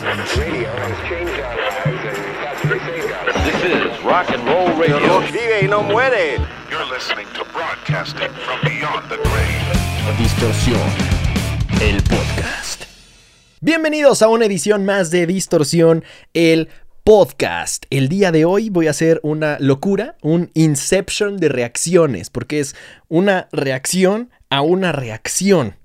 This 0.00 0.08
is 3.64 4.02
rock 4.02 4.30
and 4.30 4.42
roll 4.46 4.74
radio. 4.78 5.20
Vive 5.20 5.60
y 5.62 5.68
no 5.68 5.82
muere. 5.82 6.38
You're 6.70 6.86
listening 6.86 7.26
to 7.34 7.44
broadcasting 7.52 8.30
from 8.30 8.60
beyond 8.62 9.10
the 9.10 9.18
grave. 9.18 10.16
Distorsión, 10.16 10.80
el 11.82 12.02
podcast. 12.04 12.84
Bienvenidos 13.60 14.22
a 14.22 14.28
una 14.28 14.46
edición 14.46 14.86
más 14.86 15.10
de 15.10 15.26
Distorsión, 15.26 16.02
el 16.32 16.70
podcast. 17.04 17.84
El 17.90 18.08
día 18.08 18.32
de 18.32 18.46
hoy 18.46 18.70
voy 18.70 18.86
a 18.86 18.92
hacer 18.92 19.20
una 19.22 19.58
locura, 19.60 20.16
un 20.22 20.50
inception 20.54 21.36
de 21.36 21.50
reacciones, 21.50 22.30
porque 22.30 22.60
es 22.60 22.74
una 23.08 23.48
reacción 23.52 24.30
a 24.48 24.62
una 24.62 24.92
reacción. 24.92 25.76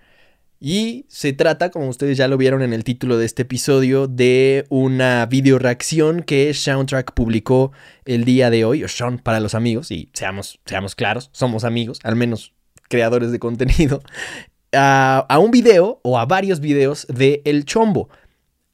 Y 0.60 1.06
se 1.10 1.34
trata, 1.34 1.70
como 1.70 1.90
ustedes 1.90 2.18
ya 2.18 2.28
lo 2.28 2.38
vieron 2.38 2.62
en 2.62 2.74
el 2.74 2.84
título 2.84 3.18
de 3.18 3.26
este 3.26 3.42
episodio, 3.42 4.08
de 4.08 4.66
una 4.70 5.26
video 5.26 5.60
reacción 5.60 6.24
que 6.24 6.54
Soundtrack 6.54 7.14
publicó 7.14 7.72
el 8.06 8.24
día 8.24 8.50
de 8.50 8.64
hoy, 8.64 8.84
o 8.84 8.88
Sean 8.88 9.20
para 9.20 9.40
los 9.40 9.54
amigos, 9.54 9.92
y 9.92 10.10
seamos, 10.14 10.60
seamos 10.66 10.96
claros, 10.96 11.30
somos 11.34 11.66
amigos, 11.66 12.00
al 12.04 12.16
menos 12.16 12.54
creadores 12.88 13.32
de 13.32 13.40
contenido, 13.40 14.02
a, 14.74 15.26
a 15.28 15.40
un 15.40 15.52
video 15.52 16.00
o 16.04 16.18
a 16.18 16.26
varios 16.26 16.60
videos 16.62 17.06
de 17.10 17.42
El 17.46 17.66
Chombo. 17.66 18.10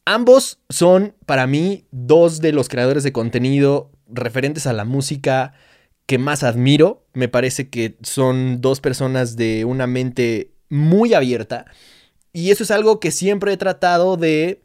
Ambos 0.05 0.59
son 0.70 1.16
para 1.25 1.48
mí 1.48 1.86
dos 1.91 2.41
de 2.41 2.53
los 2.53 2.70
creadores 2.70 3.03
de 3.03 3.11
contenido 3.11 3.91
referentes 4.08 4.67
a 4.67 4.73
la 4.73 4.86
música 4.86 5.53
que 6.05 6.17
más 6.17 6.44
admiro. 6.44 7.05
Me 7.13 7.27
parece 7.27 7.70
que 7.70 7.98
son 8.02 8.61
dos 8.61 8.81
personas 8.81 9.36
de 9.36 9.63
una 9.63 9.88
mente 9.88 10.50
muy 10.71 11.13
abierta. 11.13 11.66
Y 12.34 12.49
eso 12.49 12.63
es 12.63 12.71
algo 12.71 12.99
que 12.99 13.11
siempre 13.11 13.53
he 13.53 13.57
tratado 13.57 14.17
de 14.17 14.61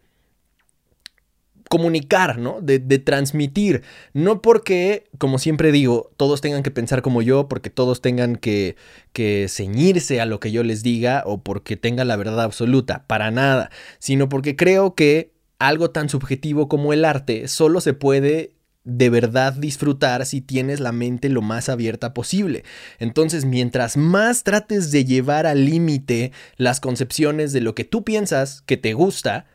comunicar, 1.69 2.39
¿no? 2.39 2.61
De, 2.61 2.79
transmitir. 2.99 3.83
No 4.13 4.41
porque, 4.41 5.09
como 5.19 5.39
siempre 5.39 5.73
digo, 5.73 6.11
todos 6.17 6.41
tengan 6.41 6.63
que 6.63 6.71
pensar 6.71 7.03
como 7.03 7.23
yo, 7.23 7.49
porque 7.49 7.71
todos 7.71 8.01
tengan 8.01 8.37
que, 8.37 8.77
que 9.13 9.47
ceñirse 9.49 10.21
a 10.21 10.27
lo 10.27 10.41
que 10.41 10.53
yo 10.53 10.63
les 10.63 10.83
diga 10.83 11.23
o 11.27 11.43
porque 11.43 11.77
tengan 11.77 12.09
la 12.09 12.17
verdad 12.17 12.43
absoluta, 12.43 13.05
para 13.07 13.31
nada, 13.31 13.71
sino 13.99 14.29
porque 14.29 14.57
creo 14.57 14.95
que 14.95 15.33
algo 15.59 15.91
tan 15.91 16.09
subjetivo 16.09 16.69
como 16.69 16.93
el 16.93 17.05
arte 17.05 17.49
solo 17.49 17.81
se 17.81 17.95
puede 17.95 18.56
de 18.87 19.11
verdad 19.11 19.53
disfrutar 19.53 20.25
si 20.25 20.41
tienes 20.41 20.81
la 20.81 20.93
mente 20.93 21.29
lo 21.29 21.43
más 21.43 21.69
abierta 21.69 22.15
posible. 22.15 22.65
Entonces, 22.99 23.45
mientras 23.45 23.97
más 23.97 24.45
trates 24.45 24.93
de 24.93 25.05
llevar 25.05 25.47
al 25.47 25.67
límite 25.67 26.33
las 26.57 26.81
concepciones 26.81 27.53
de 27.53 27.61
lo 27.61 27.75
que 27.75 27.85
tú 27.85 28.05
piensas 28.05 28.63
que 28.65 28.77
te 28.77 28.95
gusta, 28.95 29.47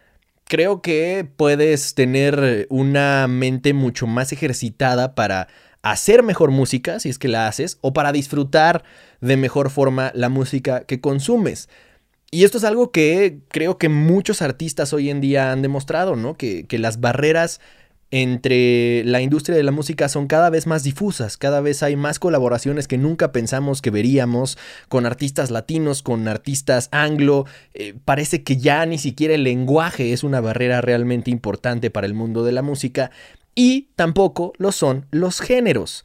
creo 0.46 0.82
que 0.82 1.26
puedes 1.38 1.96
tener 1.96 2.68
una 2.70 3.28
mente 3.30 3.74
mucho 3.74 4.06
más 4.06 4.34
ejercitada 4.34 5.16
para 5.16 5.48
hacer 5.82 6.24
mejor 6.24 6.52
música, 6.52 7.00
si 7.00 7.08
es 7.08 7.18
que 7.18 7.30
la 7.30 7.48
haces, 7.48 7.78
o 7.80 7.94
para 7.94 8.12
disfrutar 8.12 8.84
de 9.22 9.38
mejor 9.38 9.70
forma 9.70 10.12
la 10.14 10.28
música 10.28 10.84
que 10.84 11.00
consumes. 11.00 11.70
Y 12.32 12.44
esto 12.44 12.58
es 12.58 12.66
algo 12.66 12.92
que 12.92 13.40
creo 13.48 13.78
que 13.78 13.88
muchos 13.88 14.42
artistas 14.42 14.92
hoy 14.92 15.10
en 15.10 15.22
día 15.22 15.54
han 15.54 15.62
demostrado, 15.62 16.18
¿no? 16.18 16.36
Que, 16.36 16.66
que 16.66 16.80
las 16.80 17.00
barreras 17.00 17.62
entre 18.12 19.04
la 19.06 19.22
industria 19.22 19.56
de 19.56 19.64
la 19.64 19.72
música 19.72 20.10
son 20.10 20.28
cada 20.28 20.50
vez 20.50 20.68
más 20.68 20.84
difusas, 20.84 21.38
cada 21.38 21.62
vez 21.62 21.82
hay 21.82 21.96
más 21.96 22.20
colaboraciones 22.20 22.88
que 22.88 22.98
nunca 22.98 23.32
pensamos 23.32 23.82
que 23.82 23.90
veríamos 23.90 24.58
con 24.90 25.06
artistas 25.06 25.50
latinos, 25.50 26.02
con 26.04 26.28
artistas 26.28 26.90
anglo, 26.92 27.46
eh, 27.74 27.96
parece 28.04 28.44
que 28.44 28.58
ya 28.58 28.86
ni 28.86 28.98
siquiera 28.98 29.34
el 29.34 29.44
lenguaje 29.44 30.12
es 30.12 30.24
una 30.24 30.42
barrera 30.42 30.82
realmente 30.82 31.32
importante 31.32 31.90
para 31.90 32.06
el 32.06 32.14
mundo 32.14 32.44
de 32.44 32.52
la 32.52 32.62
música 32.62 33.12
y 33.56 33.90
tampoco 33.96 34.54
lo 34.58 34.72
son 34.72 35.06
los 35.12 35.40
géneros. 35.40 36.04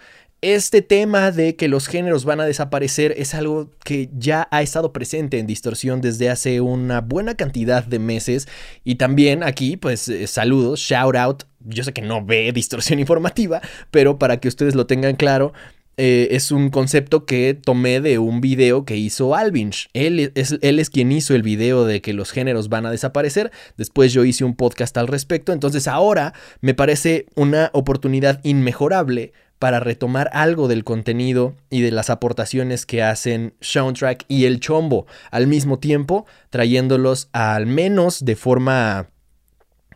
Este 0.49 0.81
tema 0.81 1.33
de 1.33 1.57
que 1.57 1.67
los 1.67 1.89
géneros 1.89 2.25
van 2.25 2.39
a 2.39 2.45
desaparecer 2.45 3.13
es 3.17 3.35
algo 3.35 3.73
que 3.83 4.11
ya 4.17 4.47
ha 4.53 4.63
estado 4.63 4.93
presente 4.93 5.41
en 5.41 5.49
Distorsión 5.49 6.01
desde 6.01 6.31
hace 6.31 6.61
una 6.61 7.01
buena 7.01 7.35
cantidad 7.35 7.83
de 7.83 7.99
meses 7.99 8.47
y 8.85 8.95
también 8.95 9.43
aquí 9.43 9.77
pues 9.77 10.07
eh, 10.09 10.29
saludos, 10.29 10.79
shout 10.79 11.17
out 11.17 11.43
yo 11.65 11.83
sé 11.83 11.93
que 11.93 12.01
no 12.01 12.25
ve 12.25 12.53
distorsión 12.53 13.01
informativa, 13.01 13.61
pero 13.91 14.21
para 14.21 14.39
que 14.39 14.47
ustedes 14.47 14.77
lo 14.77 14.87
tengan 14.87 15.17
claro, 15.17 15.53
eh, 15.97 16.29
es 16.31 16.53
un 16.53 16.71
concepto 16.71 17.25
que 17.25 17.55
tomé 17.55 18.01
de 18.01 18.21
un 18.21 18.41
video 18.41 18.85
que 18.85 18.97
hizo 18.97 19.35
Alvinch. 19.35 19.89
Él 19.95 20.31
es, 20.37 20.59
él 20.61 20.79
es 20.79 20.91
quien 20.91 21.11
hizo 21.11 21.35
el 21.35 21.43
video 21.43 21.87
de 21.87 22.01
que 22.03 22.13
los 22.13 22.31
géneros 22.31 22.69
van 22.69 22.87
a 22.87 22.91
desaparecer. 22.91 23.51
Después 23.79 24.13
yo 24.13 24.25
hice 24.25 24.45
un 24.45 24.55
podcast 24.55 24.97
al 24.99 25.09
respecto. 25.09 25.53
Entonces 25.53 25.89
ahora 25.89 26.35
me 26.61 26.75
parece 26.75 27.27
una 27.35 27.71
oportunidad 27.73 28.41
inmejorable 28.45 29.33
para 29.59 29.81
retomar 29.81 30.31
algo 30.33 30.69
del 30.69 30.85
contenido 30.85 31.55
y 31.71 31.81
de 31.81 31.91
las 31.91 32.11
aportaciones 32.11 32.87
que 32.87 33.03
hacen 33.03 33.55
Soundtrack 33.61 34.25
y 34.29 34.45
el 34.45 34.61
Chombo 34.61 35.07
al 35.31 35.47
mismo 35.47 35.79
tiempo, 35.79 36.27
trayéndolos 36.51 37.29
al 37.33 37.67
menos 37.67 38.25
de 38.25 38.37
forma, 38.37 39.11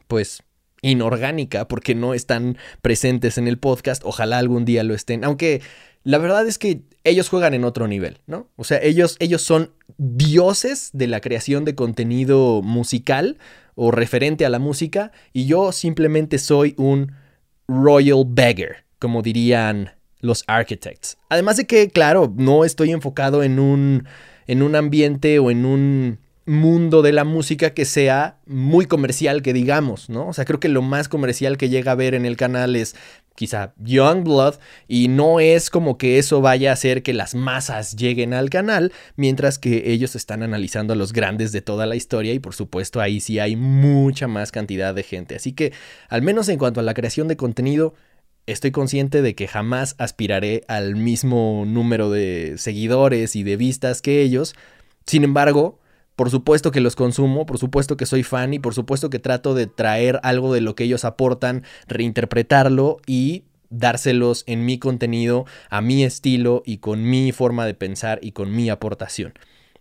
pues, 0.08 0.42
inorgánica 0.82 1.68
porque 1.68 1.94
no 1.94 2.14
están 2.14 2.56
presentes 2.80 3.38
en 3.38 3.48
el 3.48 3.58
podcast. 3.58 4.02
Ojalá 4.04 4.38
algún 4.38 4.64
día 4.64 4.82
lo 4.82 4.94
estén. 4.94 5.24
Aunque 5.24 5.60
la 6.02 6.18
verdad 6.18 6.46
es 6.46 6.58
que 6.58 6.82
ellos 7.04 7.28
juegan 7.28 7.54
en 7.54 7.64
otro 7.64 7.86
nivel, 7.86 8.18
¿no? 8.26 8.48
O 8.56 8.64
sea, 8.64 8.78
ellos, 8.82 9.16
ellos 9.20 9.42
son 9.42 9.72
dioses 9.98 10.90
de 10.92 11.06
la 11.06 11.20
creación 11.20 11.64
de 11.64 11.74
contenido 11.74 12.62
musical 12.62 13.38
o 13.74 13.90
referente 13.90 14.44
a 14.44 14.50
la 14.50 14.58
música 14.58 15.12
y 15.32 15.46
yo 15.46 15.72
simplemente 15.72 16.38
soy 16.38 16.74
un 16.76 17.12
royal 17.68 18.24
beggar, 18.26 18.84
como 19.00 19.22
dirían 19.22 19.94
los 20.20 20.44
architects. 20.46 21.18
Además 21.28 21.56
de 21.56 21.66
que, 21.66 21.88
claro, 21.88 22.32
no 22.36 22.64
estoy 22.64 22.92
enfocado 22.92 23.42
en 23.42 23.58
un, 23.58 24.06
en 24.46 24.62
un 24.62 24.76
ambiente 24.76 25.40
o 25.40 25.50
en 25.50 25.64
un 25.64 26.18
mundo 26.46 27.02
de 27.02 27.12
la 27.12 27.24
música 27.24 27.70
que 27.74 27.84
sea 27.84 28.38
muy 28.46 28.86
comercial, 28.86 29.42
que 29.42 29.52
digamos, 29.52 30.10
¿no? 30.10 30.28
O 30.28 30.32
sea, 30.32 30.44
creo 30.44 30.60
que 30.60 30.68
lo 30.68 30.82
más 30.82 31.08
comercial 31.08 31.56
que 31.56 31.68
llega 31.68 31.92
a 31.92 31.96
ver 31.96 32.14
en 32.14 32.26
el 32.26 32.36
canal 32.36 32.76
es 32.76 32.96
quizá 33.36 33.72
Youngblood 33.78 34.56
y 34.88 35.08
no 35.08 35.40
es 35.40 35.70
como 35.70 35.96
que 35.96 36.18
eso 36.18 36.40
vaya 36.40 36.70
a 36.70 36.72
hacer 36.74 37.02
que 37.02 37.14
las 37.14 37.34
masas 37.34 37.96
lleguen 37.96 38.34
al 38.34 38.50
canal, 38.50 38.92
mientras 39.16 39.58
que 39.58 39.92
ellos 39.92 40.16
están 40.16 40.42
analizando 40.42 40.92
a 40.92 40.96
los 40.96 41.12
grandes 41.12 41.52
de 41.52 41.62
toda 41.62 41.86
la 41.86 41.96
historia 41.96 42.34
y 42.34 42.38
por 42.38 42.54
supuesto 42.54 43.00
ahí 43.00 43.20
sí 43.20 43.38
hay 43.38 43.56
mucha 43.56 44.26
más 44.26 44.50
cantidad 44.50 44.94
de 44.94 45.04
gente. 45.04 45.36
Así 45.36 45.52
que, 45.52 45.72
al 46.08 46.22
menos 46.22 46.48
en 46.48 46.58
cuanto 46.58 46.80
a 46.80 46.82
la 46.82 46.94
creación 46.94 47.28
de 47.28 47.36
contenido, 47.36 47.94
estoy 48.52 48.70
consciente 48.70 49.22
de 49.22 49.34
que 49.34 49.48
jamás 49.48 49.94
aspiraré 49.98 50.64
al 50.68 50.96
mismo 50.96 51.64
número 51.66 52.10
de 52.10 52.54
seguidores 52.56 53.36
y 53.36 53.42
de 53.42 53.56
vistas 53.56 54.02
que 54.02 54.22
ellos. 54.22 54.54
Sin 55.06 55.24
embargo, 55.24 55.78
por 56.16 56.30
supuesto 56.30 56.70
que 56.70 56.80
los 56.80 56.96
consumo, 56.96 57.46
por 57.46 57.58
supuesto 57.58 57.96
que 57.96 58.06
soy 58.06 58.22
fan 58.22 58.52
y 58.52 58.58
por 58.58 58.74
supuesto 58.74 59.08
que 59.08 59.18
trato 59.18 59.54
de 59.54 59.66
traer 59.66 60.20
algo 60.22 60.52
de 60.52 60.60
lo 60.60 60.74
que 60.74 60.84
ellos 60.84 61.04
aportan, 61.04 61.64
reinterpretarlo 61.86 62.98
y 63.06 63.44
dárselos 63.70 64.44
en 64.46 64.66
mi 64.66 64.78
contenido, 64.78 65.46
a 65.70 65.80
mi 65.80 66.04
estilo 66.04 66.62
y 66.66 66.78
con 66.78 67.08
mi 67.08 67.32
forma 67.32 67.64
de 67.64 67.74
pensar 67.74 68.18
y 68.22 68.32
con 68.32 68.54
mi 68.54 68.68
aportación. 68.68 69.32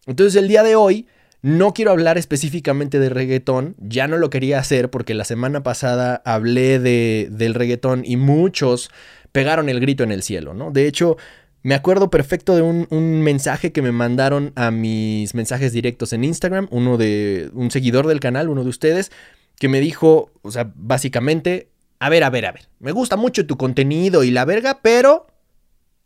Entonces 0.06 0.42
el 0.42 0.48
día 0.48 0.64
de 0.64 0.76
hoy 0.76 1.08
no 1.42 1.74
quiero 1.74 1.92
hablar 1.92 2.18
específicamente 2.18 3.00
de 3.00 3.10
reggaetón, 3.10 3.76
ya 3.80 4.08
no 4.08 4.18
lo 4.18 4.30
quería 4.30 4.60
hacer 4.60 4.90
porque 4.90 5.14
la 5.14 5.24
semana 5.24 5.64
pasada 5.64 6.22
hablé 6.26 6.80
de, 6.80 7.30
del 7.32 7.54
reggaetón 7.54 8.04
y 8.06 8.18
muchos 8.18 8.90
pegaron 9.32 9.70
el 9.70 9.80
grito 9.80 10.04
en 10.04 10.12
el 10.12 10.24
cielo, 10.24 10.54
¿no? 10.54 10.72
De 10.72 10.88
hecho, 10.88 11.18
me 11.64 11.76
acuerdo 11.76 12.10
perfecto 12.10 12.56
de 12.56 12.62
un, 12.62 12.88
un, 12.90 13.22
mensaje 13.22 13.72
que 13.72 13.82
me 13.82 13.92
mandaron 13.92 14.52
a 14.56 14.72
mis 14.72 15.34
mensajes 15.34 15.72
directos 15.72 16.14
en 16.14 16.24
Instagram, 16.24 16.68
uno 16.72 16.98
de 16.98 17.50
un 17.54 17.72
seguidor 17.72 18.08
del 18.08 18.20
canal, 18.20 18.50
uno 18.50 18.64
de 18.64 18.70
ustedes, 18.70 19.12
que 19.58 19.70
me 19.70 19.80
dijo, 19.80 20.32
o 20.42 20.52
sea, 20.52 20.72
básicamente, 20.76 21.70
a 22.00 22.10
ver, 22.10 22.24
a 22.24 22.30
ver, 22.30 22.46
a 22.46 22.52
ver, 22.52 22.68
me 22.80 22.92
gusta 22.92 23.18
mucho 23.18 23.46
tu 23.46 23.58
contenido 23.58 24.24
y 24.24 24.32
la 24.32 24.46
verga, 24.46 24.80
pero 24.82 25.28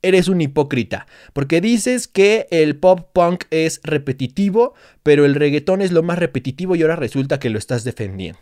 eres 0.04 0.28
un 0.28 0.42
hipócrita, 0.42 1.08
porque 1.34 1.62
dices 1.62 2.08
que 2.08 2.48
el 2.52 2.76
pop 2.76 3.10
punk 3.14 3.46
es 3.50 3.82
repetitivo, 3.84 4.76
pero 5.02 5.26
el 5.26 5.34
reggaetón 5.34 5.82
es 5.82 5.92
lo 5.92 6.04
más 6.04 6.20
repetitivo 6.20 6.76
y 6.76 6.84
ahora 6.84 6.96
resulta 6.96 7.40
que 7.40 7.50
lo 7.50 7.58
estás 7.58 7.84
defendiendo. 7.84 8.40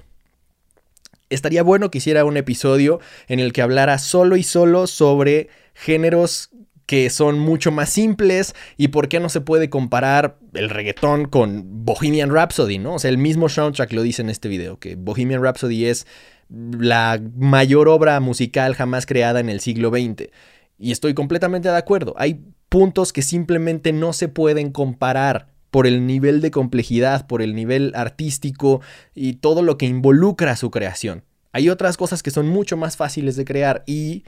Estaría 1.30 1.64
bueno 1.64 1.90
que 1.90 2.00
hiciera 2.00 2.26
un 2.26 2.36
episodio 2.36 3.00
en 3.30 3.40
el 3.40 3.54
que 3.54 3.62
hablara 3.62 4.00
solo 4.00 4.36
y 4.36 4.44
solo 4.44 4.86
sobre 4.88 5.48
géneros 5.74 6.50
que 6.86 7.10
son 7.10 7.40
mucho 7.40 7.72
más 7.72 7.90
simples 7.90 8.54
y 8.76 8.90
por 8.90 9.08
qué 9.08 9.22
no 9.22 9.30
se 9.30 9.40
puede 9.40 9.70
comparar 9.70 10.38
el 10.54 10.70
reggaetón 10.70 11.26
con 11.26 11.86
Bohemian 11.86 12.32
Rhapsody, 12.32 12.80
¿no? 12.80 12.96
O 12.96 13.00
sea, 13.00 13.10
el 13.10 13.18
mismo 13.18 13.48
soundtrack 13.48 13.94
lo 13.94 14.02
dice 14.02 14.22
en 14.22 14.30
este 14.30 14.50
video, 14.50 14.78
que 14.78 14.96
Bohemian 14.96 15.42
Rhapsody 15.42 15.86
es 15.86 16.06
la 16.50 17.22
mayor 17.38 17.88
obra 17.88 18.20
musical 18.20 18.76
jamás 18.76 19.06
creada 19.06 19.40
en 19.40 19.48
el 19.48 19.62
siglo 19.62 19.90
XX. 19.90 20.30
Y 20.82 20.92
estoy 20.92 21.14
completamente 21.14 21.70
de 21.70 21.78
acuerdo. 21.78 22.16
Hay 22.18 22.44
puntos 22.68 23.14
que 23.14 23.22
simplemente 23.22 23.94
no 23.94 24.14
se 24.14 24.28
pueden 24.28 24.72
comparar 24.72 25.48
por 25.70 25.86
el 25.86 26.08
nivel 26.08 26.42
de 26.42 26.50
complejidad, 26.50 27.28
por 27.28 27.44
el 27.44 27.54
nivel 27.54 27.94
artístico 27.96 28.82
y 29.14 29.34
todo 29.34 29.62
lo 29.62 29.78
que 29.78 29.86
involucra 29.86 30.56
su 30.56 30.72
creación. 30.72 31.24
Hay 31.54 31.70
otras 31.70 31.98
cosas 31.98 32.24
que 32.24 32.32
son 32.32 32.48
mucho 32.48 32.78
más 32.78 32.98
fáciles 32.98 33.36
de 33.36 33.46
crear 33.46 33.84
y 33.86 34.24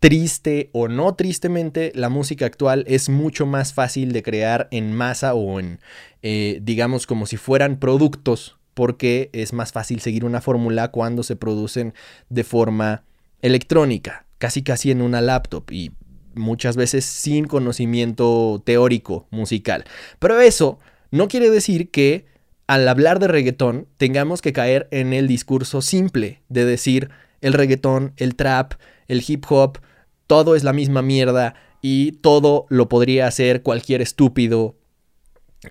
triste 0.00 0.70
o 0.72 0.88
no 0.88 1.14
tristemente, 1.14 1.92
la 1.94 2.08
música 2.08 2.46
actual 2.46 2.84
es 2.88 3.08
mucho 3.08 3.44
más 3.44 3.74
fácil 3.74 4.12
de 4.12 4.22
crear 4.22 4.68
en 4.70 4.92
masa 4.94 5.34
o 5.34 5.60
en, 5.60 5.80
eh, 6.22 6.60
digamos, 6.62 7.06
como 7.06 7.26
si 7.26 7.36
fueran 7.36 7.78
productos, 7.78 8.56
porque 8.74 9.30
es 9.32 9.52
más 9.52 9.70
fácil 9.70 10.00
seguir 10.00 10.24
una 10.24 10.40
fórmula 10.40 10.88
cuando 10.88 11.22
se 11.22 11.36
producen 11.36 11.94
de 12.30 12.42
forma 12.42 13.04
electrónica, 13.42 14.26
casi 14.42 14.64
casi 14.64 14.90
en 14.90 15.02
una 15.02 15.20
laptop 15.20 15.70
y 15.70 15.92
muchas 16.34 16.74
veces 16.74 17.04
sin 17.04 17.44
conocimiento 17.44 18.60
teórico 18.66 19.28
musical. 19.30 19.84
Pero 20.18 20.40
eso 20.40 20.80
no 21.12 21.28
quiere 21.28 21.48
decir 21.48 21.92
que 21.92 22.26
al 22.66 22.88
hablar 22.88 23.20
de 23.20 23.28
reggaetón 23.28 23.86
tengamos 23.98 24.42
que 24.42 24.52
caer 24.52 24.88
en 24.90 25.12
el 25.12 25.28
discurso 25.28 25.80
simple 25.80 26.42
de 26.48 26.64
decir 26.64 27.10
el 27.40 27.52
reggaetón, 27.52 28.14
el 28.16 28.34
trap, 28.34 28.72
el 29.06 29.22
hip 29.24 29.44
hop, 29.48 29.78
todo 30.26 30.56
es 30.56 30.64
la 30.64 30.72
misma 30.72 31.02
mierda 31.02 31.54
y 31.80 32.10
todo 32.10 32.66
lo 32.68 32.88
podría 32.88 33.28
hacer 33.28 33.62
cualquier 33.62 34.02
estúpido 34.02 34.74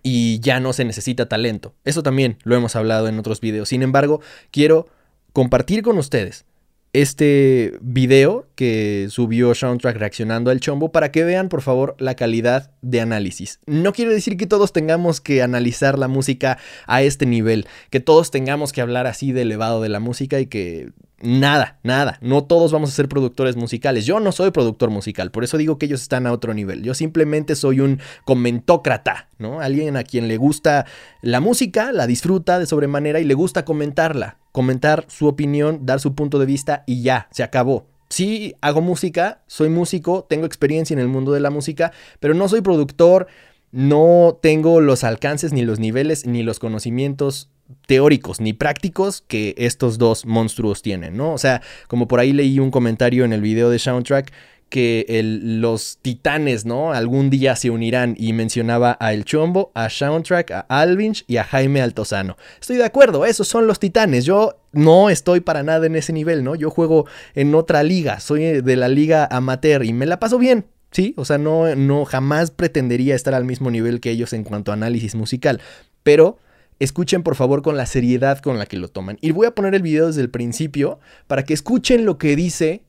y 0.01 0.39
ya 0.39 0.61
no 0.61 0.71
se 0.71 0.85
necesita 0.85 1.27
talento. 1.27 1.75
Eso 1.83 2.03
también 2.03 2.37
lo 2.43 2.55
hemos 2.55 2.77
hablado 2.77 3.09
en 3.09 3.19
otros 3.19 3.41
videos. 3.41 3.67
Sin 3.67 3.83
embargo, 3.83 4.21
quiero 4.49 4.87
compartir 5.33 5.83
con 5.83 5.97
ustedes 5.97 6.45
este 6.93 7.77
video 7.81 8.47
que 8.55 9.07
subió 9.09 9.55
Soundtrack 9.55 9.97
reaccionando 9.97 10.51
al 10.51 10.59
chombo 10.59 10.91
para 10.91 11.11
que 11.11 11.23
vean 11.23 11.49
por 11.49 11.61
favor 11.61 11.95
la 11.99 12.15
calidad 12.15 12.71
de 12.81 13.01
análisis. 13.01 13.59
No 13.65 13.93
quiere 13.93 14.13
decir 14.13 14.37
que 14.37 14.47
todos 14.47 14.73
tengamos 14.73 15.21
que 15.21 15.41
analizar 15.41 15.97
la 15.97 16.07
música 16.07 16.57
a 16.87 17.01
este 17.01 17.25
nivel, 17.25 17.67
que 17.89 17.99
todos 17.99 18.31
tengamos 18.31 18.73
que 18.73 18.81
hablar 18.81 19.07
así 19.07 19.31
de 19.31 19.43
elevado 19.43 19.81
de 19.81 19.89
la 19.89 19.99
música 19.99 20.39
y 20.39 20.47
que 20.47 20.91
Nada, 21.23 21.77
nada. 21.83 22.17
No 22.21 22.43
todos 22.45 22.71
vamos 22.71 22.89
a 22.89 22.95
ser 22.95 23.07
productores 23.07 23.55
musicales. 23.55 24.07
Yo 24.07 24.19
no 24.19 24.31
soy 24.31 24.49
productor 24.49 24.89
musical, 24.89 25.29
por 25.29 25.43
eso 25.43 25.57
digo 25.57 25.77
que 25.77 25.85
ellos 25.85 26.01
están 26.01 26.25
a 26.25 26.31
otro 26.31 26.53
nivel. 26.55 26.81
Yo 26.81 26.95
simplemente 26.95 27.55
soy 27.55 27.79
un 27.79 27.99
comentócrata, 28.25 29.29
¿no? 29.37 29.61
Alguien 29.61 29.97
a 29.97 30.03
quien 30.03 30.27
le 30.27 30.37
gusta 30.37 30.87
la 31.21 31.39
música, 31.39 31.91
la 31.91 32.07
disfruta 32.07 32.57
de 32.57 32.65
sobremanera 32.65 33.19
y 33.19 33.25
le 33.25 33.35
gusta 33.35 33.65
comentarla. 33.65 34.40
Comentar 34.51 35.05
su 35.07 35.27
opinión, 35.27 35.85
dar 35.85 35.99
su 35.99 36.15
punto 36.15 36.39
de 36.39 36.45
vista 36.45 36.83
y 36.85 37.01
ya, 37.01 37.27
se 37.31 37.43
acabó. 37.43 37.87
Sí, 38.09 38.55
hago 38.61 38.81
música, 38.81 39.41
soy 39.47 39.69
músico, 39.69 40.25
tengo 40.29 40.45
experiencia 40.45 40.93
en 40.93 40.99
el 40.99 41.07
mundo 41.07 41.31
de 41.31 41.39
la 41.39 41.49
música, 41.49 41.93
pero 42.19 42.33
no 42.33 42.49
soy 42.49 42.61
productor, 42.61 43.27
no 43.71 44.37
tengo 44.41 44.81
los 44.81 45.05
alcances, 45.05 45.53
ni 45.53 45.61
los 45.61 45.79
niveles, 45.79 46.25
ni 46.25 46.43
los 46.43 46.59
conocimientos 46.59 47.49
teóricos 47.85 48.41
ni 48.41 48.53
prácticos 48.53 49.21
que 49.21 49.55
estos 49.57 49.97
dos 49.97 50.25
monstruos 50.25 50.81
tienen, 50.81 51.15
¿no? 51.15 51.33
O 51.33 51.37
sea, 51.37 51.61
como 51.87 52.07
por 52.07 52.19
ahí 52.19 52.33
leí 52.33 52.59
un 52.59 52.71
comentario 52.71 53.25
en 53.25 53.33
el 53.33 53.41
video 53.41 53.69
de 53.69 53.79
Soundtrack 53.79 54.31
que 54.71 55.05
los 55.43 55.99
titanes, 56.01 56.65
¿no? 56.65 56.93
Algún 56.93 57.29
día 57.29 57.57
se 57.57 57.69
unirán 57.69 58.15
y 58.17 58.31
mencionaba 58.31 58.97
a 59.01 59.13
El 59.13 59.25
Chombo, 59.25 59.71
a 59.75 59.89
Soundtrack, 59.89 60.49
a 60.51 60.59
Alvinch 60.69 61.25
y 61.27 61.37
a 61.37 61.43
Jaime 61.43 61.81
Altozano. 61.81 62.37
Estoy 62.59 62.77
de 62.77 62.85
acuerdo, 62.85 63.25
esos 63.25 63.49
son 63.49 63.67
los 63.67 63.79
titanes. 63.79 64.23
Yo 64.23 64.61
no 64.71 65.09
estoy 65.09 65.41
para 65.41 65.61
nada 65.61 65.85
en 65.85 65.97
ese 65.97 66.13
nivel, 66.13 66.45
¿no? 66.45 66.55
Yo 66.55 66.71
juego 66.71 67.05
en 67.35 67.53
otra 67.53 67.83
liga, 67.83 68.21
soy 68.21 68.61
de 68.61 68.75
la 68.77 68.87
liga 68.87 69.27
amateur 69.29 69.83
y 69.83 69.91
me 69.91 70.05
la 70.05 70.19
paso 70.19 70.39
bien. 70.39 70.65
Sí, 70.91 71.13
o 71.17 71.25
sea, 71.25 71.37
no, 71.37 71.75
no 71.75 72.05
jamás 72.05 72.49
pretendería 72.51 73.13
estar 73.13 73.33
al 73.33 73.45
mismo 73.45 73.71
nivel 73.71 73.99
que 73.99 74.09
ellos 74.09 74.31
en 74.31 74.45
cuanto 74.45 74.71
a 74.71 74.75
análisis 74.75 75.15
musical, 75.15 75.59
pero 76.01 76.37
escuchen 76.79 77.23
por 77.23 77.35
favor 77.35 77.61
con 77.61 77.75
la 77.75 77.85
seriedad 77.85 78.39
con 78.39 78.57
la 78.57 78.65
que 78.65 78.77
lo 78.77 78.87
toman. 78.87 79.17
Y 79.19 79.31
voy 79.31 79.47
a 79.47 79.55
poner 79.55 79.75
el 79.75 79.81
video 79.81 80.07
desde 80.07 80.21
el 80.21 80.29
principio 80.29 80.99
para 81.27 81.43
que 81.43 81.53
escuchen 81.53 82.05
lo 82.05 82.17
que 82.17 82.37
dice 82.37 82.83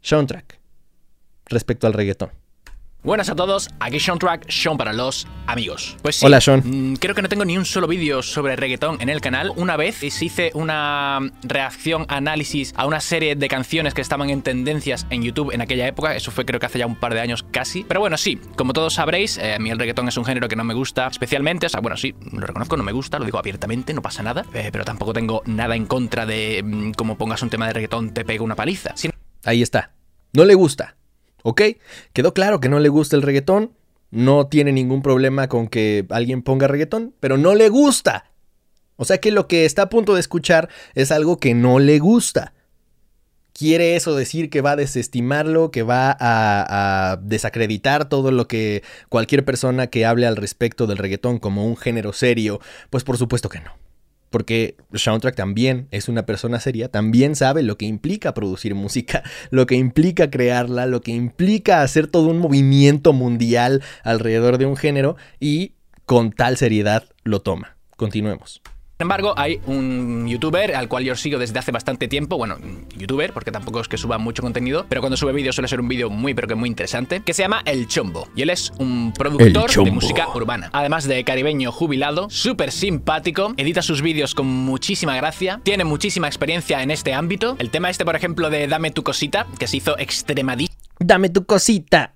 Soundtrack 0.00 0.61
respecto 1.52 1.86
al 1.86 1.92
reggaetón. 1.92 2.30
Buenas 3.04 3.28
a 3.30 3.34
todos, 3.34 3.68
aquí 3.80 3.98
Sean 3.98 4.20
Track, 4.20 4.48
Sean 4.48 4.76
para 4.78 4.92
los 4.92 5.26
amigos. 5.48 5.96
Pues 6.02 6.14
sí, 6.14 6.24
Hola, 6.24 6.40
Sean. 6.40 6.62
mm, 6.64 6.94
creo 6.98 7.16
que 7.16 7.22
no 7.22 7.28
tengo 7.28 7.44
ni 7.44 7.58
un 7.58 7.64
solo 7.64 7.88
vídeo 7.88 8.22
sobre 8.22 8.54
reggaetón 8.54 9.00
en 9.00 9.08
el 9.08 9.20
canal. 9.20 9.52
Una 9.56 9.76
vez 9.76 10.04
hice 10.04 10.52
una 10.54 11.18
reacción, 11.42 12.06
análisis 12.08 12.72
a 12.76 12.86
una 12.86 13.00
serie 13.00 13.34
de 13.34 13.48
canciones 13.48 13.92
que 13.92 14.02
estaban 14.02 14.30
en 14.30 14.42
tendencias 14.42 15.04
en 15.10 15.24
YouTube 15.24 15.50
en 15.50 15.60
aquella 15.62 15.88
época. 15.88 16.14
Eso 16.14 16.30
fue 16.30 16.44
creo 16.44 16.60
que 16.60 16.66
hace 16.66 16.78
ya 16.78 16.86
un 16.86 16.94
par 16.94 17.12
de 17.12 17.18
años 17.18 17.42
casi. 17.50 17.82
Pero 17.82 17.98
bueno, 17.98 18.16
sí, 18.16 18.38
como 18.54 18.72
todos 18.72 18.94
sabréis, 18.94 19.36
eh, 19.36 19.54
a 19.54 19.58
mí 19.58 19.68
el 19.70 19.80
reggaetón 19.80 20.06
es 20.06 20.16
un 20.16 20.24
género 20.24 20.46
que 20.46 20.54
no 20.54 20.62
me 20.62 20.74
gusta 20.74 21.08
especialmente. 21.08 21.66
O 21.66 21.70
sea, 21.70 21.80
bueno, 21.80 21.96
sí, 21.96 22.14
lo 22.30 22.46
reconozco, 22.46 22.76
no 22.76 22.84
me 22.84 22.92
gusta, 22.92 23.18
lo 23.18 23.24
digo 23.24 23.36
abiertamente, 23.40 23.94
no 23.94 24.00
pasa 24.02 24.22
nada. 24.22 24.44
Eh, 24.54 24.68
pero 24.70 24.84
tampoco 24.84 25.12
tengo 25.12 25.42
nada 25.46 25.74
en 25.74 25.86
contra 25.86 26.24
de 26.24 26.62
mm, 26.64 26.92
como 26.92 27.18
pongas 27.18 27.42
un 27.42 27.50
tema 27.50 27.66
de 27.66 27.72
reggaetón, 27.72 28.14
te 28.14 28.24
pego 28.24 28.44
una 28.44 28.54
paliza. 28.54 28.92
Sin 28.96 29.10
Ahí 29.42 29.60
está. 29.60 29.90
No 30.32 30.44
le 30.44 30.54
gusta. 30.54 30.94
¿Ok? 31.42 31.62
Quedó 32.12 32.34
claro 32.34 32.60
que 32.60 32.68
no 32.68 32.80
le 32.80 32.88
gusta 32.88 33.16
el 33.16 33.22
reggaetón. 33.22 33.72
No 34.10 34.46
tiene 34.46 34.72
ningún 34.72 35.02
problema 35.02 35.48
con 35.48 35.68
que 35.68 36.06
alguien 36.10 36.42
ponga 36.42 36.68
reggaetón, 36.68 37.14
pero 37.20 37.38
no 37.38 37.54
le 37.54 37.68
gusta. 37.68 38.30
O 38.96 39.04
sea 39.04 39.18
que 39.18 39.30
lo 39.30 39.48
que 39.48 39.64
está 39.64 39.82
a 39.82 39.88
punto 39.88 40.14
de 40.14 40.20
escuchar 40.20 40.68
es 40.94 41.10
algo 41.10 41.38
que 41.38 41.54
no 41.54 41.78
le 41.78 41.98
gusta. 41.98 42.52
¿Quiere 43.54 43.96
eso 43.96 44.14
decir 44.14 44.48
que 44.48 44.60
va 44.60 44.72
a 44.72 44.76
desestimarlo, 44.76 45.70
que 45.70 45.82
va 45.82 46.10
a, 46.10 47.12
a, 47.12 47.16
desacreditar 47.16 48.08
todo 48.08 48.30
lo 48.30 48.48
que 48.48 48.82
cualquier 49.08 49.44
persona 49.44 49.88
que 49.88 50.06
hable 50.06 50.26
al 50.26 50.36
respecto 50.36 50.86
del 50.86 50.98
reggaetón 50.98 51.38
como 51.38 51.66
un 51.66 51.76
género 51.76 52.12
serio? 52.12 52.60
Pues 52.90 53.04
por 53.04 53.18
supuesto 53.18 53.48
que 53.48 53.60
no 53.60 53.81
porque 54.32 54.76
Soundtrack 54.92 55.36
también 55.36 55.86
es 55.92 56.08
una 56.08 56.26
persona 56.26 56.58
seria, 56.58 56.88
también 56.88 57.36
sabe 57.36 57.62
lo 57.62 57.78
que 57.78 57.86
implica 57.86 58.34
producir 58.34 58.74
música, 58.74 59.22
lo 59.50 59.66
que 59.66 59.76
implica 59.76 60.28
crearla, 60.28 60.86
lo 60.86 61.00
que 61.00 61.12
implica 61.12 61.82
hacer 61.82 62.08
todo 62.08 62.26
un 62.26 62.38
movimiento 62.38 63.12
mundial 63.12 63.82
alrededor 64.02 64.58
de 64.58 64.66
un 64.66 64.76
género 64.76 65.16
y 65.38 65.74
con 66.04 66.32
tal 66.32 66.56
seriedad 66.56 67.04
lo 67.22 67.42
toma. 67.42 67.76
Continuemos. 67.96 68.60
Sin 68.98 69.04
embargo, 69.04 69.34
hay 69.36 69.60
un 69.66 70.28
youtuber 70.28 70.76
al 70.76 70.88
cual 70.88 71.04
yo 71.04 71.16
sigo 71.16 71.38
desde 71.38 71.58
hace 71.58 71.72
bastante 71.72 72.06
tiempo, 72.06 72.38
bueno, 72.38 72.56
youtuber, 72.96 73.32
porque 73.32 73.50
tampoco 73.50 73.80
es 73.80 73.88
que 73.88 73.96
suba 73.96 74.18
mucho 74.18 74.42
contenido, 74.42 74.86
pero 74.88 75.00
cuando 75.00 75.16
sube 75.16 75.32
vídeos 75.32 75.56
suele 75.56 75.68
ser 75.68 75.80
un 75.80 75.88
vídeo 75.88 76.08
muy 76.08 76.34
pero 76.34 76.46
que 76.46 76.54
muy 76.54 76.68
interesante, 76.68 77.20
que 77.24 77.34
se 77.34 77.42
llama 77.42 77.62
El 77.64 77.88
Chombo. 77.88 78.28
Y 78.36 78.42
él 78.42 78.50
es 78.50 78.70
un 78.78 79.12
productor 79.12 79.84
de 79.84 79.90
música 79.90 80.28
urbana. 80.34 80.70
Además 80.72 81.04
de 81.04 81.24
caribeño 81.24 81.72
jubilado, 81.72 82.30
súper 82.30 82.70
simpático, 82.70 83.54
edita 83.56 83.82
sus 83.82 84.02
vídeos 84.02 84.34
con 84.34 84.46
muchísima 84.46 85.16
gracia, 85.16 85.60
tiene 85.64 85.84
muchísima 85.84 86.28
experiencia 86.28 86.82
en 86.82 86.90
este 86.90 87.12
ámbito. 87.12 87.56
El 87.58 87.70
tema 87.70 87.90
este, 87.90 88.04
por 88.04 88.14
ejemplo, 88.14 88.50
de 88.50 88.68
Dame 88.68 88.92
tu 88.92 89.02
cosita, 89.02 89.46
que 89.58 89.66
se 89.66 89.78
hizo 89.78 89.98
extremadísimo 89.98 90.76
Dame 90.98 91.30
tu 91.30 91.44
cosita. 91.44 92.14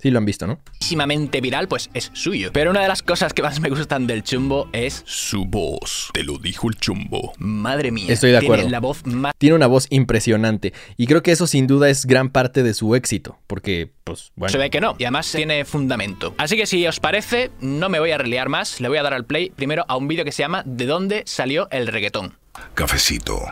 Sí 0.00 0.10
lo 0.10 0.18
han 0.18 0.24
visto, 0.24 0.46
¿no? 0.46 0.58
muchísimamente 0.90 1.40
viral, 1.40 1.68
pues 1.68 1.88
es 1.94 2.10
suyo. 2.14 2.50
Pero 2.52 2.70
una 2.70 2.80
de 2.80 2.88
las 2.88 3.02
cosas 3.02 3.32
que 3.32 3.42
más 3.42 3.60
me 3.60 3.68
gustan 3.68 4.06
del 4.08 4.24
chumbo 4.24 4.68
es 4.72 5.02
Su 5.06 5.44
voz, 5.44 6.10
te 6.12 6.24
lo 6.24 6.38
dijo 6.38 6.68
el 6.68 6.76
chumbo. 6.76 7.32
Madre 7.38 7.92
mía. 7.92 8.12
Estoy 8.12 8.32
de 8.32 8.40
tiene 8.40 8.54
acuerdo. 8.54 8.70
la 8.70 8.80
voz 8.80 9.06
más 9.06 9.32
Tiene 9.38 9.54
una 9.54 9.68
voz 9.68 9.86
impresionante 9.90 10.72
y 10.96 11.06
creo 11.06 11.22
que 11.22 11.30
eso 11.30 11.46
sin 11.46 11.66
duda 11.66 11.88
es 11.90 12.06
gran 12.06 12.30
parte 12.30 12.62
de 12.62 12.74
su 12.74 12.96
éxito, 12.96 13.38
porque, 13.46 13.92
pues, 14.04 14.32
bueno. 14.34 14.50
Se 14.50 14.58
ve 14.58 14.70
que 14.70 14.80
no, 14.80 14.96
y 14.98 15.04
además 15.04 15.30
tiene 15.30 15.64
fundamento. 15.64 16.34
Así 16.38 16.56
que 16.56 16.66
si 16.66 16.86
os 16.86 16.98
parece, 16.98 17.50
no 17.60 17.88
me 17.88 18.00
voy 18.00 18.10
a 18.10 18.18
reliar 18.18 18.48
más, 18.48 18.80
le 18.80 18.88
voy 18.88 18.98
a 18.98 19.02
dar 19.02 19.14
al 19.14 19.26
play 19.26 19.50
primero 19.50 19.84
a 19.86 19.96
un 19.96 20.08
vídeo 20.08 20.24
que 20.24 20.32
se 20.32 20.42
llama 20.42 20.62
¿De 20.66 20.86
dónde 20.86 21.22
salió 21.26 21.68
el 21.70 21.86
reggaetón? 21.86 22.34
Cafecito. 22.74 23.42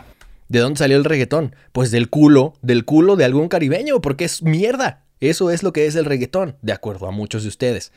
¿De 0.49 0.59
dónde 0.61 0.79
salió 0.79 0.97
el 0.97 1.05
reggaetón? 1.05 1.55
Pues 1.73 1.91
del 1.91 2.09
culo, 2.09 2.55
del 2.63 2.85
culo 2.85 3.17
de 3.17 3.25
algún 3.27 3.49
caribeño, 3.49 4.01
porque 4.01 4.25
es 4.25 4.43
mierda. 4.43 5.05
Eso 5.21 5.51
es 5.51 5.63
lo 5.63 5.73
que 5.73 5.87
es 5.87 5.95
el 5.97 6.05
reggaetón, 6.05 6.57
de 6.63 6.73
acuerdo 6.73 7.07
a 7.07 7.11
muchos 7.11 7.43
de 7.43 7.49
ustedes. 7.49 7.93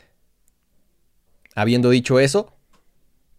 Habiendo 1.55 1.89
dicho 1.89 2.19
eso, 2.19 2.55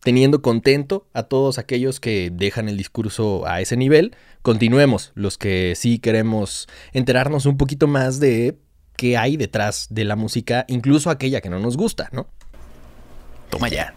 teniendo 0.03 0.43
contento 0.43 1.07
a 1.13 1.25
todos 1.25 1.59
aquellos 1.59 2.01
que 2.01 2.31
dejan 2.33 2.69
el 2.69 2.77
discurso 2.77 3.47
a 3.47 3.61
ese 3.61 3.77
nivel, 3.77 4.17
continuemos 4.43 5.13
los 5.15 5.39
que 5.39 5.75
sí 5.77 5.99
queremos 5.99 6.69
enterarnos 6.93 7.47
un 7.47 7.57
poquito 7.57 7.87
más 7.87 8.21
de 8.21 8.59
qué 8.97 9.17
hay 9.17 9.37
detrás 9.37 9.87
de 9.91 10.05
la 10.05 10.17
música, 10.17 10.65
incluso 10.69 11.11
aquella 11.11 11.41
que 11.41 11.51
no 11.51 11.59
nos 11.59 11.77
gusta, 11.77 12.09
¿no? 12.13 12.29
Toma 13.51 13.69
ya. 13.69 13.95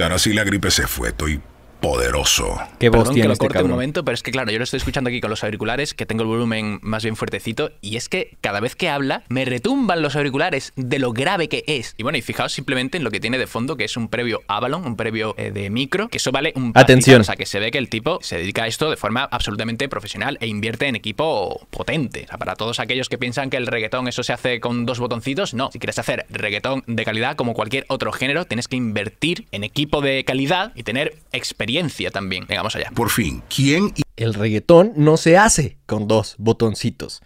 Ahora 0.00 0.18
sí 0.18 0.32
la 0.32 0.44
gripe 0.44 0.70
se 0.70 0.86
fue, 0.86 1.08
estoy 1.08 1.40
poderoso. 1.84 2.58
Qué 2.78 2.88
voz 2.88 3.00
Perdón 3.00 3.08
que 3.08 3.14
tiene 3.14 3.26
lo 3.28 3.32
este 3.34 3.44
corte 3.44 3.58
un 3.58 3.62
cabrón. 3.64 3.72
momento, 3.72 4.04
pero 4.06 4.14
es 4.14 4.22
que 4.22 4.30
claro, 4.30 4.50
yo 4.50 4.56
lo 4.56 4.64
estoy 4.64 4.78
escuchando 4.78 5.08
aquí 5.08 5.20
con 5.20 5.28
los 5.28 5.44
auriculares, 5.44 5.92
que 5.92 6.06
tengo 6.06 6.22
el 6.22 6.28
volumen 6.28 6.78
más 6.80 7.02
bien 7.02 7.14
fuertecito, 7.14 7.72
y 7.82 7.96
es 7.96 8.08
que 8.08 8.38
cada 8.40 8.60
vez 8.60 8.74
que 8.74 8.88
habla 8.88 9.22
me 9.28 9.44
retumban 9.44 10.00
los 10.00 10.16
auriculares 10.16 10.72
de 10.76 10.98
lo 10.98 11.12
grave 11.12 11.50
que 11.50 11.62
es. 11.66 11.94
Y 11.98 12.02
bueno, 12.02 12.16
y 12.16 12.22
fijaos 12.22 12.52
simplemente 12.52 12.96
en 12.96 13.04
lo 13.04 13.10
que 13.10 13.20
tiene 13.20 13.36
de 13.36 13.46
fondo, 13.46 13.76
que 13.76 13.84
es 13.84 13.98
un 13.98 14.08
previo 14.08 14.40
Avalon, 14.48 14.86
un 14.86 14.96
previo 14.96 15.34
eh, 15.36 15.50
de 15.50 15.68
micro, 15.68 16.08
que 16.08 16.16
eso 16.16 16.32
vale 16.32 16.54
un. 16.56 16.72
Atención. 16.74 17.20
O 17.20 17.24
sea, 17.24 17.36
que 17.36 17.44
se 17.44 17.60
ve 17.60 17.70
que 17.70 17.76
el 17.76 17.90
tipo 17.90 18.18
se 18.22 18.38
dedica 18.38 18.62
a 18.62 18.66
esto 18.66 18.88
de 18.88 18.96
forma 18.96 19.28
absolutamente 19.30 19.86
profesional 19.90 20.38
e 20.40 20.46
invierte 20.46 20.86
en 20.86 20.96
equipo 20.96 21.66
potente. 21.68 22.22
O 22.24 22.28
sea, 22.28 22.38
para 22.38 22.56
todos 22.56 22.80
aquellos 22.80 23.10
que 23.10 23.18
piensan 23.18 23.50
que 23.50 23.58
el 23.58 23.66
reggaetón 23.66 24.08
eso 24.08 24.22
se 24.22 24.32
hace 24.32 24.58
con 24.58 24.86
dos 24.86 25.00
botoncitos, 25.00 25.52
no. 25.52 25.70
Si 25.70 25.78
quieres 25.78 25.98
hacer 25.98 26.24
reggaetón 26.30 26.82
de 26.86 27.04
calidad 27.04 27.36
como 27.36 27.52
cualquier 27.52 27.84
otro 27.88 28.10
género, 28.10 28.46
tienes 28.46 28.68
que 28.68 28.76
invertir 28.76 29.44
en 29.52 29.64
equipo 29.64 30.00
de 30.00 30.24
calidad 30.24 30.72
y 30.74 30.82
tener 30.82 31.18
experiencia 31.32 31.73
también. 32.10 32.44
Venga, 32.48 32.60
vamos 32.62 32.76
allá. 32.76 32.90
Por 32.94 33.10
fin, 33.10 33.42
¿quién 33.54 33.92
El 34.16 34.34
reggaetón 34.34 34.92
no 34.96 35.16
se 35.16 35.36
hace 35.36 35.78
con 35.86 36.06
dos 36.08 36.36
botoncitos. 36.38 37.20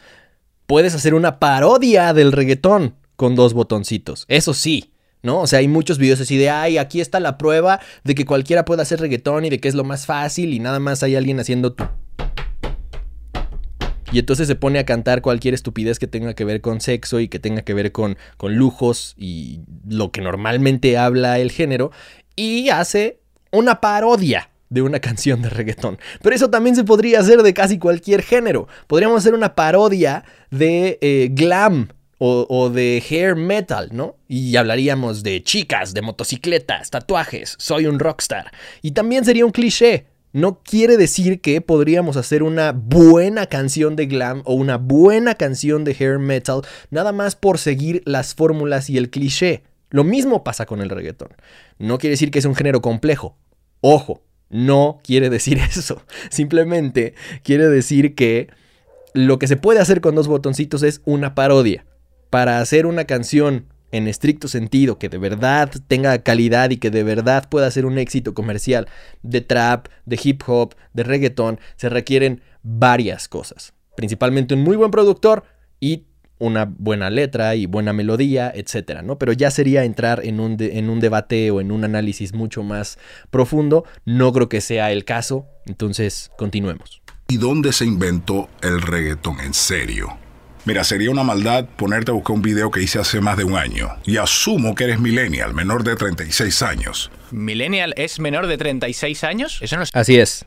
Puedes 0.66 0.94
hacer 0.94 1.14
una 1.14 1.38
parodia 1.38 2.12
del 2.12 2.32
reggaetón 2.32 2.94
con 3.16 3.34
dos 3.34 3.54
botoncitos. 3.54 4.24
Eso 4.28 4.54
sí, 4.54 4.92
¿no? 5.22 5.40
O 5.40 5.46
sea, 5.46 5.58
hay 5.60 5.68
muchos 5.68 5.98
videos 5.98 6.20
así 6.20 6.36
de, 6.36 6.50
ay, 6.50 6.78
aquí 6.78 7.00
está 7.00 7.20
la 7.20 7.36
prueba 7.38 7.80
de 8.04 8.14
que 8.14 8.24
cualquiera 8.24 8.64
puede 8.64 8.82
hacer 8.82 9.00
reggaetón 9.00 9.44
y 9.44 9.50
de 9.50 9.58
que 9.60 9.68
es 9.68 9.74
lo 9.74 9.84
más 9.84 10.06
fácil 10.06 10.52
y 10.54 10.60
nada 10.60 10.78
más 10.78 11.02
hay 11.02 11.16
alguien 11.16 11.40
haciendo... 11.40 11.72
tu- 11.72 11.84
Y 14.12 14.18
entonces 14.18 14.46
se 14.46 14.54
pone 14.56 14.78
a 14.78 14.86
cantar 14.86 15.20
cualquier 15.20 15.52
estupidez 15.54 15.98
que 15.98 16.06
tenga 16.06 16.34
que 16.34 16.44
ver 16.44 16.60
con 16.60 16.80
sexo 16.80 17.20
y 17.20 17.28
que 17.28 17.38
tenga 17.38 17.62
que 17.62 17.74
ver 17.74 17.92
con, 17.92 18.16
con 18.36 18.54
lujos 18.54 19.14
y 19.18 19.60
lo 19.86 20.10
que 20.12 20.20
normalmente 20.22 20.96
habla 20.96 21.38
el 21.38 21.50
género. 21.50 21.90
Y 22.36 22.68
hace 22.70 23.20
una 23.50 23.80
parodia 23.80 24.50
de 24.70 24.82
una 24.82 25.00
canción 25.00 25.42
de 25.42 25.50
reggaetón. 25.50 25.98
Pero 26.22 26.34
eso 26.34 26.50
también 26.50 26.76
se 26.76 26.84
podría 26.84 27.20
hacer 27.20 27.42
de 27.42 27.54
casi 27.54 27.78
cualquier 27.78 28.22
género. 28.22 28.68
Podríamos 28.86 29.18
hacer 29.18 29.34
una 29.34 29.54
parodia 29.54 30.24
de 30.50 30.98
eh, 31.00 31.28
glam 31.32 31.88
o, 32.18 32.46
o 32.48 32.70
de 32.70 33.02
hair 33.08 33.36
metal, 33.36 33.90
¿no? 33.92 34.16
Y 34.26 34.56
hablaríamos 34.56 35.22
de 35.22 35.42
chicas, 35.42 35.94
de 35.94 36.02
motocicletas, 36.02 36.90
tatuajes, 36.90 37.54
soy 37.58 37.86
un 37.86 37.98
rockstar. 37.98 38.50
Y 38.82 38.90
también 38.90 39.24
sería 39.24 39.46
un 39.46 39.52
cliché. 39.52 40.06
No 40.32 40.60
quiere 40.62 40.98
decir 40.98 41.40
que 41.40 41.62
podríamos 41.62 42.18
hacer 42.18 42.42
una 42.42 42.72
buena 42.72 43.46
canción 43.46 43.96
de 43.96 44.06
glam 44.06 44.42
o 44.44 44.54
una 44.54 44.76
buena 44.76 45.36
canción 45.36 45.84
de 45.84 45.96
hair 45.98 46.18
metal 46.18 46.60
nada 46.90 47.12
más 47.12 47.34
por 47.34 47.56
seguir 47.56 48.02
las 48.04 48.34
fórmulas 48.34 48.90
y 48.90 48.98
el 48.98 49.08
cliché. 49.08 49.62
Lo 49.90 50.04
mismo 50.04 50.44
pasa 50.44 50.66
con 50.66 50.80
el 50.80 50.90
reggaetón. 50.90 51.30
No 51.78 51.98
quiere 51.98 52.12
decir 52.12 52.30
que 52.30 52.38
es 52.38 52.44
un 52.44 52.54
género 52.54 52.82
complejo. 52.82 53.36
Ojo, 53.80 54.22
no 54.50 55.00
quiere 55.02 55.30
decir 55.30 55.58
eso. 55.70 56.02
Simplemente 56.30 57.14
quiere 57.42 57.68
decir 57.68 58.14
que 58.14 58.48
lo 59.14 59.38
que 59.38 59.46
se 59.46 59.56
puede 59.56 59.80
hacer 59.80 60.00
con 60.00 60.14
dos 60.14 60.28
botoncitos 60.28 60.82
es 60.82 61.00
una 61.04 61.34
parodia. 61.34 61.86
Para 62.30 62.60
hacer 62.60 62.86
una 62.86 63.04
canción 63.04 63.66
en 63.90 64.06
estricto 64.06 64.48
sentido, 64.48 64.98
que 64.98 65.08
de 65.08 65.16
verdad 65.16 65.70
tenga 65.88 66.18
calidad 66.18 66.70
y 66.70 66.76
que 66.76 66.90
de 66.90 67.02
verdad 67.02 67.48
pueda 67.48 67.70
ser 67.70 67.86
un 67.86 67.98
éxito 67.98 68.34
comercial 68.34 68.86
de 69.22 69.40
trap, 69.40 69.88
de 70.04 70.20
hip 70.22 70.42
hop, 70.46 70.74
de 70.92 71.04
reggaetón, 71.04 71.58
se 71.76 71.88
requieren 71.88 72.42
varias 72.62 73.28
cosas. 73.28 73.72
Principalmente 73.96 74.54
un 74.54 74.62
muy 74.62 74.76
buen 74.76 74.90
productor 74.90 75.44
y 75.80 76.04
una 76.38 76.64
buena 76.66 77.10
letra 77.10 77.54
y 77.56 77.66
buena 77.66 77.92
melodía, 77.92 78.50
etcétera, 78.54 79.02
¿no? 79.02 79.18
Pero 79.18 79.32
ya 79.32 79.50
sería 79.50 79.84
entrar 79.84 80.20
en 80.24 80.40
un, 80.40 80.56
de- 80.56 80.78
en 80.78 80.88
un 80.90 81.00
debate 81.00 81.50
o 81.50 81.60
en 81.60 81.72
un 81.72 81.84
análisis 81.84 82.32
mucho 82.32 82.62
más 82.62 82.98
profundo. 83.30 83.84
No 84.04 84.32
creo 84.32 84.48
que 84.48 84.60
sea 84.60 84.92
el 84.92 85.04
caso. 85.04 85.46
Entonces, 85.66 86.30
continuemos. 86.38 87.02
y 87.28 87.36
dónde 87.36 87.72
se 87.72 87.84
inventó 87.84 88.48
el 88.62 88.80
reggaetón 88.80 89.38
en 89.40 89.52
serio? 89.52 90.16
Mira, 90.64 90.84
sería 90.84 91.10
una 91.10 91.22
maldad 91.24 91.64
ponerte 91.76 92.10
a 92.10 92.14
buscar 92.14 92.34
un 92.36 92.42
video 92.42 92.70
que 92.70 92.82
hice 92.82 92.98
hace 92.98 93.20
más 93.20 93.36
de 93.38 93.44
un 93.44 93.56
año. 93.56 93.88
Y 94.04 94.16
asumo 94.18 94.74
que 94.74 94.84
eres 94.84 94.98
millennial, 95.00 95.54
menor 95.54 95.82
de 95.84 95.96
36 95.96 96.62
años. 96.62 97.10
¿Millennial 97.30 97.94
es 97.96 98.18
menor 98.20 98.46
de 98.46 98.58
36 98.58 99.24
años? 99.24 99.58
Eso 99.62 99.76
no 99.76 99.82
es... 99.82 99.90
Así 99.94 100.18
es. 100.18 100.44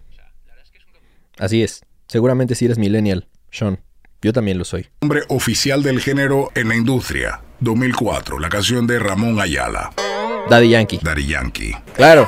Así 1.39 1.63
es. 1.63 1.81
Seguramente 2.07 2.55
si 2.55 2.65
eres 2.65 2.77
millennial, 2.77 3.27
Sean. 3.51 3.79
Yo 4.21 4.33
también 4.33 4.57
lo 4.57 4.65
soy. 4.65 4.87
Nombre 5.01 5.21
oficial 5.29 5.81
del 5.83 5.99
género 5.99 6.51
en 6.55 6.69
la 6.69 6.75
industria. 6.75 7.41
2004, 7.59 8.39
la 8.39 8.49
canción 8.49 8.87
de 8.87 8.97
Ramón 8.99 9.39
Ayala, 9.39 9.91
Daddy 10.49 10.69
Yankee. 10.69 10.99
Daddy 11.01 11.27
Yankee. 11.27 11.73
Claro. 11.95 12.27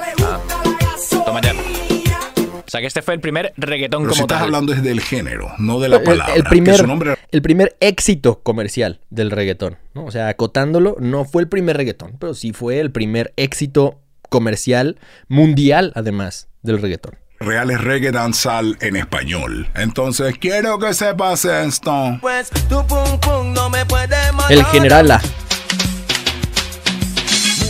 Toma 1.25 1.41
ya. 1.41 1.53
O 1.53 2.69
sea 2.73 2.81
que 2.81 2.87
este 2.87 3.01
fue 3.03 3.13
el 3.13 3.19
primer 3.19 3.53
reggaetón 3.57 4.01
Pero 4.03 4.09
como 4.09 4.15
si 4.15 4.21
estás 4.21 4.37
tal. 4.39 4.45
hablando 4.45 4.73
es 4.73 4.81
del 4.81 5.01
género, 5.01 5.51
no 5.59 5.79
de 5.79 5.89
la 5.89 5.97
El, 5.97 6.03
palabra. 6.03 6.33
el 6.35 6.43
que 6.43 6.49
primer, 6.49 6.77
su 6.77 6.87
nombre 6.87 7.15
el 7.31 7.41
primer 7.43 7.75
éxito 7.79 8.39
comercial 8.41 8.99
del 9.11 9.29
reggaetón. 9.29 9.77
¿no? 9.93 10.05
O 10.05 10.11
sea, 10.11 10.27
acotándolo, 10.29 10.95
no 10.99 11.25
fue 11.25 11.43
el 11.43 11.47
primer 11.49 11.77
reggaetón, 11.77 12.17
pero 12.19 12.33
sí 12.33 12.51
fue 12.51 12.79
el 12.79 12.91
primer 12.91 13.33
éxito 13.37 13.99
comercial 14.29 14.97
mundial, 15.27 15.91
además, 15.95 16.47
del 16.63 16.81
reggaetón. 16.81 17.15
Real 17.43 17.69
es 17.71 17.81
reggae 17.81 18.11
danzal 18.11 18.77
en 18.81 18.95
español. 18.95 19.67
Entonces, 19.75 20.37
quiero 20.39 20.79
que 20.79 20.93
sepas 20.93 21.45
esto. 21.45 22.17
Pues 22.21 22.49
tu 22.69 22.85
pum 22.87 23.19
pum 23.19 23.53
no 23.53 23.69
me 23.69 23.85
puede 23.85 24.31
matar. 24.31 24.51
El 24.51 24.65
general 24.65 25.11
A. 25.11 25.21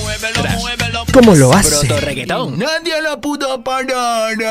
Muévelo, 0.01 0.43
muévelo. 0.59 1.03
¿Cómo 1.13 1.35
lo 1.35 1.53
hace? 1.53 1.87
Proto. 1.87 2.51
Nadie 2.51 3.01
la 3.01 3.19
pudo 3.19 3.63
parar. 3.63 4.35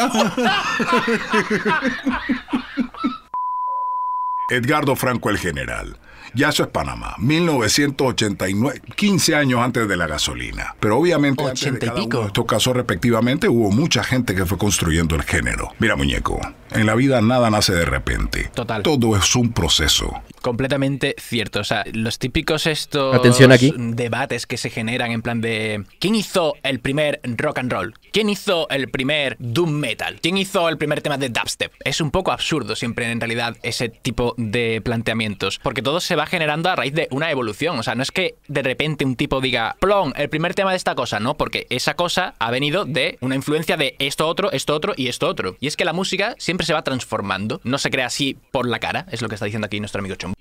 Edgardo 4.51 4.97
Franco 4.97 5.31
el 5.31 5.39
General. 5.39 5.97
Ya 6.35 6.49
eso 6.49 6.63
es 6.63 6.69
Panamá, 6.71 7.15
1989, 7.19 8.81
15 8.97 9.35
años 9.35 9.61
antes 9.61 9.87
de 9.87 9.97
la 9.97 10.07
gasolina. 10.07 10.75
Pero 10.81 10.99
obviamente 10.99 11.43
antes 11.45 11.61
de 11.61 11.69
Ochenta 11.69 11.87
y 11.87 11.89
cada 11.89 12.01
pico. 12.01 12.17
uno 12.17 12.21
de 12.21 12.27
estos 12.29 12.47
casos 12.47 12.77
respectivamente 12.77 13.49
hubo 13.49 13.71
mucha 13.71 14.03
gente 14.03 14.35
que 14.35 14.47
fue 14.47 14.59
construyendo 14.59 15.15
el 15.17 15.23
género. 15.23 15.73
Mira 15.79 15.97
muñeco, 15.97 16.41
en 16.71 16.87
la 16.87 16.95
vida 16.95 17.21
nada 17.21 17.51
nace 17.51 17.75
de 17.75 17.85
repente. 17.85 18.51
Total. 18.55 18.83
Todo 18.83 19.17
es 19.17 19.35
un 19.37 19.53
proceso. 19.53 20.23
Completamente 20.41 21.15
cierto. 21.19 21.61
O 21.61 21.65
sea, 21.65 21.85
los 21.93 22.19
típicos 22.19 22.67
estos 22.67 23.15
Atención 23.15 23.53
aquí. 23.53 23.73
debates 23.77 24.47
que 24.47 24.57
se 24.57 24.71
generan 24.71 25.13
en 25.13 25.23
plan 25.23 25.41
de 25.41 25.85
¿quién 26.01 26.15
hizo 26.15 26.55
el 26.63 26.81
primer 26.81 27.21
rock 27.25 27.59
and 27.59 27.73
roll? 27.73 27.95
¿Quién 28.13 28.29
hizo 28.29 28.69
el 28.69 28.89
primer 28.91 29.37
doom 29.39 29.71
metal? 29.71 30.19
¿Quién 30.21 30.37
hizo 30.37 30.69
el 30.69 30.79
primer 30.79 31.01
tema 31.01 31.17
de 31.17 31.29
dubstep? 31.29 31.73
Es 31.85 32.01
un 32.01 32.11
poco 32.11 32.33
absurdo 32.33 32.75
siempre 32.75 33.11
en 33.11 33.21
realidad 33.21 33.57
ese 33.63 33.89
tipo 33.89 34.35
de 34.37 34.81
planteamientos, 34.83 35.61
porque 35.63 35.83
todo 35.83 36.01
se 36.01 36.17
va 36.17 36.22
generando 36.27 36.69
a 36.69 36.77
raíz 36.77 36.95
de 36.95 37.09
una 37.11 37.31
evolución. 37.31 37.79
O 37.79 37.83
sea, 37.83 37.95
no 37.95 38.03
es 38.03 38.11
que 38.11 38.37
de 38.49 38.63
repente 38.63 39.05
un 39.05 39.17
tipo 39.17 39.41
diga, 39.41 39.77
plon, 39.81 40.13
el 40.17 40.29
primer 40.29 40.55
tema 40.55 40.71
de 40.71 40.77
esta 40.77 40.95
cosa, 40.95 41.21
no, 41.21 41.37
porque 41.37 41.67
esa 41.71 41.95
cosa 41.95 42.35
ha 42.39 42.51
venido 42.51 42.85
de 42.85 43.19
una 43.21 43.35
influencia 43.35 43.77
de 43.77 43.97
esto 43.99 44.27
otro, 44.27 44.53
esto 44.53 44.75
otro 44.75 44.95
y 44.97 45.09
esto 45.09 45.29
otro. 45.29 45.57
Y 45.61 45.67
es 45.67 45.77
que 45.77 45.85
la 45.85 45.93
música 45.93 46.35
siempre 46.39 46.67
se 46.67 46.75
va 46.75 46.83
transformando, 46.83 47.61
no 47.65 47.79
se 47.79 47.91
crea 47.91 48.07
así 48.07 48.39
por 48.51 48.67
la 48.69 48.79
cara, 48.79 49.07
es 49.11 49.23
lo 49.23 49.29
que 49.29 49.35
está 49.35 49.47
diciendo 49.47 49.67
aquí 49.67 49.81
nuestro 49.81 50.01
amigo 50.01 50.17
Chom. 50.17 50.35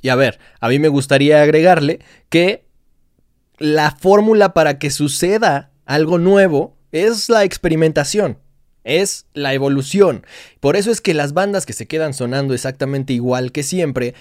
Y 0.00 0.10
a 0.10 0.16
ver, 0.16 0.38
a 0.60 0.68
mí 0.68 0.78
me 0.78 0.88
gustaría 0.88 1.42
agregarle 1.42 2.00
que 2.28 2.64
la 3.58 3.90
fórmula 3.90 4.54
para 4.54 4.78
que 4.78 4.90
suceda 4.90 5.70
algo 5.84 6.18
nuevo 6.18 6.76
es 6.92 7.28
la 7.28 7.44
experimentación, 7.44 8.38
es 8.84 9.26
la 9.34 9.54
evolución. 9.54 10.24
Por 10.60 10.76
eso 10.76 10.90
es 10.90 11.00
que 11.00 11.14
las 11.14 11.32
bandas 11.32 11.66
que 11.66 11.72
se 11.72 11.86
quedan 11.86 12.14
sonando 12.14 12.54
exactamente 12.54 13.12
igual 13.12 13.52
que 13.52 13.62
siempre, 13.62 14.14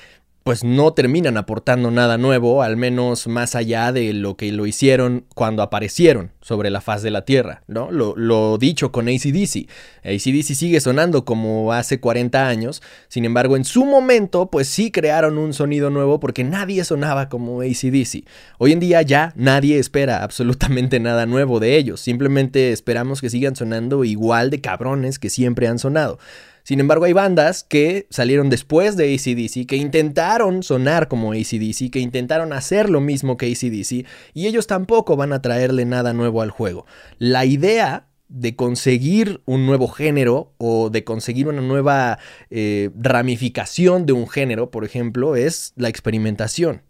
pues 0.48 0.64
no 0.64 0.94
terminan 0.94 1.36
aportando 1.36 1.92
nada 1.92 2.18
nuevo, 2.18 2.64
al 2.64 2.78
menos 2.78 3.28
más 3.28 3.54
allá 3.54 3.92
de 3.92 4.14
lo 4.14 4.38
que 4.38 4.50
lo 4.54 4.66
hicieron 4.66 5.26
cuando 5.36 5.62
aparecieron 5.62 6.32
sobre 6.40 6.70
la 6.70 6.80
faz 6.80 7.04
de 7.04 7.12
la 7.12 7.26
Tierra, 7.26 7.64
¿no? 7.68 7.92
Lo, 7.92 8.14
lo 8.16 8.58
dicho 8.58 8.94
con 8.94 9.10
ACDC. 9.10 9.68
ACDC 10.06 10.56
sigue 10.56 10.80
sonando 10.80 11.26
como 11.26 11.74
hace 11.74 12.00
40 12.00 12.48
años, 12.48 12.82
sin 13.10 13.26
embargo, 13.26 13.58
en 13.58 13.66
su 13.66 13.84
momento, 13.84 14.50
pues 14.50 14.70
sí 14.70 14.90
crearon 14.90 15.38
un 15.38 15.54
sonido 15.54 15.90
nuevo 15.90 16.22
porque 16.22 16.46
nadie 16.46 16.86
sonaba 16.86 17.28
como 17.28 17.60
ACDC. 17.60 18.24
Hoy 18.58 18.72
en 18.72 18.80
día 18.80 19.02
ya 19.02 19.34
nadie 19.36 19.78
espera 19.80 20.24
absolutamente 20.24 21.02
nada 21.02 21.26
nuevo 21.26 21.60
de 21.60 21.76
ellos, 21.76 22.00
simplemente 22.00 22.72
esperamos 22.72 23.20
que 23.20 23.30
sigan 23.30 23.58
sonando 23.58 24.06
igual 24.06 24.50
de 24.50 24.62
cabrones 24.62 25.20
que 25.20 25.30
siempre 25.30 25.68
han 25.68 25.78
sonado. 25.78 26.20
Sin 26.68 26.82
embargo, 26.82 27.06
hay 27.06 27.14
bandas 27.14 27.64
que 27.64 28.08
salieron 28.10 28.50
después 28.50 28.98
de 28.98 29.16
ACDC, 29.16 29.66
que 29.66 29.78
intentaron 29.78 30.64
sonar 30.64 31.08
como 31.08 31.32
ACDC, 31.32 31.90
que 31.90 32.02
intentaron 32.02 32.52
hacer 32.52 32.90
lo 32.90 33.00
mismo 33.00 33.38
que 33.38 33.46
ACDC, 33.46 34.06
y 34.34 34.48
ellos 34.48 34.68
tampoco 34.68 35.16
van 35.16 35.32
a 35.32 35.42
traerle 35.42 35.86
nada 35.86 36.12
nuevo 36.12 36.42
al 36.42 36.52
juego. 36.52 36.86
La 37.20 37.46
idea 37.46 38.10
de 38.28 38.58
conseguir 38.58 39.40
un 39.46 39.66
nuevo 39.66 39.88
género 39.88 40.52
o 40.58 40.90
de 40.90 41.06
conseguir 41.06 41.48
una 41.48 41.62
nueva 41.62 42.20
eh, 42.50 42.90
ramificación 43.00 44.06
de 44.06 44.12
un 44.12 44.28
género, 44.28 44.70
por 44.70 44.84
ejemplo, 44.84 45.38
es 45.38 45.72
la 45.78 45.88
experimentación. 45.88 46.82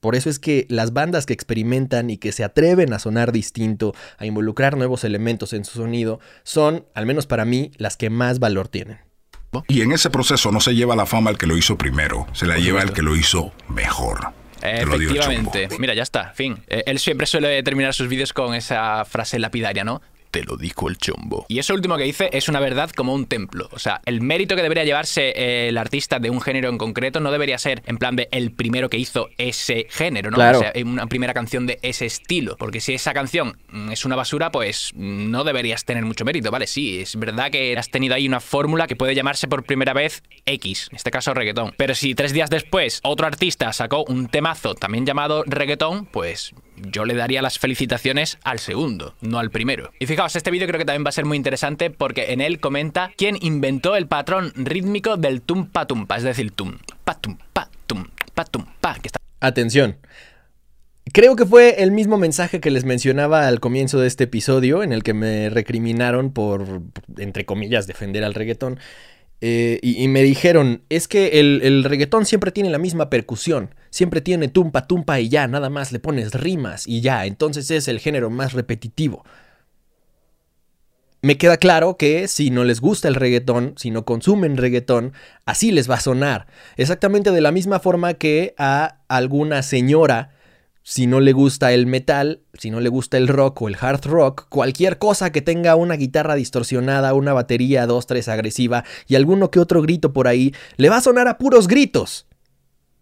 Por 0.00 0.16
eso 0.16 0.30
es 0.30 0.40
que 0.40 0.66
las 0.68 0.92
bandas 0.92 1.26
que 1.26 1.32
experimentan 1.32 2.10
y 2.10 2.16
que 2.16 2.32
se 2.32 2.42
atreven 2.42 2.92
a 2.92 2.98
sonar 2.98 3.30
distinto, 3.30 3.94
a 4.18 4.26
involucrar 4.26 4.76
nuevos 4.76 5.04
elementos 5.04 5.52
en 5.52 5.64
su 5.64 5.78
sonido, 5.78 6.18
son, 6.42 6.86
al 6.92 7.06
menos 7.06 7.28
para 7.28 7.44
mí, 7.44 7.70
las 7.76 7.96
que 7.96 8.10
más 8.10 8.40
valor 8.40 8.66
tienen. 8.66 9.11
Y 9.68 9.82
en 9.82 9.92
ese 9.92 10.10
proceso 10.10 10.50
no 10.50 10.60
se 10.60 10.74
lleva 10.74 10.96
la 10.96 11.06
fama 11.06 11.30
al 11.30 11.38
que 11.38 11.46
lo 11.46 11.56
hizo 11.56 11.76
primero, 11.76 12.26
se 12.32 12.46
la 12.46 12.56
lleva 12.56 12.80
al 12.82 12.92
que 12.92 13.02
lo 13.02 13.16
hizo 13.16 13.52
mejor. 13.68 14.32
Efectivamente. 14.62 15.68
Mira, 15.78 15.94
ya 15.94 16.02
está, 16.02 16.32
fin. 16.34 16.62
Eh, 16.68 16.84
él 16.86 16.98
siempre 16.98 17.26
suele 17.26 17.62
terminar 17.62 17.94
sus 17.94 18.08
vídeos 18.08 18.32
con 18.32 18.54
esa 18.54 19.04
frase 19.04 19.38
lapidaria, 19.38 19.84
¿no? 19.84 20.00
Te 20.32 20.44
lo 20.44 20.56
dijo 20.56 20.88
el 20.88 20.96
chombo. 20.96 21.44
Y 21.48 21.58
eso 21.58 21.74
último 21.74 21.98
que 21.98 22.04
dice 22.04 22.30
es 22.32 22.48
una 22.48 22.58
verdad 22.58 22.90
como 22.90 23.12
un 23.12 23.26
templo. 23.26 23.68
O 23.70 23.78
sea, 23.78 24.00
el 24.06 24.22
mérito 24.22 24.56
que 24.56 24.62
debería 24.62 24.82
llevarse 24.82 25.28
eh, 25.36 25.68
el 25.68 25.76
artista 25.76 26.18
de 26.18 26.30
un 26.30 26.40
género 26.40 26.70
en 26.70 26.78
concreto 26.78 27.20
no 27.20 27.30
debería 27.30 27.58
ser 27.58 27.82
en 27.84 27.98
plan 27.98 28.16
de 28.16 28.28
el 28.32 28.50
primero 28.50 28.88
que 28.88 28.96
hizo 28.96 29.28
ese 29.36 29.86
género, 29.90 30.30
¿no? 30.30 30.36
Claro. 30.36 30.60
O 30.60 30.62
sea, 30.62 30.72
una 30.84 31.06
primera 31.06 31.34
canción 31.34 31.66
de 31.66 31.78
ese 31.82 32.06
estilo. 32.06 32.56
Porque 32.56 32.80
si 32.80 32.94
esa 32.94 33.12
canción 33.12 33.58
mm, 33.68 33.92
es 33.92 34.06
una 34.06 34.16
basura, 34.16 34.50
pues 34.50 34.92
no 34.94 35.44
deberías 35.44 35.84
tener 35.84 36.06
mucho 36.06 36.24
mérito, 36.24 36.50
¿vale? 36.50 36.66
Sí, 36.66 37.02
es 37.02 37.14
verdad 37.16 37.50
que 37.50 37.76
has 37.76 37.90
tenido 37.90 38.14
ahí 38.14 38.26
una 38.26 38.40
fórmula 38.40 38.86
que 38.86 38.96
puede 38.96 39.14
llamarse 39.14 39.48
por 39.48 39.64
primera 39.64 39.92
vez 39.92 40.22
X, 40.46 40.88
en 40.90 40.96
este 40.96 41.10
caso 41.10 41.34
reggaetón. 41.34 41.74
Pero 41.76 41.94
si 41.94 42.14
tres 42.14 42.32
días 42.32 42.48
después 42.48 43.00
otro 43.02 43.26
artista 43.26 43.70
sacó 43.74 44.04
un 44.08 44.28
temazo 44.28 44.74
también 44.74 45.04
llamado 45.04 45.44
reggaetón, 45.46 46.06
pues 46.06 46.54
yo 46.76 47.04
le 47.04 47.14
daría 47.14 47.42
las 47.42 47.58
felicitaciones 47.58 48.38
al 48.42 48.58
segundo, 48.58 49.14
no 49.20 49.38
al 49.38 49.50
primero. 49.50 49.90
Y 49.98 50.06
fijaos, 50.06 50.36
este 50.36 50.50
vídeo 50.50 50.66
creo 50.66 50.78
que 50.78 50.84
también 50.84 51.04
va 51.04 51.10
a 51.10 51.12
ser 51.12 51.24
muy 51.24 51.36
interesante 51.36 51.90
porque 51.90 52.32
en 52.32 52.40
él 52.40 52.60
comenta 52.60 53.12
quién 53.16 53.36
inventó 53.40 53.96
el 53.96 54.06
patrón 54.06 54.52
rítmico 54.56 55.16
del 55.16 55.42
tumpa 55.42 55.86
tumpa, 55.86 56.16
es 56.16 56.22
decir, 56.22 56.50
tum 56.50 56.78
pa 57.04 57.14
tum 57.14 57.36
pa 57.52 57.68
tum 57.86 58.06
pa 58.34 58.44
tum 58.44 58.64
pa, 58.80 58.96
Atención. 59.40 59.96
Creo 61.12 61.34
que 61.34 61.44
fue 61.44 61.82
el 61.82 61.90
mismo 61.90 62.16
mensaje 62.16 62.60
que 62.60 62.70
les 62.70 62.84
mencionaba 62.84 63.48
al 63.48 63.58
comienzo 63.58 63.98
de 63.98 64.06
este 64.06 64.24
episodio, 64.24 64.82
en 64.82 64.92
el 64.92 65.02
que 65.02 65.14
me 65.14 65.50
recriminaron 65.50 66.32
por, 66.32 66.82
entre 67.18 67.44
comillas, 67.44 67.86
defender 67.86 68.22
al 68.22 68.34
reggaetón. 68.34 68.78
Eh, 69.44 69.80
y, 69.82 70.06
me 70.06 70.22
dijeron, 70.22 70.84
es 70.88 71.08
que 71.08 71.40
el, 71.40 71.62
el 71.64 71.82
reggaetón 71.82 72.26
siempre 72.26 72.52
tiene 72.52 72.70
la 72.70 72.78
misma 72.78 73.10
percusión, 73.10 73.74
siempre 73.90 74.20
tiene 74.20 74.46
tumpa, 74.46 74.86
tumpa 74.86 75.18
y 75.18 75.28
ya, 75.28 75.48
nada 75.48 75.68
más 75.68 75.90
le 75.90 75.98
pones 75.98 76.32
rimas 76.32 76.86
y 76.86 77.00
ya, 77.00 77.26
entonces 77.26 77.68
es 77.72 77.88
el 77.88 77.98
género 77.98 78.30
más 78.30 78.52
repetitivo. 78.52 79.24
Me 81.22 81.38
queda 81.38 81.56
claro 81.56 81.96
que 81.96 82.28
si 82.28 82.50
no 82.50 82.62
les 82.62 82.80
gusta 82.80 83.08
el 83.08 83.16
reggaetón, 83.16 83.74
si 83.76 83.90
no 83.90 84.04
consumen 84.04 84.56
reggaetón, 84.56 85.12
así 85.44 85.72
les 85.72 85.90
va 85.90 85.96
a 85.96 86.00
sonar. 86.00 86.46
Exactamente 86.76 87.32
de 87.32 87.40
la 87.40 87.50
misma 87.50 87.80
forma 87.80 88.14
que 88.14 88.54
a 88.58 89.00
alguna 89.08 89.64
señora, 89.64 90.30
si 90.82 91.06
no 91.06 91.20
le 91.20 91.32
gusta 91.32 91.72
el 91.72 91.86
metal, 91.86 92.42
si 92.54 92.70
no 92.70 92.80
le 92.80 92.88
gusta 92.88 93.16
el 93.16 93.28
rock 93.28 93.62
o 93.62 93.68
el 93.68 93.76
hard 93.80 94.04
rock, 94.06 94.46
cualquier 94.48 94.98
cosa 94.98 95.30
que 95.30 95.42
tenga 95.42 95.76
una 95.76 95.94
guitarra 95.94 96.34
distorsionada, 96.34 97.14
una 97.14 97.32
batería 97.32 97.86
2-3 97.86 98.28
agresiva 98.28 98.84
y 99.06 99.14
alguno 99.14 99.50
que 99.50 99.60
otro 99.60 99.82
grito 99.82 100.12
por 100.12 100.28
ahí, 100.28 100.54
le 100.76 100.88
va 100.88 100.96
a 100.96 101.02
sonar 101.02 101.28
a 101.28 101.38
puros 101.38 101.68
gritos. 101.68 102.26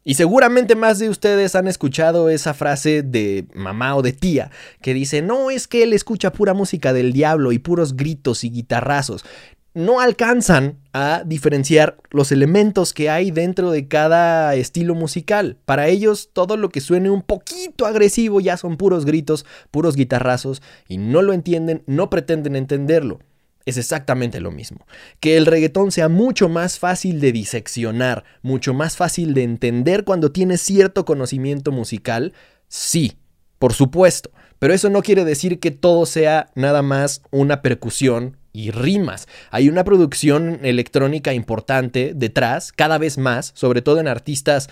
Y 0.02 0.14
seguramente 0.14 0.76
más 0.76 0.98
de 0.98 1.10
ustedes 1.10 1.54
han 1.54 1.68
escuchado 1.68 2.30
esa 2.30 2.54
frase 2.54 3.02
de 3.02 3.46
mamá 3.54 3.94
o 3.96 4.02
de 4.02 4.12
tía 4.12 4.50
que 4.80 4.94
dice, 4.94 5.20
no 5.20 5.50
es 5.50 5.68
que 5.68 5.82
él 5.82 5.92
escucha 5.92 6.32
pura 6.32 6.54
música 6.54 6.92
del 6.92 7.12
diablo 7.12 7.52
y 7.52 7.58
puros 7.58 7.96
gritos 7.96 8.44
y 8.44 8.50
guitarrazos. 8.50 9.24
No 9.72 10.00
alcanzan 10.00 10.78
a 10.92 11.22
diferenciar 11.24 11.96
los 12.10 12.32
elementos 12.32 12.92
que 12.92 13.08
hay 13.08 13.30
dentro 13.30 13.70
de 13.70 13.86
cada 13.86 14.54
estilo 14.56 14.94
musical. 14.94 15.58
Para 15.64 15.86
ellos 15.88 16.30
todo 16.32 16.56
lo 16.56 16.70
que 16.70 16.80
suene 16.80 17.08
un 17.10 17.22
poquito 17.22 17.86
agresivo 17.86 18.40
ya 18.40 18.56
son 18.56 18.76
puros 18.76 19.04
gritos, 19.04 19.46
puros 19.70 19.94
guitarrazos 19.94 20.60
y 20.88 20.98
no 20.98 21.22
lo 21.22 21.32
entienden, 21.32 21.84
no 21.86 22.10
pretenden 22.10 22.56
entenderlo 22.56 23.20
es 23.66 23.76
exactamente 23.76 24.40
lo 24.40 24.50
mismo. 24.50 24.86
Que 25.20 25.36
el 25.36 25.46
reggaetón 25.46 25.92
sea 25.92 26.08
mucho 26.08 26.48
más 26.48 26.78
fácil 26.78 27.20
de 27.20 27.32
diseccionar, 27.32 28.24
mucho 28.42 28.74
más 28.74 28.96
fácil 28.96 29.34
de 29.34 29.42
entender 29.42 30.04
cuando 30.04 30.32
tienes 30.32 30.60
cierto 30.60 31.04
conocimiento 31.04 31.72
musical, 31.72 32.32
sí, 32.68 33.18
por 33.58 33.72
supuesto. 33.72 34.30
Pero 34.58 34.74
eso 34.74 34.90
no 34.90 35.02
quiere 35.02 35.24
decir 35.24 35.58
que 35.58 35.70
todo 35.70 36.04
sea 36.04 36.50
nada 36.54 36.82
más 36.82 37.22
una 37.30 37.62
percusión 37.62 38.36
y 38.52 38.70
rimas. 38.70 39.28
Hay 39.50 39.68
una 39.68 39.84
producción 39.84 40.60
electrónica 40.62 41.32
importante 41.34 42.12
detrás, 42.14 42.72
cada 42.72 42.98
vez 42.98 43.18
más, 43.18 43.52
sobre 43.54 43.82
todo 43.82 44.00
en 44.00 44.08
artistas 44.08 44.68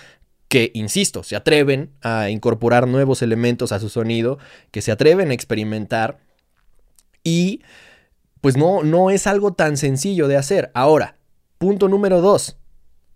que, 0.47 0.71
insisto, 0.73 1.23
se 1.23 1.35
atreven 1.35 1.91
a 2.01 2.29
incorporar 2.29 2.87
nuevos 2.87 3.21
elementos 3.21 3.71
a 3.71 3.79
su 3.79 3.89
sonido, 3.89 4.39
que 4.71 4.81
se 4.81 4.91
atreven 4.91 5.29
a 5.29 5.33
experimentar 5.33 6.19
y 7.23 7.61
pues 8.41 8.57
no, 8.57 8.83
no 8.83 9.09
es 9.09 9.27
algo 9.27 9.53
tan 9.53 9.77
sencillo 9.77 10.27
de 10.27 10.37
hacer. 10.37 10.71
Ahora, 10.73 11.17
punto 11.57 11.87
número 11.87 12.21
dos. 12.21 12.57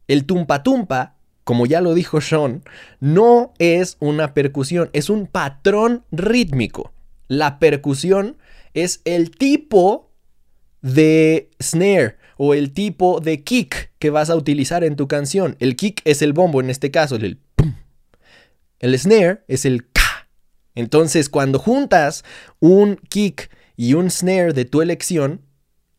El 0.07 0.25
tumpa 0.25 0.63
tumpa, 0.63 1.15
como 1.43 1.65
ya 1.65 1.81
lo 1.81 1.93
dijo 1.93 2.21
Sean, 2.21 2.63
no 2.99 3.53
es 3.57 3.97
una 3.99 4.33
percusión, 4.33 4.89
es 4.93 5.09
un 5.09 5.27
patrón 5.27 6.03
rítmico. 6.11 6.91
La 7.27 7.57
percusión 7.57 8.37
es 8.73 9.01
el 9.05 9.31
tipo 9.31 10.11
de 10.83 11.49
snare 11.59 12.17
o 12.37 12.53
el 12.53 12.73
tipo 12.73 13.19
de 13.19 13.43
kick 13.43 13.91
que 13.97 14.11
vas 14.11 14.29
a 14.29 14.35
utilizar 14.35 14.83
en 14.83 14.95
tu 14.95 15.07
canción. 15.07 15.55
El 15.59 15.75
kick 15.75 16.01
es 16.05 16.21
el 16.21 16.33
bombo 16.33 16.61
en 16.61 16.69
este 16.69 16.91
caso, 16.91 17.15
el 17.15 17.37
pum. 17.55 17.73
El 18.79 18.99
snare 18.99 19.43
es 19.47 19.65
el 19.65 19.89
ka. 19.91 20.29
Entonces, 20.75 21.29
cuando 21.29 21.57
juntas 21.57 22.23
un 22.59 22.97
kick 23.09 23.49
y 23.75 23.93
un 23.93 24.11
snare 24.11 24.53
de 24.53 24.65
tu 24.65 24.81
elección, 24.81 25.41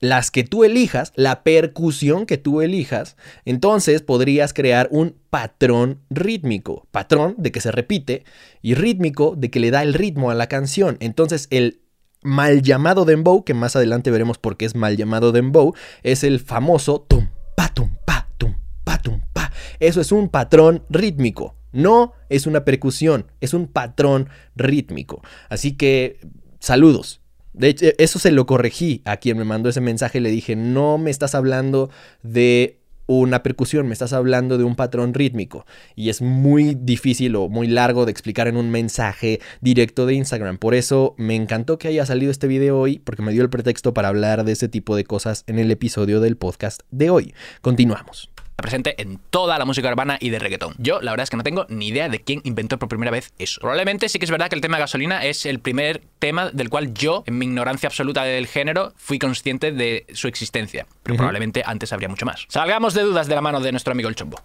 las 0.00 0.30
que 0.30 0.44
tú 0.44 0.64
elijas, 0.64 1.12
la 1.16 1.44
percusión 1.44 2.26
que 2.26 2.36
tú 2.36 2.60
elijas, 2.60 3.16
entonces 3.46 4.02
podrías 4.02 4.52
crear 4.52 4.88
un 4.90 5.16
patrón 5.30 6.02
rítmico. 6.10 6.86
Patrón 6.90 7.36
de 7.38 7.52
que 7.52 7.62
se 7.62 7.72
repite 7.72 8.24
y 8.60 8.74
rítmico 8.74 9.34
de 9.34 9.50
que 9.50 9.60
le 9.60 9.70
da 9.70 9.82
el 9.82 9.94
ritmo 9.94 10.30
a 10.30 10.34
la 10.34 10.46
canción. 10.46 10.98
Entonces 11.00 11.46
el 11.50 11.83
mal 12.24 12.62
llamado 12.62 13.04
dembow, 13.04 13.44
que 13.44 13.54
más 13.54 13.76
adelante 13.76 14.10
veremos 14.10 14.38
por 14.38 14.56
qué 14.56 14.64
es 14.64 14.74
mal 14.74 14.96
llamado 14.96 15.30
dembow, 15.30 15.74
es 16.02 16.24
el 16.24 16.40
famoso 16.40 17.06
tum 17.06 17.28
pa 17.54 17.68
tum 17.68 17.90
pa 18.04 18.28
tum 18.36 18.54
pa 18.82 18.98
tum 18.98 19.20
pa. 19.32 19.52
Eso 19.78 20.00
es 20.00 20.10
un 20.10 20.28
patrón 20.28 20.82
rítmico. 20.90 21.54
No 21.70 22.12
es 22.28 22.46
una 22.46 22.64
percusión, 22.64 23.26
es 23.40 23.52
un 23.52 23.66
patrón 23.66 24.28
rítmico. 24.56 25.22
Así 25.48 25.76
que 25.76 26.18
saludos. 26.58 27.20
De 27.52 27.68
hecho, 27.68 27.86
eso 27.98 28.18
se 28.18 28.32
lo 28.32 28.46
corregí 28.46 29.02
a 29.04 29.18
quien 29.18 29.38
me 29.38 29.44
mandó 29.44 29.68
ese 29.68 29.80
mensaje. 29.80 30.20
Le 30.20 30.30
dije, 30.30 30.56
no 30.56 30.98
me 30.98 31.10
estás 31.10 31.34
hablando 31.34 31.90
de 32.22 32.80
una 33.06 33.42
percusión, 33.42 33.86
me 33.86 33.92
estás 33.92 34.12
hablando 34.12 34.58
de 34.58 34.64
un 34.64 34.76
patrón 34.76 35.14
rítmico. 35.14 35.66
Y 35.94 36.08
es 36.08 36.22
muy 36.22 36.74
difícil 36.74 37.36
o 37.36 37.48
muy 37.48 37.66
largo 37.66 38.04
de 38.04 38.12
explicar 38.12 38.48
en 38.48 38.56
un 38.56 38.70
mensaje 38.70 39.40
directo 39.60 40.06
de 40.06 40.14
Instagram. 40.14 40.58
Por 40.58 40.74
eso 40.74 41.14
me 41.18 41.34
encantó 41.34 41.78
que 41.78 41.88
haya 41.88 42.06
salido 42.06 42.30
este 42.30 42.46
video 42.46 42.78
hoy, 42.78 42.98
porque 42.98 43.22
me 43.22 43.32
dio 43.32 43.42
el 43.42 43.50
pretexto 43.50 43.94
para 43.94 44.08
hablar 44.08 44.44
de 44.44 44.52
ese 44.52 44.68
tipo 44.68 44.96
de 44.96 45.04
cosas 45.04 45.44
en 45.46 45.58
el 45.58 45.70
episodio 45.70 46.20
del 46.20 46.36
podcast 46.36 46.82
de 46.90 47.10
hoy. 47.10 47.34
Continuamos 47.60 48.33
presente 48.56 49.00
en 49.00 49.18
toda 49.30 49.58
la 49.58 49.64
música 49.64 49.88
urbana 49.88 50.16
y 50.20 50.30
de 50.30 50.38
reggaetón. 50.38 50.74
Yo, 50.78 51.00
la 51.00 51.10
verdad 51.12 51.24
es 51.24 51.30
que 51.30 51.36
no 51.36 51.42
tengo 51.42 51.66
ni 51.68 51.88
idea 51.88 52.08
de 52.08 52.20
quién 52.20 52.40
inventó 52.44 52.78
por 52.78 52.88
primera 52.88 53.10
vez 53.10 53.32
eso. 53.38 53.60
Probablemente 53.60 54.08
sí 54.08 54.18
que 54.18 54.24
es 54.24 54.30
verdad 54.30 54.48
que 54.48 54.54
el 54.54 54.60
tema 54.60 54.76
de 54.76 54.82
gasolina 54.82 55.24
es 55.24 55.46
el 55.46 55.60
primer 55.60 56.02
tema 56.18 56.50
del 56.50 56.70
cual 56.70 56.94
yo, 56.94 57.24
en 57.26 57.38
mi 57.38 57.46
ignorancia 57.46 57.88
absoluta 57.88 58.24
del 58.24 58.46
género, 58.46 58.92
fui 58.96 59.18
consciente 59.18 59.72
de 59.72 60.06
su 60.12 60.28
existencia. 60.28 60.86
Pero 61.02 61.14
uh 61.14 61.16
-huh. 61.16 61.18
probablemente 61.18 61.62
antes 61.64 61.92
habría 61.92 62.08
mucho 62.08 62.26
más. 62.26 62.46
Salgamos 62.48 62.94
de 62.94 63.02
dudas 63.02 63.26
de 63.26 63.34
la 63.34 63.40
mano 63.40 63.60
de 63.60 63.72
nuestro 63.72 63.92
amigo 63.92 64.08
el 64.08 64.14
Chombo. 64.14 64.38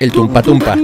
El 0.00 0.12
tumpa 0.12 0.42
tumpa. 0.42 0.76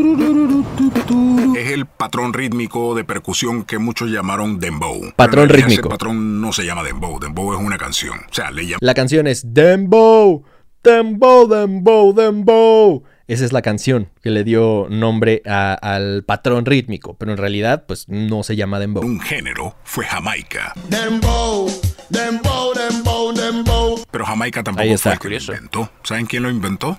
Es 1.56 1.70
el 1.70 1.86
patrón 1.86 2.32
rítmico 2.32 2.96
de 2.96 3.04
percusión 3.04 3.62
que 3.62 3.78
muchos 3.78 4.10
llamaron 4.10 4.58
dembow. 4.58 5.12
Patrón 5.14 5.48
rítmico. 5.48 5.82
Ese 5.82 5.88
patrón 5.88 6.40
no 6.40 6.52
se 6.52 6.64
llama 6.64 6.82
dembow. 6.82 7.20
Dembow 7.20 7.54
es 7.54 7.60
una 7.60 7.78
canción. 7.78 8.18
O 8.28 8.34
sea, 8.34 8.50
le 8.50 8.64
llaman. 8.64 8.78
La 8.80 8.94
canción 8.94 9.28
es 9.28 9.54
dembow. 9.54 10.44
Dembow, 10.84 11.48
dembow, 11.48 12.12
dembow. 12.12 13.04
Esa 13.26 13.46
es 13.46 13.52
la 13.54 13.62
canción 13.62 14.10
que 14.22 14.28
le 14.28 14.44
dio 14.44 14.86
nombre 14.90 15.40
a, 15.46 15.72
al 15.72 16.24
patrón 16.24 16.66
rítmico, 16.66 17.16
pero 17.16 17.32
en 17.32 17.38
realidad 17.38 17.84
pues 17.88 18.06
no 18.06 18.42
se 18.42 18.54
llama 18.54 18.78
dembow. 18.78 19.02
Un 19.02 19.18
género 19.18 19.74
fue 19.84 20.04
Jamaica. 20.04 20.74
Dembow, 20.90 21.70
dembow, 22.10 22.74
dembow, 22.74 23.32
dembow. 23.32 24.04
Pero 24.10 24.26
Jamaica 24.26 24.62
tampoco 24.62 24.82
Ahí 24.82 24.92
está. 24.92 25.16
fue 25.16 25.30
el 25.30 25.40
que 25.40 25.46
lo 25.46 25.54
inventó. 25.54 25.90
¿Saben 26.02 26.26
quién 26.26 26.42
lo 26.42 26.50
inventó? 26.50 26.94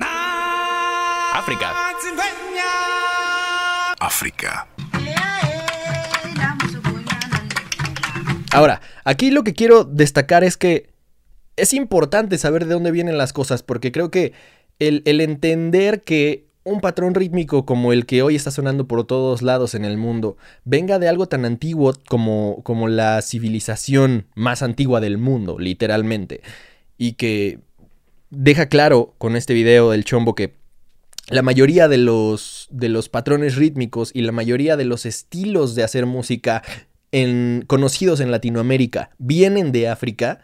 África. 1.33 1.71
África. 3.99 4.67
Ahora, 8.51 8.81
aquí 9.03 9.29
lo 9.29 9.43
que 9.43 9.53
quiero 9.53 9.83
destacar 9.83 10.43
es 10.43 10.57
que 10.57 10.94
es 11.57 11.73
importante 11.73 12.37
saber 12.37 12.65
de 12.65 12.73
dónde 12.73 12.91
vienen 12.91 13.17
las 13.17 13.33
cosas, 13.33 13.63
porque 13.63 13.91
creo 13.91 14.11
que 14.11 14.33
el, 14.79 15.03
entender 15.21 16.03
que 16.03 16.45
un 16.63 16.81
patrón 16.81 17.13
rítmico 17.13 17.65
como 17.65 17.93
el 17.93 18.05
que 18.05 18.23
hoy 18.23 18.35
está 18.35 18.51
sonando 18.51 18.87
por 18.87 19.05
todos 19.05 19.41
lados 19.41 19.75
en 19.75 19.85
el 19.85 19.97
mundo 19.97 20.35
venga 20.63 20.97
de 20.97 21.07
algo 21.07 21.27
tan 21.27 21.45
antiguo 21.45 21.93
como, 22.09 22.61
como 22.63 22.87
la 22.87 23.21
civilización 23.21 24.25
más 24.35 24.63
antigua 24.63 24.99
del 24.99 25.17
mundo, 25.17 25.57
literalmente, 25.59 26.41
y 26.97 27.13
que 27.13 27.59
deja 28.31 28.67
claro 28.67 29.13
con 29.17 29.35
este 29.35 29.53
video 29.53 29.91
del 29.91 30.05
chombo 30.05 30.35
que 30.35 30.55
la 31.29 31.41
mayoría 31.41 31.87
de 31.87 31.97
los, 31.97 32.67
de 32.69 32.89
los 32.89 33.09
patrones 33.09 33.55
rítmicos 33.55 34.11
y 34.13 34.21
la 34.21 34.31
mayoría 34.31 34.77
de 34.77 34.85
los 34.85 35.05
estilos 35.05 35.73
de 35.75 35.83
hacer 35.83 36.05
música 36.05 36.61
conocidos 37.67 38.19
en 38.19 38.29
Latinoamérica 38.29 39.11
vienen 39.17 39.71
de 39.71 39.87
África, 39.87 40.41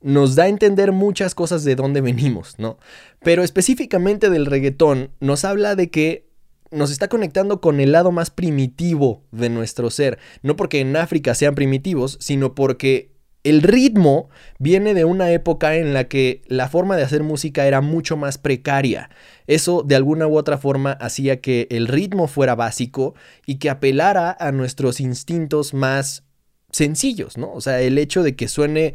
nos 0.00 0.34
da 0.34 0.44
a 0.44 0.48
entender 0.48 0.92
muchas 0.92 1.34
cosas 1.34 1.64
de 1.64 1.76
dónde 1.76 2.00
venimos, 2.00 2.58
¿no? 2.58 2.78
Pero 3.22 3.42
específicamente 3.42 4.30
del 4.30 4.46
reggaetón 4.46 5.10
nos 5.20 5.44
habla 5.44 5.74
de 5.74 5.90
que 5.90 6.26
nos 6.70 6.90
está 6.90 7.08
conectando 7.08 7.60
con 7.60 7.80
el 7.80 7.92
lado 7.92 8.12
más 8.12 8.30
primitivo 8.30 9.22
de 9.30 9.48
nuestro 9.48 9.90
ser, 9.90 10.18
no 10.42 10.56
porque 10.56 10.80
en 10.80 10.96
África 10.96 11.34
sean 11.34 11.54
primitivos, 11.54 12.18
sino 12.20 12.54
porque 12.54 13.16
el 13.44 13.62
ritmo 13.62 14.28
viene 14.58 14.92
de 14.92 15.04
una 15.04 15.30
época 15.30 15.76
en 15.76 15.94
la 15.94 16.08
que 16.08 16.42
la 16.48 16.68
forma 16.68 16.96
de 16.96 17.04
hacer 17.04 17.22
música 17.22 17.66
era 17.66 17.80
mucho 17.80 18.16
más 18.16 18.38
precaria. 18.38 19.08
Eso 19.46 19.84
de 19.84 19.94
alguna 19.94 20.26
u 20.26 20.36
otra 20.36 20.58
forma 20.58 20.92
hacía 20.92 21.40
que 21.40 21.68
el 21.70 21.86
ritmo 21.86 22.26
fuera 22.26 22.56
básico 22.56 23.14
y 23.46 23.58
que 23.58 23.70
apelara 23.70 24.36
a 24.40 24.50
nuestros 24.50 24.98
instintos 24.98 25.74
más 25.74 26.24
sencillos, 26.72 27.38
¿no? 27.38 27.52
O 27.52 27.60
sea, 27.60 27.80
el 27.80 27.98
hecho 27.98 28.24
de 28.24 28.34
que 28.34 28.48
suene 28.48 28.94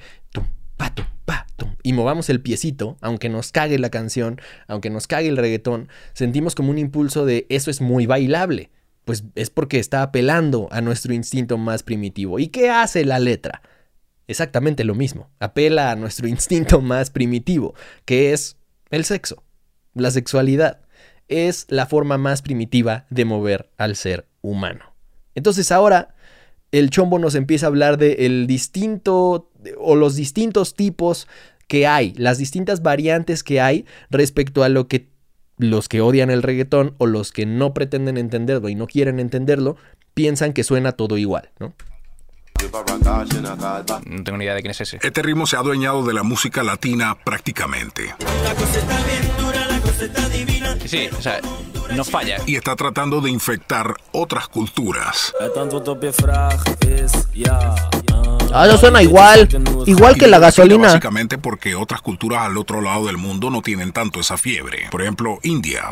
pa, 0.82 0.96
tum, 0.96 1.06
pa, 1.26 1.46
tum, 1.58 1.76
y 1.84 1.94
movamos 1.94 2.32
el 2.32 2.42
piecito, 2.42 2.98
aunque 3.02 3.30
nos 3.30 3.52
cague 3.52 3.78
la 3.78 3.92
canción, 3.92 4.42
aunque 4.68 4.90
nos 4.90 5.06
cague 5.06 5.30
el 5.30 5.38
reggaetón, 5.38 5.90
sentimos 6.14 6.56
como 6.56 6.72
un 6.72 6.80
impulso 6.80 7.24
de 7.24 7.46
eso 7.50 7.70
es 7.70 7.82
muy 7.82 8.08
bailable. 8.08 8.72
Pues 9.06 9.24
es 9.36 9.52
porque 9.52 9.78
está 9.78 10.02
apelando 10.02 10.68
a 10.72 10.82
nuestro 10.82 11.14
instinto 11.14 11.60
más 11.60 11.84
primitivo. 11.84 12.40
¿Y 12.40 12.48
qué 12.48 12.72
hace 12.72 13.06
la 13.06 13.20
letra? 13.20 13.62
Exactamente 14.28 14.84
lo 14.84 14.96
mismo. 14.96 15.30
Apela 15.40 15.92
a 15.92 15.96
nuestro 15.96 16.28
instinto 16.36 16.82
más 16.82 17.12
primitivo, 17.12 17.76
que 18.06 18.34
es 18.34 18.58
el 18.90 19.06
sexo. 19.06 19.44
La 19.94 20.10
sexualidad 20.10 20.82
es 21.28 21.68
la 21.70 21.86
forma 21.86 22.18
más 22.18 22.42
primitiva 22.42 23.06
de 23.12 23.26
mover 23.26 23.70
al 23.78 23.96
ser 23.96 24.28
humano. 24.42 24.96
Entonces 25.36 25.72
ahora 25.72 26.16
el 26.72 26.90
chombo 26.90 27.20
nos 27.20 27.36
empieza 27.36 27.66
a 27.66 27.70
hablar 27.70 27.98
de 27.98 28.26
el 28.26 28.48
distinto 28.48 29.51
o 29.78 29.96
los 29.96 30.16
distintos 30.16 30.76
tipos 30.76 31.28
que 31.68 31.88
hay, 31.88 32.14
las 32.18 32.38
distintas 32.38 32.82
variantes 32.82 33.44
que 33.44 33.62
hay 33.62 33.86
respecto 34.10 34.64
a 34.64 34.70
lo 34.70 34.88
que 34.88 35.10
los 35.58 35.88
que 35.88 36.02
odian 36.02 36.32
el 36.32 36.42
reggaetón 36.44 36.96
o 36.98 37.06
los 37.06 37.32
que 37.32 37.46
no 37.46 37.74
pretenden 37.74 38.18
entenderlo 38.18 38.68
y 38.70 38.76
no 38.76 38.88
quieren 38.88 39.20
entenderlo 39.20 39.78
piensan 40.14 40.54
que 40.54 40.64
suena 40.64 40.94
todo 40.94 41.18
igual, 41.18 41.50
¿no? 41.60 41.74
No 44.06 44.24
tengo 44.24 44.38
ni 44.38 44.46
idea 44.46 44.54
de 44.56 44.62
quién 44.62 44.72
es 44.72 44.82
ese. 44.82 45.00
Este 45.02 45.22
ritmo 45.22 45.46
se 45.48 45.56
ha 45.56 45.60
adueñado 45.60 46.06
de 46.06 46.14
la 46.14 46.24
música 46.24 46.64
latina 46.64 47.18
prácticamente 47.24 48.14
Sí, 50.82 50.88
sí, 50.88 51.10
o 51.18 51.22
sea, 51.22 51.40
no 51.96 52.04
falla. 52.04 52.38
y 52.46 52.56
está 52.56 52.76
tratando 52.76 53.22
de 53.22 53.30
infectar 53.30 53.94
otras 54.12 54.48
culturas. 54.48 55.34
Ah, 58.54 58.68
no 58.68 58.78
suena 58.78 59.02
igual. 59.02 59.48
Igual 59.86 60.16
que 60.18 60.28
la 60.28 60.40
gasolina. 60.40 60.88
Básicamente 60.88 61.38
porque 61.38 61.76
otras 61.76 62.02
culturas 62.02 62.42
al 62.44 62.58
otro 62.58 62.82
lado 62.82 63.06
del 63.08 63.18
mundo 63.18 63.50
no 63.50 63.62
tienen 63.62 63.92
tanto 63.92 64.20
esa 64.20 64.38
fiebre. 64.38 64.88
Por 64.92 65.02
ejemplo, 65.02 65.40
India. 65.44 65.92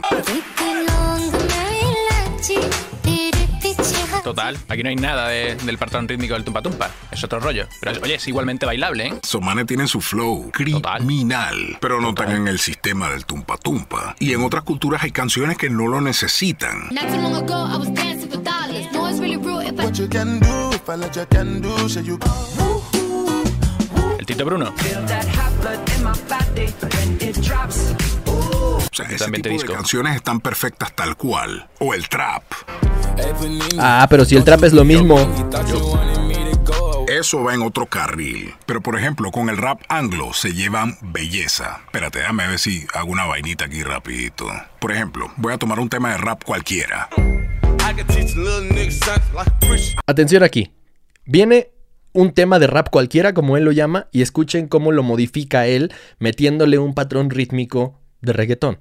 Total, 4.23 4.57
aquí 4.67 4.83
no 4.83 4.89
hay 4.89 4.95
nada 4.95 5.29
de- 5.29 5.55
del 5.55 5.77
patrón 5.77 6.07
rítmico 6.07 6.33
del 6.35 6.43
tumpa 6.43 6.61
tumpa. 6.61 6.91
Es 7.09 7.23
otro 7.23 7.39
rollo. 7.39 7.67
Pero 7.81 7.99
oye, 8.03 8.15
es 8.15 8.27
igualmente 8.27 8.65
bailable, 8.65 9.07
¿eh? 9.07 9.13
Somane 9.23 9.65
tienen 9.65 9.87
su 9.87 10.01
flow 10.01 10.51
Total. 10.51 10.97
criminal, 10.99 11.77
pero 11.79 11.99
no 11.99 12.09
están 12.09 12.31
en 12.31 12.47
el 12.47 12.59
sistema 12.59 13.09
del 13.09 13.25
tumpa 13.25 13.57
tumpa. 13.57 14.15
Y 14.19 14.33
en 14.33 14.43
otras 14.43 14.63
culturas 14.63 15.01
hay 15.03 15.11
canciones 15.11 15.57
que 15.57 15.69
no 15.69 15.87
lo 15.87 16.01
necesitan. 16.01 16.89
El 24.17 24.25
Tito 24.25 24.43
Bruno. 24.43 24.73
O 28.75 28.81
sea, 28.91 29.05
ese 29.05 29.17
También 29.17 29.43
te 29.43 29.49
tipo 29.49 29.61
disco. 29.61 29.71
de 29.71 29.75
canciones 29.75 30.15
están 30.15 30.39
perfectas 30.39 30.91
tal 30.93 31.15
cual. 31.15 31.69
O 31.79 31.93
el 31.93 32.09
trap. 32.09 32.41
Ah, 33.77 34.07
pero 34.09 34.25
si 34.25 34.35
el 34.35 34.43
trap 34.43 34.63
es 34.63 34.73
lo 34.73 34.83
mismo. 34.83 35.19
Eso 37.07 37.43
va 37.43 37.53
en 37.53 37.61
otro 37.61 37.85
carril. 37.85 38.55
Pero 38.65 38.81
por 38.81 38.97
ejemplo, 38.97 39.29
con 39.31 39.49
el 39.49 39.57
rap 39.57 39.81
anglo 39.89 40.33
se 40.33 40.53
llevan 40.53 40.97
belleza. 41.01 41.81
Espérate, 41.85 42.17
déjame 42.19 42.47
ver 42.47 42.57
si 42.57 42.87
hago 42.95 43.11
una 43.11 43.25
vainita 43.25 43.65
aquí 43.65 43.83
rapidito. 43.83 44.47
Por 44.79 44.91
ejemplo, 44.91 45.31
voy 45.37 45.53
a 45.53 45.57
tomar 45.59 45.79
un 45.79 45.89
tema 45.89 46.09
de 46.11 46.17
rap 46.17 46.43
cualquiera. 46.43 47.09
Atención 50.07 50.43
aquí. 50.43 50.71
Viene 51.31 51.69
un 52.11 52.33
tema 52.33 52.57
de 52.57 52.65
rap 52.65 52.89
cualquiera, 52.89 53.35
como 53.35 53.55
él 53.55 53.63
lo 53.63 53.71
llama, 53.71 54.07
y 54.11 54.23
escuchen 54.23 54.67
cómo 54.67 54.91
lo 54.91 55.03
modifica 55.03 55.67
él 55.67 55.93
metiéndole 56.17 56.79
un 56.79 56.95
patrón 56.95 57.29
rítmico 57.29 57.99
de 58.21 58.33
reggaetón. 58.33 58.79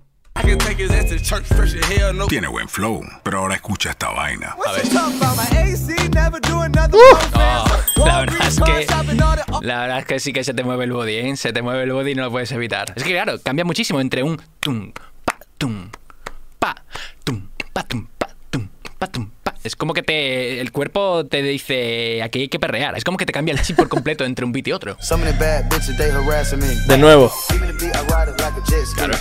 Tiene 2.30 2.48
buen 2.48 2.66
flow, 2.70 3.04
pero 3.22 3.40
ahora 3.40 3.56
escucha 3.56 3.90
esta 3.90 4.08
vaina. 4.12 4.56
Do 6.48 6.62
another 6.62 6.98
No, 7.98 8.06
la 8.06 8.20
verdad 8.20 8.48
es 8.48 8.58
que 8.58 8.86
la 9.60 9.80
verdad 9.80 9.98
es 9.98 10.04
que 10.06 10.18
sí 10.18 10.32
que 10.32 10.42
se 10.42 10.54
te 10.54 10.64
mueve 10.64 10.84
el 10.84 10.92
body, 10.92 11.16
¿eh? 11.16 11.36
Se 11.36 11.52
te 11.52 11.60
mueve 11.60 11.82
el 11.82 11.92
body 11.92 12.12
y 12.12 12.14
no 12.14 12.22
lo 12.22 12.30
puedes 12.30 12.50
evitar. 12.52 12.94
Es 12.96 13.04
que 13.04 13.10
claro, 13.10 13.38
cambia 13.42 13.66
muchísimo 13.66 14.00
entre 14.00 14.22
un 14.22 14.40
tum 14.60 14.90
pa 15.26 15.36
tum 15.58 15.90
pa 16.58 16.74
tum 17.24 17.46
pa 17.74 17.82
tum 17.82 18.06
pa 18.16 18.28
tum 18.50 18.68
pa 18.98 19.06
tum 19.08 19.26
pa. 19.26 19.37
Es 19.68 19.76
como 19.76 19.92
que 19.92 20.02
te 20.02 20.62
el 20.62 20.72
cuerpo 20.72 21.26
te 21.26 21.42
dice 21.42 22.22
aquí 22.22 22.40
hay 22.40 22.48
que 22.48 22.58
perrear. 22.58 22.96
Es 22.96 23.04
como 23.04 23.18
que 23.18 23.26
te 23.26 23.34
cambia 23.34 23.52
el 23.52 23.60
chip 23.60 23.76
por 23.76 23.90
completo 23.90 24.24
entre 24.24 24.46
un 24.46 24.52
beat 24.52 24.66
y 24.68 24.72
otro. 24.72 24.96
De 26.86 26.96
nuevo. 26.96 27.30
Claro. 28.94 29.14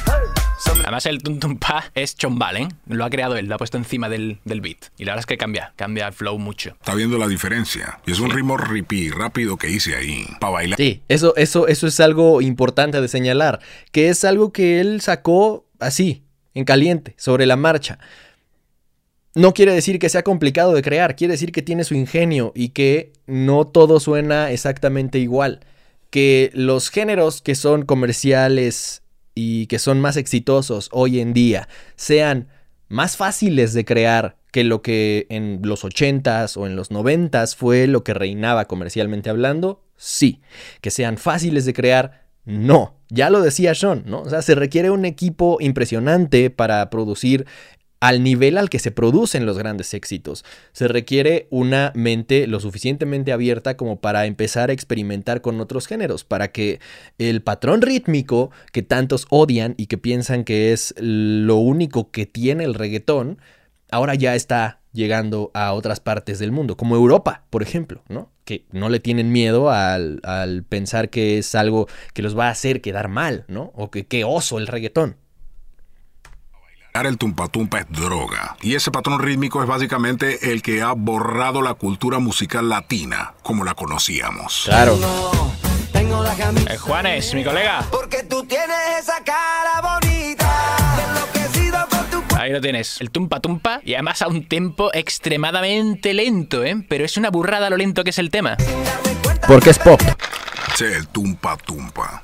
Además 0.83 1.05
el 1.05 1.21
tum 1.21 1.37
tum 1.39 1.57
pa 1.57 1.91
es 1.93 2.15
chombal, 2.15 2.55
¿eh? 2.55 2.67
Lo 2.87 3.03
ha 3.03 3.09
creado 3.09 3.35
él, 3.35 3.47
lo 3.47 3.55
ha 3.55 3.57
puesto 3.57 3.77
encima 3.77 4.07
del, 4.07 4.39
del 4.45 4.61
beat. 4.61 4.85
Y 4.97 5.03
la 5.03 5.11
verdad 5.11 5.19
es 5.19 5.25
que 5.25 5.37
cambia, 5.37 5.73
cambia 5.75 6.07
el 6.07 6.13
flow 6.13 6.39
mucho. 6.39 6.69
Está 6.79 6.95
viendo 6.95 7.17
la 7.17 7.27
diferencia. 7.27 7.99
Y 8.05 8.13
es 8.13 8.21
un 8.21 8.31
ritmo 8.31 8.55
ripi 8.55 9.09
rápido 9.09 9.57
que 9.57 9.69
hice 9.69 9.97
ahí. 9.97 10.25
Para 10.39 10.53
bailar. 10.53 10.77
Sí, 10.77 11.03
eso, 11.09 11.35
eso, 11.35 11.67
eso 11.67 11.87
es 11.87 11.99
algo 11.99 12.41
importante 12.41 13.01
de 13.01 13.09
señalar, 13.09 13.59
que 13.91 14.07
es 14.07 14.23
algo 14.23 14.53
que 14.53 14.79
él 14.79 15.01
sacó 15.01 15.65
así, 15.77 16.23
en 16.53 16.63
caliente, 16.63 17.15
sobre 17.17 17.45
la 17.45 17.57
marcha. 17.57 17.99
No 19.37 19.53
quiere 19.53 19.71
decir 19.71 19.99
que 19.99 20.09
sea 20.09 20.23
complicado 20.23 20.73
de 20.73 20.81
crear, 20.81 21.15
quiere 21.15 21.33
decir 21.33 21.51
que 21.51 21.61
tiene 21.61 21.83
su 21.83 21.93
ingenio 21.93 22.51
y 22.55 22.69
que 22.69 23.13
no 23.27 23.67
todo 23.67 23.99
suena 23.99 24.49
exactamente 24.49 25.19
igual. 25.19 25.59
Que 26.09 26.49
los 26.55 26.89
géneros 26.89 27.43
que 27.43 27.53
son 27.53 27.85
comerciales 27.85 29.03
y 29.35 29.67
que 29.67 29.77
son 29.77 30.01
más 30.01 30.17
exitosos 30.17 30.89
hoy 30.91 31.19
en 31.19 31.33
día 31.33 31.69
sean 31.95 32.47
más 32.87 33.15
fáciles 33.15 33.73
de 33.73 33.85
crear 33.85 34.37
que 34.51 34.63
lo 34.63 34.81
que 34.81 35.27
en 35.29 35.59
los 35.61 35.83
80s 35.83 36.57
o 36.57 36.65
en 36.65 36.75
los 36.75 36.89
90s 36.89 37.55
fue 37.55 37.85
lo 37.85 38.03
que 38.03 38.15
reinaba 38.15 38.65
comercialmente 38.65 39.29
hablando, 39.29 39.83
sí. 39.97 40.41
Que 40.81 40.89
sean 40.89 41.19
fáciles 41.19 41.63
de 41.65 41.73
crear, 41.73 42.25
no. 42.43 42.95
Ya 43.09 43.29
lo 43.29 43.41
decía 43.41 43.75
Sean, 43.75 44.03
¿no? 44.05 44.21
O 44.21 44.29
sea, 44.29 44.41
se 44.41 44.55
requiere 44.55 44.89
un 44.89 45.05
equipo 45.05 45.57
impresionante 45.59 46.49
para 46.49 46.89
producir 46.89 47.45
al 47.99 48.23
nivel 48.23 48.57
al 48.57 48.69
que 48.69 48.79
se 48.79 48.91
producen 48.91 49.45
los 49.45 49.57
grandes 49.57 49.93
éxitos. 49.93 50.45
Se 50.71 50.87
requiere 50.87 51.47
una 51.49 51.91
mente 51.95 52.47
lo 52.47 52.59
suficientemente 52.59 53.31
abierta 53.31 53.77
como 53.77 53.99
para 53.99 54.25
empezar 54.25 54.69
a 54.69 54.73
experimentar 54.73 55.41
con 55.41 55.59
otros 55.59 55.87
géneros, 55.87 56.23
para 56.23 56.51
que 56.51 56.79
el 57.17 57.41
patrón 57.41 57.81
rítmico 57.81 58.51
que 58.71 58.83
tantos 58.83 59.25
odian 59.29 59.73
y 59.77 59.87
que 59.87 59.97
piensan 59.97 60.43
que 60.43 60.73
es 60.73 60.93
lo 60.97 61.55
único 61.55 62.11
que 62.11 62.25
tiene 62.25 62.63
el 62.63 62.75
reggaetón, 62.75 63.39
ahora 63.89 64.15
ya 64.15 64.35
está 64.35 64.81
llegando 64.93 65.51
a 65.53 65.73
otras 65.73 65.99
partes 65.99 66.39
del 66.39 66.51
mundo, 66.51 66.75
como 66.75 66.95
Europa, 66.95 67.45
por 67.49 67.61
ejemplo, 67.61 68.03
¿no? 68.09 68.31
Que 68.45 68.65
no 68.71 68.89
le 68.89 68.99
tienen 68.99 69.31
miedo 69.31 69.69
al, 69.69 70.21
al 70.23 70.63
pensar 70.63 71.09
que 71.09 71.37
es 71.37 71.53
algo 71.53 71.87
que 72.13 72.23
los 72.23 72.37
va 72.37 72.47
a 72.47 72.51
hacer 72.51 72.81
quedar 72.81 73.07
mal, 73.07 73.45
¿no? 73.47 73.71
O 73.75 73.91
que 73.91 74.07
qué 74.07 74.23
oso 74.23 74.57
el 74.57 74.67
reggaetón. 74.67 75.17
El 77.05 77.17
tumpa 77.17 77.47
tumpa 77.47 77.79
es 77.79 77.85
droga. 77.89 78.57
Y 78.61 78.75
ese 78.75 78.91
patrón 78.91 79.19
rítmico 79.19 79.61
es 79.61 79.67
básicamente 79.67 80.51
el 80.51 80.61
que 80.61 80.81
ha 80.81 80.93
borrado 80.93 81.61
la 81.61 81.73
cultura 81.75 82.19
musical 82.19 82.69
latina 82.69 83.33
como 83.43 83.63
la 83.63 83.73
conocíamos. 83.75 84.63
Claro. 84.65 84.97
Eh, 86.69 86.77
Juanes, 86.77 87.33
mi 87.33 87.43
colega. 87.43 87.85
Porque 87.91 88.23
tú 88.23 88.43
tienes 88.45 88.77
esa 88.99 89.23
cara 89.23 89.81
bonita. 89.81 90.75
Enloquecido 91.07 91.77
con 91.89 92.05
tu 92.05 92.17
cuerpo. 92.19 92.35
Ahí 92.37 92.51
lo 92.51 92.61
tienes, 92.61 93.01
el 93.01 93.11
tumpa 93.11 93.39
tumpa 93.39 93.81
y 93.83 93.93
además 93.95 94.21
a 94.21 94.27
un 94.27 94.47
tempo 94.47 94.89
extremadamente 94.93 96.13
lento, 96.13 96.63
¿eh? 96.63 96.83
Pero 96.87 97.05
es 97.05 97.17
una 97.17 97.29
burrada 97.29 97.69
lo 97.69 97.77
lento 97.77 98.03
que 98.03 98.11
es 98.11 98.19
el 98.19 98.29
tema. 98.29 98.57
Porque 99.47 99.71
es 99.71 99.79
pop. 99.79 100.01
Sí, 100.75 100.85
el 100.85 101.07
tumpa 101.07 101.57
tumpa. 101.57 102.23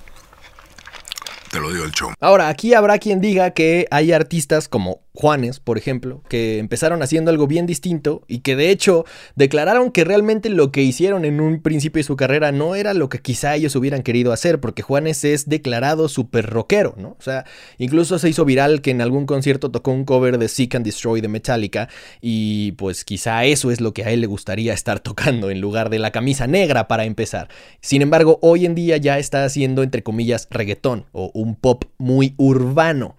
Te 1.53 1.59
lo 1.59 1.71
digo 1.71 1.85
el 1.85 1.91
chom. 1.91 2.15
Ahora, 2.19 2.49
aquí 2.49 2.73
habrá 2.73 2.97
quien 2.97 3.21
diga 3.21 3.51
que 3.51 3.85
hay 3.91 4.11
artistas 4.11 4.67
como 4.67 5.01
Juanes, 5.15 5.59
por 5.59 5.77
ejemplo, 5.77 6.23
que 6.27 6.57
empezaron 6.57 7.03
haciendo 7.03 7.29
algo 7.29 7.45
bien 7.45 7.67
distinto 7.67 8.23
y 8.27 8.39
que 8.39 8.55
de 8.55 8.71
hecho 8.71 9.05
declararon 9.35 9.91
que 9.91 10.03
realmente 10.03 10.49
lo 10.49 10.71
que 10.71 10.81
hicieron 10.81 11.23
en 11.23 11.39
un 11.39 11.61
principio 11.61 11.99
de 11.99 12.03
su 12.03 12.15
carrera 12.15 12.51
no 12.51 12.73
era 12.73 12.95
lo 12.95 13.09
que 13.09 13.19
quizá 13.19 13.53
ellos 13.53 13.75
hubieran 13.75 14.01
querido 14.01 14.33
hacer, 14.33 14.59
porque 14.59 14.81
Juanes 14.81 15.23
es 15.23 15.47
declarado 15.47 16.09
súper 16.09 16.47
rockero, 16.47 16.95
¿no? 16.97 17.09
O 17.09 17.21
sea, 17.21 17.45
incluso 17.77 18.17
se 18.17 18.27
hizo 18.27 18.43
viral 18.43 18.81
que 18.81 18.89
en 18.89 19.01
algún 19.01 19.27
concierto 19.27 19.69
tocó 19.69 19.91
un 19.91 20.03
cover 20.03 20.39
de 20.39 20.47
Seek 20.47 20.73
and 20.73 20.85
Destroy 20.85 21.21
de 21.21 21.27
Metallica 21.27 21.89
y 22.19 22.71
pues 22.71 23.05
quizá 23.05 23.45
eso 23.45 23.69
es 23.69 23.81
lo 23.81 23.93
que 23.93 24.05
a 24.05 24.09
él 24.09 24.21
le 24.21 24.27
gustaría 24.27 24.73
estar 24.73 24.99
tocando 24.99 25.51
en 25.51 25.61
lugar 25.61 25.91
de 25.91 25.99
la 25.99 26.11
camisa 26.11 26.47
negra 26.47 26.87
para 26.87 27.05
empezar. 27.05 27.49
Sin 27.81 28.01
embargo, 28.01 28.39
hoy 28.41 28.65
en 28.65 28.73
día 28.73 28.97
ya 28.97 29.19
está 29.19 29.45
haciendo 29.45 29.83
entre 29.83 30.01
comillas 30.01 30.47
reggaetón 30.49 31.05
o 31.11 31.29
un 31.35 31.55
pop 31.55 31.85
muy 31.99 32.33
urbano 32.37 33.15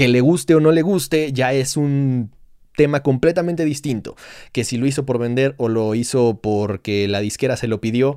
que 0.00 0.08
le 0.08 0.22
guste 0.22 0.54
o 0.54 0.60
no 0.60 0.72
le 0.72 0.80
guste, 0.80 1.30
ya 1.34 1.52
es 1.52 1.76
un 1.76 2.30
tema 2.74 3.02
completamente 3.02 3.66
distinto. 3.66 4.16
Que 4.50 4.64
si 4.64 4.78
lo 4.78 4.86
hizo 4.86 5.04
por 5.04 5.18
vender 5.18 5.54
o 5.58 5.68
lo 5.68 5.94
hizo 5.94 6.40
porque 6.42 7.06
la 7.06 7.20
disquera 7.20 7.58
se 7.58 7.68
lo 7.68 7.82
pidió, 7.82 8.16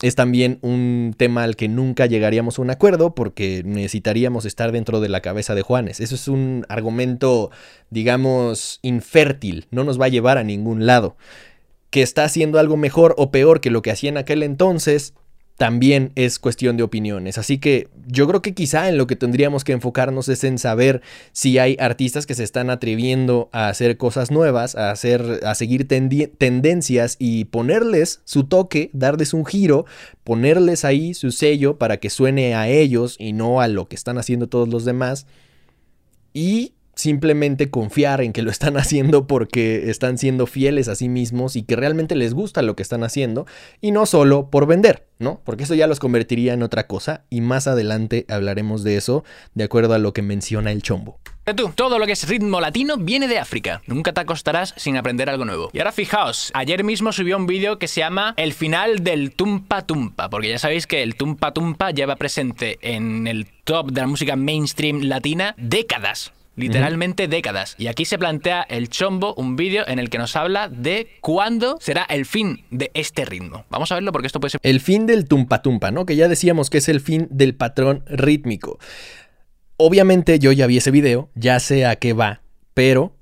es 0.00 0.14
también 0.14 0.58
un 0.62 1.14
tema 1.14 1.44
al 1.44 1.54
que 1.54 1.68
nunca 1.68 2.06
llegaríamos 2.06 2.58
a 2.58 2.62
un 2.62 2.70
acuerdo 2.70 3.14
porque 3.14 3.60
necesitaríamos 3.62 4.46
estar 4.46 4.72
dentro 4.72 5.00
de 5.00 5.10
la 5.10 5.20
cabeza 5.20 5.54
de 5.54 5.60
Juanes. 5.60 6.00
Eso 6.00 6.14
es 6.14 6.28
un 6.28 6.64
argumento, 6.70 7.50
digamos, 7.90 8.78
infértil, 8.80 9.66
no 9.70 9.84
nos 9.84 10.00
va 10.00 10.06
a 10.06 10.08
llevar 10.08 10.38
a 10.38 10.44
ningún 10.44 10.86
lado. 10.86 11.18
Que 11.90 12.00
está 12.00 12.24
haciendo 12.24 12.58
algo 12.58 12.78
mejor 12.78 13.14
o 13.18 13.30
peor 13.30 13.60
que 13.60 13.68
lo 13.68 13.82
que 13.82 13.90
hacía 13.90 14.08
en 14.08 14.16
aquel 14.16 14.42
entonces, 14.42 15.12
también 15.56 16.12
es 16.16 16.38
cuestión 16.38 16.76
de 16.76 16.82
opiniones. 16.82 17.38
Así 17.38 17.58
que 17.58 17.88
yo 18.06 18.28
creo 18.28 18.42
que 18.42 18.54
quizá 18.54 18.88
en 18.88 18.98
lo 18.98 19.06
que 19.06 19.16
tendríamos 19.16 19.64
que 19.64 19.72
enfocarnos 19.72 20.28
es 20.28 20.44
en 20.44 20.58
saber 20.58 21.00
si 21.32 21.58
hay 21.58 21.76
artistas 21.80 22.26
que 22.26 22.34
se 22.34 22.44
están 22.44 22.68
atreviendo 22.68 23.48
a 23.52 23.68
hacer 23.68 23.96
cosas 23.96 24.30
nuevas, 24.30 24.76
a 24.76 24.90
hacer 24.90 25.40
a 25.44 25.54
seguir 25.54 25.88
tendencias 25.88 27.16
y 27.18 27.46
ponerles 27.46 28.20
su 28.24 28.44
toque, 28.44 28.90
darles 28.92 29.32
un 29.32 29.46
giro, 29.46 29.86
ponerles 30.24 30.84
ahí 30.84 31.14
su 31.14 31.32
sello 31.32 31.78
para 31.78 31.96
que 31.96 32.10
suene 32.10 32.54
a 32.54 32.68
ellos 32.68 33.16
y 33.18 33.32
no 33.32 33.60
a 33.60 33.68
lo 33.68 33.88
que 33.88 33.96
están 33.96 34.18
haciendo 34.18 34.48
todos 34.48 34.68
los 34.68 34.84
demás. 34.84 35.26
Y 36.34 36.74
simplemente 36.96 37.70
confiar 37.70 38.22
en 38.22 38.32
que 38.32 38.42
lo 38.42 38.50
están 38.50 38.76
haciendo 38.76 39.26
porque 39.26 39.90
están 39.90 40.18
siendo 40.18 40.46
fieles 40.46 40.88
a 40.88 40.96
sí 40.96 41.08
mismos 41.08 41.54
y 41.54 41.62
que 41.62 41.76
realmente 41.76 42.16
les 42.16 42.34
gusta 42.34 42.62
lo 42.62 42.74
que 42.74 42.82
están 42.82 43.04
haciendo 43.04 43.46
y 43.80 43.92
no 43.92 44.06
solo 44.06 44.50
por 44.50 44.66
vender, 44.66 45.06
¿no? 45.18 45.40
Porque 45.44 45.64
eso 45.64 45.74
ya 45.74 45.86
los 45.86 46.00
convertiría 46.00 46.54
en 46.54 46.62
otra 46.62 46.86
cosa 46.86 47.22
y 47.30 47.42
más 47.42 47.68
adelante 47.68 48.26
hablaremos 48.28 48.82
de 48.82 48.96
eso 48.96 49.24
de 49.54 49.64
acuerdo 49.64 49.94
a 49.94 49.98
lo 49.98 50.12
que 50.12 50.22
menciona 50.22 50.72
el 50.72 50.82
chombo. 50.82 51.20
Tú, 51.54 51.70
todo 51.72 52.00
lo 52.00 52.06
que 52.06 52.12
es 52.12 52.28
ritmo 52.28 52.60
latino 52.60 52.96
viene 52.96 53.28
de 53.28 53.38
África. 53.38 53.80
Nunca 53.86 54.12
te 54.12 54.20
acostarás 54.20 54.74
sin 54.76 54.96
aprender 54.96 55.30
algo 55.30 55.44
nuevo. 55.44 55.70
Y 55.72 55.78
ahora 55.78 55.92
fijaos, 55.92 56.50
ayer 56.54 56.82
mismo 56.82 57.12
subió 57.12 57.36
un 57.36 57.46
vídeo 57.46 57.78
que 57.78 57.86
se 57.86 58.00
llama 58.00 58.34
El 58.36 58.52
final 58.52 59.04
del 59.04 59.30
Tumpa 59.32 59.82
Tumpa, 59.82 60.28
porque 60.28 60.48
ya 60.48 60.58
sabéis 60.58 60.88
que 60.88 61.04
el 61.04 61.14
Tumpa 61.14 61.52
Tumpa 61.52 61.92
lleva 61.92 62.16
presente 62.16 62.78
en 62.80 63.28
el 63.28 63.46
top 63.62 63.92
de 63.92 64.00
la 64.00 64.08
música 64.08 64.34
mainstream 64.34 65.02
latina 65.02 65.54
décadas. 65.56 66.32
Literalmente 66.56 67.28
décadas. 67.28 67.74
Y 67.78 67.86
aquí 67.86 68.04
se 68.04 68.18
plantea 68.18 68.62
el 68.62 68.88
chombo, 68.88 69.34
un 69.34 69.56
vídeo 69.56 69.84
en 69.86 69.98
el 69.98 70.10
que 70.10 70.18
nos 70.18 70.34
habla 70.36 70.68
de 70.68 71.08
cuándo 71.20 71.76
será 71.80 72.02
el 72.04 72.24
fin 72.26 72.64
de 72.70 72.90
este 72.94 73.24
ritmo. 73.24 73.64
Vamos 73.70 73.92
a 73.92 73.94
verlo 73.94 74.10
porque 74.10 74.26
esto 74.26 74.40
puede 74.40 74.50
ser 74.52 74.60
El 74.62 74.80
fin 74.80 75.06
del 75.06 75.28
tumpa 75.28 75.62
tumpa, 75.62 75.90
¿no? 75.90 76.06
Que 76.06 76.16
ya 76.16 76.28
decíamos 76.28 76.70
que 76.70 76.78
es 76.78 76.88
el 76.88 77.00
fin 77.00 77.28
del 77.30 77.54
patrón 77.54 78.02
rítmico. 78.06 78.78
Obviamente 79.76 80.38
yo 80.38 80.52
ya 80.52 80.66
vi 80.66 80.78
ese 80.78 80.90
video, 80.90 81.28
ya 81.34 81.60
sé 81.60 81.84
a 81.84 81.96
qué 81.96 82.14
va, 82.14 82.40
pero 82.72 83.12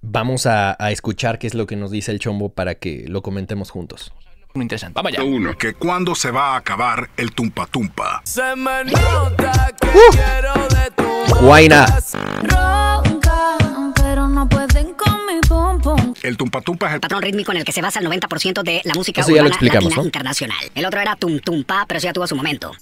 vamos 0.00 0.46
a, 0.46 0.76
a 0.78 0.92
escuchar 0.92 1.38
qué 1.40 1.48
es 1.48 1.54
lo 1.54 1.66
que 1.66 1.74
nos 1.76 1.90
dice 1.90 2.12
el 2.12 2.20
chombo 2.20 2.50
para 2.50 2.76
que 2.76 3.04
lo 3.08 3.22
comentemos 3.22 3.70
juntos. 3.70 4.12
muy 4.54 4.62
interesante. 4.62 4.94
Vamos 4.94 5.12
allá. 5.12 5.24
Uno, 5.24 5.58
que 5.58 5.74
cuándo 5.74 6.14
se 6.14 6.30
va 6.30 6.54
a 6.54 6.58
acabar 6.58 7.10
el 7.16 7.32
tumpa 7.32 7.66
tumpa. 7.66 8.22
Se 8.24 8.54
me 8.54 8.84
nota 8.84 9.72
que 9.80 9.88
quiero 10.12 10.54
de 10.68 10.90
tu 10.92 11.03
Guaina. 11.44 11.84
El 16.22 16.36
tumpa 16.38 16.62
tumpa 16.62 16.88
es 16.88 16.94
el 16.94 17.00
patrón 17.00 17.20
rítmico 17.22 17.52
en 17.52 17.58
el 17.58 17.64
que 17.64 17.72
se 17.72 17.82
basa 17.82 18.00
el 18.00 18.06
90% 18.06 18.62
de 18.62 18.80
la 18.84 18.94
música 18.94 19.20
Eso 19.20 19.28
ya 19.30 19.36
lo 19.36 19.40
urbana 19.42 19.54
explicamos, 19.54 19.84
latina 19.84 19.96
¿no? 20.02 20.06
internacional. 20.06 20.58
El 20.74 20.86
otro 20.86 21.00
era 21.00 21.16
tum 21.16 21.38
tum 21.40 21.64
pa, 21.64 21.84
pero 21.86 21.98
eso 21.98 22.06
ya 22.06 22.12
tuvo 22.14 22.26
su 22.26 22.34
momento. 22.34 22.72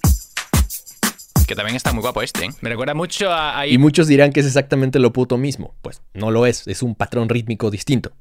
Que 1.45 1.55
también 1.55 1.75
está 1.75 1.91
muy 1.91 2.01
guapo 2.01 2.21
este, 2.21 2.45
¿eh? 2.45 2.49
Me 2.61 2.69
recuerda 2.69 2.93
mucho 2.93 3.29
a... 3.31 3.59
a- 3.59 3.67
Y 3.67 3.77
muchos 3.77 4.07
dirán 4.07 4.31
que 4.31 4.39
es 4.39 4.45
exactamente 4.45 4.97
lo 4.99 5.11
puto 5.11 5.37
mismo. 5.37 5.75
Pues 5.81 6.01
no 6.13 6.31
lo 6.31 6.45
es, 6.45 6.65
es 6.67 6.81
un 6.83 6.95
patrón 6.95 7.27
rítmico 7.27 7.69
distinto. 7.69 8.13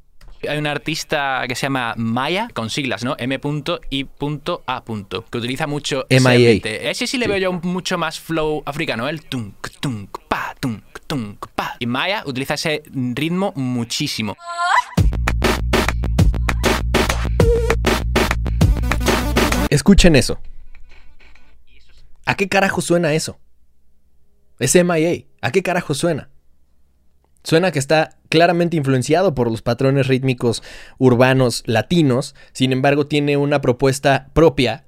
Hay 0.48 0.58
un 0.58 0.66
artista 0.66 1.44
que 1.46 1.54
se 1.54 1.66
llama 1.66 1.94
Maya, 1.96 2.48
con 2.52 2.68
siglas, 2.68 3.04
¿no? 3.04 3.14
M.I.A. 3.16 4.82
que 5.30 5.38
utiliza 5.38 5.66
mucho 5.68 6.04
ese 6.08 6.28
MIA. 6.28 6.34
ambiente. 6.34 6.90
Ese 6.90 7.06
sí 7.06 7.16
le 7.16 7.28
veo 7.28 7.38
yo 7.38 7.52
mucho 7.52 7.96
más 7.96 8.18
flow 8.18 8.62
africano, 8.66 9.08
el 9.08 9.22
tunk, 9.22 9.68
tunk, 9.78 10.18
pa, 10.28 10.56
tunk, 10.58 10.82
tunk, 11.06 11.46
pa. 11.54 11.76
Y 11.78 11.86
Maya 11.86 12.24
utiliza 12.26 12.54
ese 12.54 12.82
ritmo 12.92 13.52
muchísimo. 13.54 14.36
Escuchen 19.70 20.16
eso. 20.16 20.40
¿A 22.26 22.34
qué 22.34 22.48
carajo 22.48 22.80
suena 22.80 23.14
eso? 23.14 23.38
Es 24.58 24.74
MIA. 24.74 25.24
¿A 25.40 25.52
qué 25.52 25.62
carajo 25.62 25.94
suena? 25.94 26.31
Suena 27.42 27.72
que 27.72 27.78
está 27.78 28.16
claramente 28.28 28.76
influenciado 28.76 29.34
por 29.34 29.50
los 29.50 29.62
patrones 29.62 30.06
rítmicos 30.06 30.62
urbanos 30.98 31.62
latinos, 31.66 32.34
sin 32.52 32.72
embargo 32.72 33.06
tiene 33.06 33.36
una 33.36 33.60
propuesta 33.60 34.28
propia. 34.32 34.84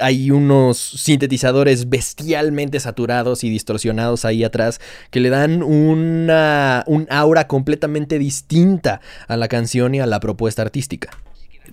Hay 0.00 0.30
unos 0.30 0.78
sintetizadores 0.78 1.88
bestialmente 1.88 2.80
saturados 2.80 3.44
y 3.44 3.50
distorsionados 3.50 4.24
ahí 4.24 4.44
atrás 4.44 4.80
que 5.10 5.20
le 5.20 5.30
dan 5.30 5.62
una, 5.62 6.84
un 6.86 7.06
aura 7.10 7.46
completamente 7.46 8.18
distinta 8.18 9.00
a 9.28 9.36
la 9.36 9.48
canción 9.48 9.94
y 9.94 10.00
a 10.00 10.06
la 10.06 10.20
propuesta 10.20 10.62
artística. 10.62 11.10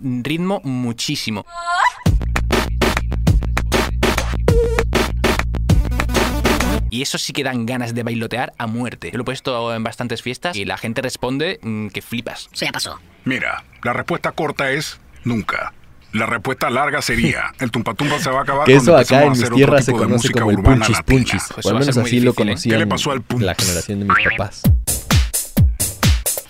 Ritmo 0.02 0.62
muchísimo. 0.64 1.46
Y 6.90 7.02
eso 7.02 7.18
sí 7.18 7.34
que 7.34 7.44
dan 7.44 7.66
ganas 7.66 7.94
de 7.94 8.04
bailotear 8.04 8.54
a 8.58 8.68
muerte. 8.68 9.12
Yo 9.12 9.18
lo 9.18 9.24
he 9.24 9.26
puesto 9.26 9.74
en 9.74 9.84
bastantes 9.84 10.22
fiestas 10.22 10.56
y 10.56 10.66
la 10.66 10.78
gente 10.78 11.02
responde 11.02 11.60
mm, 11.62 11.88
que 11.88 12.02
flipas. 12.02 12.50
Eso 12.54 12.66
ya 12.66 12.72
pasó. 12.72 13.00
Mira, 13.26 13.64
la 13.84 13.94
respuesta 13.94 14.32
corta 14.32 14.72
es 14.72 15.00
nunca. 15.24 15.74
La 16.14 16.26
respuesta 16.26 16.70
larga 16.70 17.02
sería 17.02 17.54
el 17.60 17.72
tumpa 17.72 17.94
tumpa 17.94 18.20
se 18.20 18.30
va 18.30 18.40
a 18.40 18.44
acabar 18.44 18.66
Que 18.66 18.76
eso 18.76 18.96
acá 18.96 19.24
en 19.24 19.32
mis 19.32 19.50
tierras 19.52 19.86
se 19.86 19.92
conoce 19.92 20.32
como 20.32 20.52
el 20.52 20.58
punchis 20.60 21.02
punchis. 21.02 21.44
Pues 21.54 21.66
o 21.66 21.70
al 21.70 21.80
menos 21.80 21.98
así 21.98 22.20
lo 22.20 22.32
¿eh? 22.32 22.36
conocían 22.36 22.76
¿Qué 22.76 22.80
le 22.80 22.88
pasó 22.88 23.12
al 23.12 23.24
la 23.40 23.56
generación 23.56 24.00
de 24.00 24.06
mis 24.06 24.30
papás. 24.30 24.62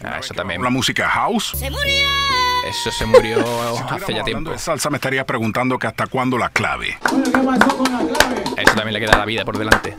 Ah, 0.03 0.19
eso 0.19 0.33
también. 0.33 0.61
La 0.61 0.69
música 0.69 1.07
house. 1.09 1.55
Eso 1.59 2.91
se 2.91 3.05
murió 3.05 3.39
hace 3.89 4.13
ya 4.13 4.23
tiempo. 4.23 4.51
de 4.51 4.59
salsa 4.59 4.89
me 4.89 4.97
estarías 4.97 5.25
preguntando 5.25 5.79
que 5.79 5.87
hasta 5.87 6.07
cuándo 6.07 6.37
la 6.37 6.49
clave. 6.49 6.97
A 7.03 8.61
eso 8.61 8.73
también 8.75 8.93
le 8.93 8.99
queda 8.99 9.17
la 9.17 9.25
vida 9.25 9.43
por 9.43 9.57
delante. 9.57 9.95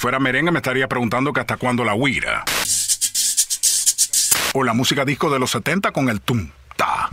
Si 0.00 0.02
fuera 0.02 0.18
merengue 0.18 0.50
me 0.50 0.60
estaría 0.60 0.88
preguntando 0.88 1.30
que 1.30 1.40
hasta 1.40 1.58
cuándo 1.58 1.84
la 1.84 1.92
huira. 1.92 2.42
O 4.54 4.64
la 4.64 4.72
música 4.72 5.04
disco 5.04 5.28
de 5.28 5.38
los 5.38 5.50
70 5.50 5.92
con 5.92 6.08
el 6.08 6.22
tum 6.22 6.48
ta. 6.74 7.10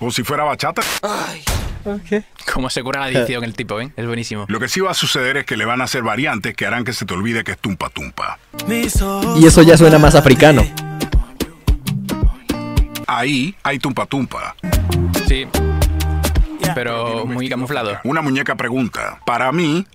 O 0.00 0.10
si 0.10 0.22
fuera 0.22 0.44
bachata, 0.44 0.82
Cómo 2.52 2.68
se 2.68 2.82
cura 2.82 3.00
la 3.00 3.06
adicción 3.06 3.42
el 3.42 3.54
tipo, 3.54 3.80
¿eh? 3.80 3.90
Es 3.96 4.04
buenísimo. 4.04 4.44
lo 4.48 4.60
que 4.60 4.68
sí 4.68 4.80
va 4.80 4.90
a 4.90 4.94
suceder 4.94 5.38
es 5.38 5.46
que 5.46 5.56
le 5.56 5.64
van 5.64 5.80
a 5.80 5.84
hacer 5.84 6.02
variantes 6.02 6.54
que 6.54 6.66
harán 6.66 6.84
que 6.84 6.92
se 6.92 7.06
te 7.06 7.14
olvide 7.14 7.42
que 7.42 7.52
es 7.52 7.58
tumpa 7.58 7.88
tumpa. 7.88 8.38
Y 8.68 9.46
eso 9.46 9.62
ya 9.62 9.78
suena 9.78 9.98
más 9.98 10.14
africano. 10.14 10.62
Ahí 13.06 13.56
hay 13.62 13.78
tumpa 13.78 14.04
tumpa. 14.04 14.56
Sí. 15.26 15.48
Pero 16.74 17.24
muy 17.24 17.48
camuflado. 17.48 17.98
Una 18.04 18.20
muñeca 18.20 18.56
pregunta, 18.56 19.20
para 19.24 19.50
mí 19.52 19.86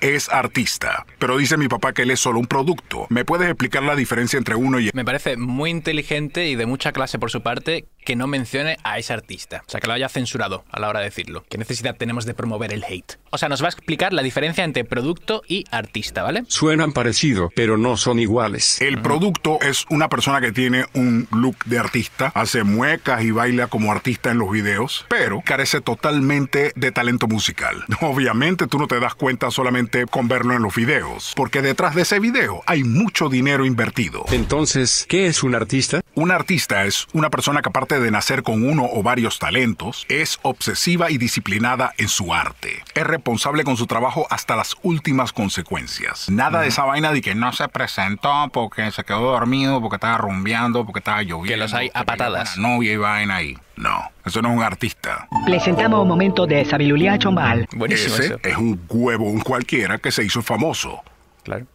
es 0.00 0.28
artista, 0.28 1.06
pero 1.18 1.36
dice 1.36 1.56
mi 1.56 1.68
papá 1.68 1.92
que 1.92 2.02
él 2.02 2.10
es 2.10 2.20
solo 2.20 2.38
un 2.38 2.46
producto. 2.46 3.06
¿Me 3.08 3.24
puedes 3.24 3.48
explicar 3.48 3.82
la 3.82 3.96
diferencia 3.96 4.38
entre 4.38 4.54
uno 4.54 4.80
y 4.80 4.90
Me 4.94 5.04
parece 5.04 5.36
muy 5.36 5.70
inteligente 5.70 6.48
y 6.48 6.56
de 6.56 6.66
mucha 6.66 6.92
clase 6.92 7.18
por 7.18 7.30
su 7.30 7.42
parte 7.42 7.86
que 8.04 8.16
no 8.16 8.26
mencione 8.26 8.76
a 8.84 8.98
ese 8.98 9.12
artista. 9.12 9.62
O 9.66 9.70
sea, 9.70 9.80
que 9.80 9.86
lo 9.86 9.92
haya 9.92 10.08
censurado 10.08 10.64
a 10.70 10.80
la 10.80 10.88
hora 10.88 11.00
de 11.00 11.06
decirlo. 11.06 11.44
¿Qué 11.48 11.58
necesidad 11.58 11.96
tenemos 11.96 12.24
de 12.24 12.34
promover 12.34 12.72
el 12.72 12.84
hate? 12.84 13.18
O 13.30 13.38
sea, 13.38 13.48
nos 13.48 13.62
va 13.62 13.66
a 13.66 13.70
explicar 13.70 14.12
la 14.12 14.22
diferencia 14.22 14.64
entre 14.64 14.84
producto 14.84 15.42
y 15.46 15.64
artista, 15.70 16.22
¿vale? 16.22 16.44
Suenan 16.48 16.92
parecido, 16.92 17.50
pero 17.54 17.76
no 17.78 17.96
son 17.96 18.18
iguales. 18.18 18.80
El 18.80 19.00
producto 19.00 19.58
es 19.60 19.86
una 19.90 20.08
persona 20.08 20.40
que 20.40 20.52
tiene 20.52 20.86
un 20.94 21.28
look 21.30 21.56
de 21.64 21.78
artista, 21.78 22.32
hace 22.34 22.64
muecas 22.64 23.22
y 23.22 23.30
baila 23.30 23.68
como 23.68 23.92
artista 23.92 24.30
en 24.30 24.38
los 24.38 24.50
videos, 24.50 25.06
pero 25.08 25.42
carece 25.44 25.80
totalmente 25.80 26.72
de 26.74 26.92
talento 26.92 27.26
musical. 27.28 27.84
Obviamente 28.00 28.66
tú 28.66 28.78
no 28.78 28.86
te 28.86 28.98
das 29.00 29.14
cuenta 29.14 29.50
solamente 29.50 30.06
con 30.06 30.28
verlo 30.28 30.54
en 30.54 30.62
los 30.62 30.74
videos, 30.74 31.32
porque 31.36 31.62
detrás 31.62 31.94
de 31.94 32.02
ese 32.02 32.18
video 32.18 32.62
hay 32.66 32.84
mucho 32.84 33.28
dinero 33.28 33.64
invertido. 33.64 34.24
Entonces, 34.30 35.06
¿qué 35.08 35.26
es 35.26 35.42
un 35.42 35.54
artista? 35.54 36.00
Un 36.14 36.30
artista 36.30 36.84
es 36.84 37.06
una 37.12 37.30
persona 37.30 37.62
que 37.62 37.68
aparte 37.68 37.89
de 37.98 38.10
nacer 38.10 38.42
con 38.42 38.62
uno 38.68 38.86
o 38.92 39.02
varios 39.02 39.38
talentos, 39.38 40.06
es 40.08 40.38
obsesiva 40.42 41.10
y 41.10 41.18
disciplinada 41.18 41.92
en 41.98 42.08
su 42.08 42.32
arte. 42.32 42.84
Es 42.94 43.04
responsable 43.06 43.64
con 43.64 43.76
su 43.76 43.86
trabajo 43.86 44.26
hasta 44.30 44.54
las 44.54 44.76
últimas 44.82 45.32
consecuencias. 45.32 46.30
Nada 46.30 46.60
de 46.60 46.68
esa 46.68 46.84
vaina 46.84 47.10
de 47.12 47.22
que 47.22 47.34
no 47.34 47.52
se 47.52 47.66
presentó 47.68 48.48
porque 48.52 48.90
se 48.92 49.02
quedó 49.02 49.32
dormido, 49.32 49.80
porque 49.80 49.96
estaba 49.96 50.18
rumbeando, 50.18 50.84
porque 50.84 50.98
estaba 51.00 51.22
lloviendo. 51.22 51.48
Que 51.48 51.56
los 51.56 51.74
hay 51.74 51.90
a 51.94 52.04
patadas. 52.04 52.58
novia 52.58 52.92
y 52.92 52.96
vaina 52.98 53.36
ahí. 53.36 53.58
No, 53.76 53.98
eso 54.26 54.42
no 54.42 54.50
es 54.50 54.56
un 54.58 54.62
artista. 54.62 55.26
Presentamos 55.46 56.02
un 56.02 56.08
momento 56.08 56.46
de 56.46 56.64
sabiduría 56.66 57.18
chombal. 57.18 57.66
Buenísimo 57.74 58.14
Ese 58.16 58.26
eso. 58.26 58.38
es 58.44 58.56
un 58.58 58.78
huevo, 58.90 59.24
un 59.24 59.40
cualquiera 59.40 59.96
que 59.98 60.12
se 60.12 60.22
hizo 60.22 60.42
famoso. 60.42 61.02
Claro. 61.42 61.66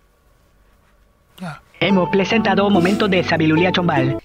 Hemos 1.79 2.09
presentado 2.09 2.65
un 2.67 2.73
momento 2.73 3.07
de 3.07 3.23
sabiduría 3.23 3.71
chombal. 3.71 4.17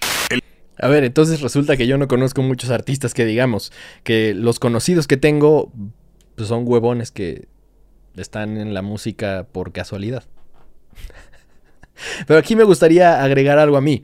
A 0.81 0.87
ver, 0.87 1.03
entonces 1.03 1.41
resulta 1.41 1.77
que 1.77 1.85
yo 1.85 1.97
no 1.99 2.07
conozco 2.07 2.41
muchos 2.41 2.71
artistas 2.71 3.13
que 3.13 3.23
digamos 3.23 3.71
que 4.03 4.33
los 4.33 4.57
conocidos 4.57 5.05
que 5.05 5.15
tengo 5.15 5.71
pues, 6.35 6.49
son 6.49 6.63
huevones 6.65 7.11
que 7.11 7.47
están 8.15 8.57
en 8.57 8.73
la 8.73 8.81
música 8.81 9.47
por 9.51 9.71
casualidad. 9.71 10.23
Pero 12.27 12.39
aquí 12.39 12.55
me 12.55 12.63
gustaría 12.63 13.23
agregar 13.23 13.59
algo 13.59 13.77
a 13.77 13.81
mí. 13.81 14.03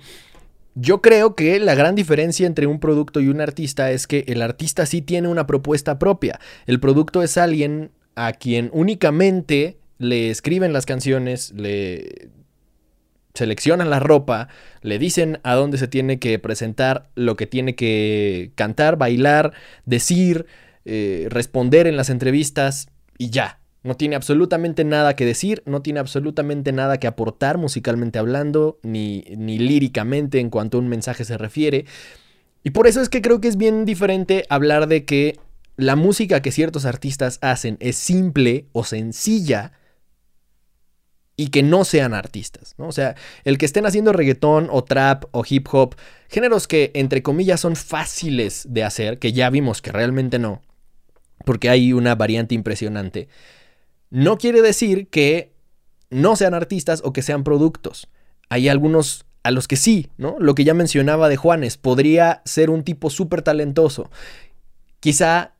Yo 0.76 1.02
creo 1.02 1.34
que 1.34 1.60
la 1.60 1.74
gran 1.74 1.96
diferencia 1.96 2.46
entre 2.46 2.68
un 2.68 2.80
producto 2.80 3.20
y 3.20 3.30
un 3.30 3.42
artista 3.42 3.90
es 3.90 4.06
que 4.06 4.24
el 4.28 4.44
artista 4.44 4.86
sí 4.86 5.02
tiene 5.02 5.28
una 5.28 5.48
propuesta 5.48 5.98
propia. 5.98 6.40
El 6.68 6.80
producto 6.80 7.24
es 7.24 7.38
alguien 7.40 7.90
a 8.16 8.34
quien 8.34 8.70
únicamente 8.72 9.80
le 9.98 10.30
escriben 10.30 10.74
las 10.74 10.86
canciones, 10.86 11.54
le 11.56 12.30
seleccionan 13.38 13.90
la 13.90 14.00
ropa, 14.00 14.50
le 14.82 15.00
dicen 15.00 15.40
a 15.44 15.56
dónde 15.56 15.78
se 15.78 15.88
tiene 15.88 16.20
que 16.20 16.38
presentar, 16.40 17.10
lo 17.16 17.36
que 17.38 17.48
tiene 17.48 17.76
que 17.76 18.52
cantar, 18.56 18.98
bailar, 18.98 19.54
decir, 19.86 20.46
eh, 20.86 21.28
responder 21.30 21.88
en 21.88 21.98
las 21.98 22.10
entrevistas 22.10 22.90
y 23.18 23.30
ya. 23.30 23.60
No 23.84 23.96
tiene 23.96 24.16
absolutamente 24.16 24.84
nada 24.84 25.16
que 25.16 25.26
decir, 25.26 25.64
no 25.66 25.82
tiene 25.82 26.00
absolutamente 26.00 26.74
nada 26.74 27.00
que 27.00 27.08
aportar 27.08 27.58
musicalmente 27.58 28.20
hablando, 28.20 28.80
ni, 28.84 29.24
ni 29.38 29.60
líricamente 29.60 30.40
en 30.40 30.50
cuanto 30.50 30.78
a 30.78 30.82
un 30.82 30.90
mensaje 30.90 31.24
se 31.24 31.38
refiere. 31.38 31.86
Y 32.64 32.72
por 32.72 32.88
eso 32.88 33.02
es 33.02 33.08
que 33.08 33.22
creo 33.22 33.40
que 33.40 33.48
es 33.48 33.56
bien 33.56 33.86
diferente 33.86 34.46
hablar 34.50 34.88
de 34.88 35.06
que 35.06 35.40
la 35.78 35.96
música 35.96 36.42
que 36.42 36.52
ciertos 36.52 36.86
artistas 36.86 37.38
hacen 37.42 37.78
es 37.80 37.96
simple 37.96 38.66
o 38.74 38.84
sencilla 38.84 39.74
y 41.40 41.50
que 41.50 41.62
no 41.62 41.86
sean 41.86 42.16
artistas, 42.16 42.74
¿no? 42.78 42.88
O 42.88 42.92
sea, 42.92 43.16
el 43.44 43.60
que 43.60 43.68
estén 43.68 43.86
haciendo 43.86 44.12
reggaetón 44.12 44.70
o 44.72 44.84
trap 44.84 45.26
o 45.32 45.44
hip 45.48 45.68
hop, 45.72 45.96
géneros 46.28 46.68
que 46.68 46.92
entre 46.96 47.22
comillas 47.22 47.62
son 47.62 47.76
fáciles 47.76 48.66
de 48.68 48.84
hacer, 48.84 49.20
que 49.20 49.32
ya 49.32 49.52
vimos 49.52 49.84
que 49.84 49.92
realmente 49.92 50.40
no, 50.40 50.64
porque 51.46 51.70
hay 51.70 51.94
una 51.94 52.16
variante 52.16 52.56
impresionante, 52.56 53.30
no 54.10 54.40
quiere 54.40 54.64
decir 54.64 55.08
que 55.10 55.54
no 56.10 56.36
sean 56.36 56.56
artistas 56.56 57.02
o 57.04 57.14
que 57.14 57.22
sean 57.22 57.44
productos. 57.44 58.08
Hay 58.50 58.68
algunos 58.68 59.26
a 59.44 59.52
los 59.52 59.68
que 59.68 59.76
sí, 59.76 60.10
¿no? 60.18 60.36
Lo 60.40 60.56
que 60.56 60.64
ya 60.64 60.74
mencionaba 60.74 61.30
de 61.30 61.38
Juanes, 61.38 61.78
podría 61.78 62.42
ser 62.46 62.70
un 62.70 62.84
tipo 62.84 63.10
súper 63.10 63.42
talentoso. 63.44 64.10
Quizá 65.00 65.54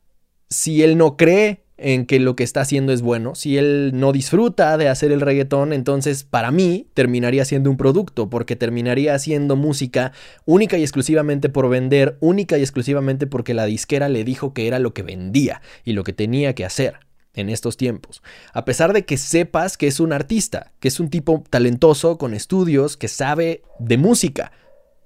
si 0.50 0.82
él 0.82 0.98
no 0.98 1.16
cree 1.16 1.64
en 1.78 2.06
que 2.06 2.18
lo 2.18 2.34
que 2.34 2.42
está 2.42 2.60
haciendo 2.60 2.92
es 2.92 3.02
bueno, 3.02 3.36
si 3.36 3.56
él 3.56 3.92
no 3.94 4.12
disfruta 4.12 4.76
de 4.76 4.88
hacer 4.88 5.12
el 5.12 5.20
reggaetón, 5.20 5.72
entonces 5.72 6.24
para 6.24 6.50
mí 6.50 6.88
terminaría 6.92 7.44
siendo 7.44 7.70
un 7.70 7.76
producto, 7.76 8.28
porque 8.28 8.56
terminaría 8.56 9.14
haciendo 9.14 9.54
música 9.54 10.12
única 10.44 10.76
y 10.76 10.82
exclusivamente 10.82 11.48
por 11.48 11.68
vender, 11.68 12.18
única 12.20 12.58
y 12.58 12.62
exclusivamente 12.62 13.28
porque 13.28 13.54
la 13.54 13.64
disquera 13.64 14.08
le 14.08 14.24
dijo 14.24 14.52
que 14.52 14.66
era 14.66 14.80
lo 14.80 14.92
que 14.92 15.02
vendía 15.02 15.62
y 15.84 15.92
lo 15.92 16.02
que 16.02 16.12
tenía 16.12 16.54
que 16.54 16.64
hacer 16.64 16.96
en 17.34 17.48
estos 17.48 17.76
tiempos. 17.76 18.22
A 18.52 18.64
pesar 18.64 18.92
de 18.92 19.04
que 19.04 19.16
sepas 19.16 19.76
que 19.76 19.86
es 19.86 20.00
un 20.00 20.12
artista, 20.12 20.72
que 20.80 20.88
es 20.88 20.98
un 20.98 21.08
tipo 21.10 21.44
talentoso, 21.48 22.18
con 22.18 22.34
estudios, 22.34 22.96
que 22.96 23.06
sabe 23.06 23.62
de 23.78 23.98
música. 23.98 24.50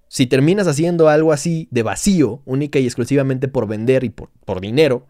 Si 0.09 0.27
terminas 0.27 0.67
haciendo 0.67 1.09
algo 1.09 1.33
así 1.33 1.69
de 1.71 1.83
vacío, 1.83 2.41
única 2.47 2.79
y 2.79 2.87
exclusivamente 2.87 3.49
por 3.49 3.67
vender 3.67 4.05
y 4.05 4.11
por, 4.11 4.31
por 4.47 4.61
dinero, 4.61 5.07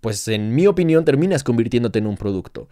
pues 0.00 0.26
en 0.28 0.54
mi 0.54 0.66
opinión 0.66 1.04
terminas 1.04 1.44
convirtiéndote 1.44 1.98
en 1.98 2.06
un 2.06 2.16
producto. 2.16 2.68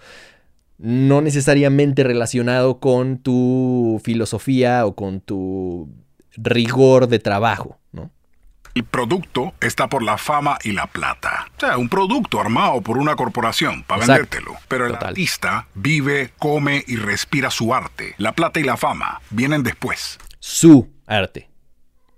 No 0.78 1.20
necesariamente 1.20 2.04
relacionado 2.04 2.78
con 2.78 3.18
tu 3.18 4.00
filosofía 4.04 4.86
o 4.86 4.94
con 4.94 5.20
tu 5.20 5.88
rigor 6.36 7.08
de 7.08 7.18
trabajo, 7.18 7.78
¿no? 7.92 8.10
El 8.74 8.84
producto 8.84 9.54
está 9.60 9.88
por 9.88 10.04
la 10.04 10.18
fama 10.18 10.56
y 10.62 10.70
la 10.70 10.86
plata. 10.86 11.48
O 11.56 11.60
sea, 11.60 11.78
un 11.78 11.88
producto 11.88 12.40
armado 12.40 12.80
por 12.80 12.96
una 12.96 13.16
corporación 13.16 13.82
para 13.82 14.02
Exacto. 14.02 14.22
vendértelo. 14.36 14.58
Pero 14.68 14.86
el 14.86 14.92
Total. 14.92 15.08
artista 15.08 15.66
vive, 15.74 16.30
come 16.38 16.84
y 16.86 16.94
respira 16.94 17.50
su 17.50 17.74
arte. 17.74 18.14
La 18.18 18.32
plata 18.32 18.60
y 18.60 18.62
la 18.64 18.76
fama 18.76 19.20
vienen 19.30 19.64
después. 19.64 20.18
Su 20.38 20.88
arte. 21.06 21.48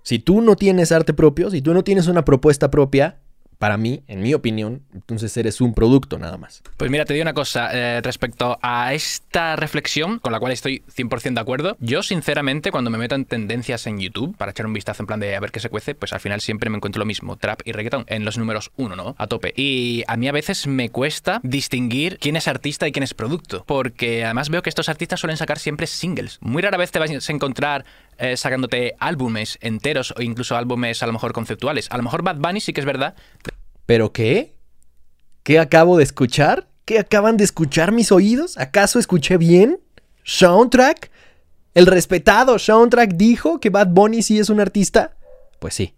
Si 0.03 0.19
tú 0.19 0.41
no 0.41 0.55
tienes 0.55 0.91
arte 0.91 1.13
propio, 1.15 1.49
si 1.49 1.63
tú 1.63 1.73
no 1.73 1.83
tienes 1.83 2.05
una 2.07 2.25
propuesta 2.25 2.69
propia, 2.69 3.17
para 3.61 3.77
mí, 3.77 4.01
en 4.07 4.23
mi 4.23 4.33
opinión, 4.33 4.81
entonces 4.91 5.37
eres 5.37 5.61
un 5.61 5.75
producto 5.75 6.17
nada 6.17 6.35
más. 6.35 6.63
Pues 6.77 6.89
mira, 6.89 7.05
te 7.05 7.13
digo 7.13 7.21
una 7.21 7.35
cosa 7.35 7.69
eh, 7.71 8.01
respecto 8.01 8.57
a 8.59 8.95
esta 8.95 9.55
reflexión, 9.55 10.17
con 10.17 10.31
la 10.31 10.39
cual 10.39 10.51
estoy 10.51 10.81
100% 10.97 11.35
de 11.35 11.39
acuerdo. 11.39 11.77
Yo, 11.79 12.01
sinceramente, 12.01 12.71
cuando 12.71 12.89
me 12.89 12.97
meto 12.97 13.13
en 13.13 13.25
tendencias 13.25 13.85
en 13.85 13.99
YouTube, 13.99 14.35
para 14.35 14.49
echar 14.49 14.65
un 14.65 14.73
vistazo 14.73 15.03
en 15.03 15.07
plan 15.07 15.19
de 15.19 15.35
a 15.35 15.39
ver 15.39 15.51
qué 15.51 15.59
se 15.59 15.69
cuece, 15.69 15.93
pues 15.93 16.11
al 16.11 16.19
final 16.19 16.41
siempre 16.41 16.71
me 16.71 16.77
encuentro 16.77 16.97
lo 16.97 17.05
mismo, 17.05 17.35
trap 17.37 17.61
y 17.63 17.71
reggaeton, 17.71 18.05
en 18.07 18.25
los 18.25 18.39
números 18.39 18.71
uno, 18.77 18.95
¿no? 18.95 19.13
A 19.19 19.27
tope. 19.27 19.53
Y 19.55 20.03
a 20.07 20.17
mí 20.17 20.27
a 20.27 20.31
veces 20.31 20.65
me 20.65 20.89
cuesta 20.89 21.39
distinguir 21.43 22.17
quién 22.17 22.37
es 22.37 22.47
artista 22.47 22.87
y 22.87 22.91
quién 22.91 23.03
es 23.03 23.13
producto, 23.13 23.63
porque 23.67 24.25
además 24.25 24.49
veo 24.49 24.63
que 24.63 24.69
estos 24.69 24.89
artistas 24.89 25.19
suelen 25.19 25.37
sacar 25.37 25.59
siempre 25.59 25.85
singles. 25.85 26.39
Muy 26.41 26.63
rara 26.63 26.77
vez 26.77 26.89
te 26.89 26.97
vas 26.97 27.11
a 27.11 27.31
encontrar 27.31 27.85
eh, 28.21 28.37
sacándote 28.37 28.95
álbumes 28.99 29.57
enteros 29.61 30.13
o 30.15 30.21
incluso 30.21 30.55
álbumes 30.55 31.01
a 31.03 31.07
lo 31.07 31.13
mejor 31.13 31.33
conceptuales. 31.33 31.87
A 31.89 31.97
lo 31.97 32.03
mejor 32.03 32.23
Bad 32.23 32.37
Bunny 32.37 32.61
sí 32.61 32.71
que 32.71 32.79
es 32.79 32.85
verdad, 32.85 33.15
¿Pero 33.85 34.13
qué? 34.13 34.55
¿Qué 35.43 35.59
acabo 35.59 35.97
de 35.97 36.03
escuchar? 36.03 36.69
¿Qué 36.85 36.99
acaban 36.99 37.35
de 37.35 37.43
escuchar 37.43 37.91
mis 37.91 38.11
oídos? 38.11 38.57
¿Acaso 38.57 38.99
escuché 38.99 39.35
bien? 39.37 39.81
¿Soundtrack? 40.23 41.11
¿El 41.73 41.87
respetado 41.87 42.57
Soundtrack 42.57 43.15
dijo 43.15 43.59
que 43.59 43.69
Bad 43.69 43.87
Bunny 43.87 44.21
sí 44.21 44.39
es 44.39 44.49
un 44.49 44.61
artista? 44.61 45.17
Pues 45.59 45.73
sí. 45.73 45.93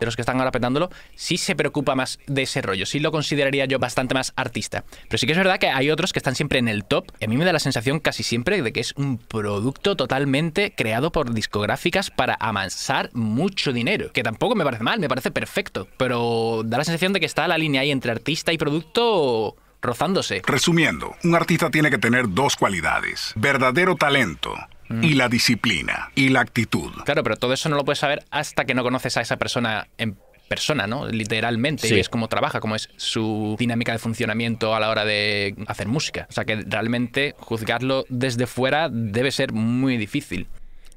De 0.00 0.06
los 0.06 0.16
que 0.16 0.22
están 0.22 0.38
ahora 0.38 0.50
petándolo, 0.50 0.90
sí 1.14 1.36
se 1.36 1.54
preocupa 1.54 1.94
más 1.94 2.18
de 2.26 2.42
ese 2.42 2.62
rollo. 2.62 2.86
Sí 2.86 2.98
lo 2.98 3.12
consideraría 3.12 3.66
yo 3.66 3.78
bastante 3.78 4.14
más 4.14 4.32
artista. 4.34 4.84
Pero 5.08 5.18
sí 5.18 5.26
que 5.26 5.32
es 5.32 5.38
verdad 5.38 5.58
que 5.58 5.68
hay 5.68 5.90
otros 5.90 6.12
que 6.12 6.18
están 6.18 6.34
siempre 6.34 6.58
en 6.58 6.68
el 6.68 6.84
top. 6.84 7.12
A 7.22 7.26
mí 7.28 7.36
me 7.36 7.44
da 7.44 7.52
la 7.52 7.60
sensación 7.60 8.00
casi 8.00 8.22
siempre 8.22 8.62
de 8.62 8.72
que 8.72 8.80
es 8.80 8.94
un 8.96 9.18
producto 9.18 9.96
totalmente 9.96 10.74
creado 10.76 11.12
por 11.12 11.32
discográficas 11.32 12.10
para 12.10 12.36
amansar 12.40 13.10
mucho 13.12 13.72
dinero. 13.72 14.10
Que 14.12 14.22
tampoco 14.22 14.54
me 14.54 14.64
parece 14.64 14.82
mal, 14.82 14.98
me 14.98 15.08
parece 15.08 15.30
perfecto. 15.30 15.86
Pero 15.96 16.62
da 16.64 16.78
la 16.78 16.84
sensación 16.84 17.12
de 17.12 17.20
que 17.20 17.26
está 17.26 17.46
la 17.46 17.58
línea 17.58 17.82
ahí 17.82 17.90
entre 17.90 18.10
artista 18.10 18.52
y 18.52 18.58
producto 18.58 19.56
rozándose. 19.82 20.42
Resumiendo, 20.46 21.16
un 21.24 21.34
artista 21.34 21.70
tiene 21.70 21.90
que 21.90 21.98
tener 21.98 22.24
dos 22.28 22.56
cualidades. 22.56 23.32
Verdadero 23.36 23.96
talento 23.96 24.54
y 25.02 25.14
la 25.14 25.28
disciplina 25.28 26.10
y 26.14 26.28
la 26.28 26.40
actitud. 26.40 26.90
Claro, 27.04 27.22
pero 27.22 27.36
todo 27.36 27.52
eso 27.52 27.68
no 27.68 27.76
lo 27.76 27.84
puedes 27.84 27.98
saber 27.98 28.24
hasta 28.30 28.64
que 28.64 28.74
no 28.74 28.82
conoces 28.82 29.16
a 29.16 29.20
esa 29.20 29.36
persona 29.36 29.88
en 29.98 30.16
persona, 30.48 30.88
¿no? 30.88 31.06
Literalmente. 31.06 31.86
Sí. 31.86 31.94
Y 31.94 31.96
ves 31.96 32.08
cómo 32.08 32.26
trabaja, 32.26 32.58
cómo 32.58 32.74
es 32.74 32.90
su 32.96 33.54
dinámica 33.56 33.92
de 33.92 33.98
funcionamiento 33.98 34.74
a 34.74 34.80
la 34.80 34.90
hora 34.90 35.04
de 35.04 35.54
hacer 35.68 35.86
música. 35.86 36.26
O 36.28 36.32
sea 36.32 36.44
que 36.44 36.56
realmente 36.66 37.36
juzgarlo 37.38 38.04
desde 38.08 38.48
fuera 38.48 38.88
debe 38.90 39.30
ser 39.30 39.52
muy 39.52 39.96
difícil. 39.96 40.48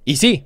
Y 0.06 0.18
sí, 0.18 0.46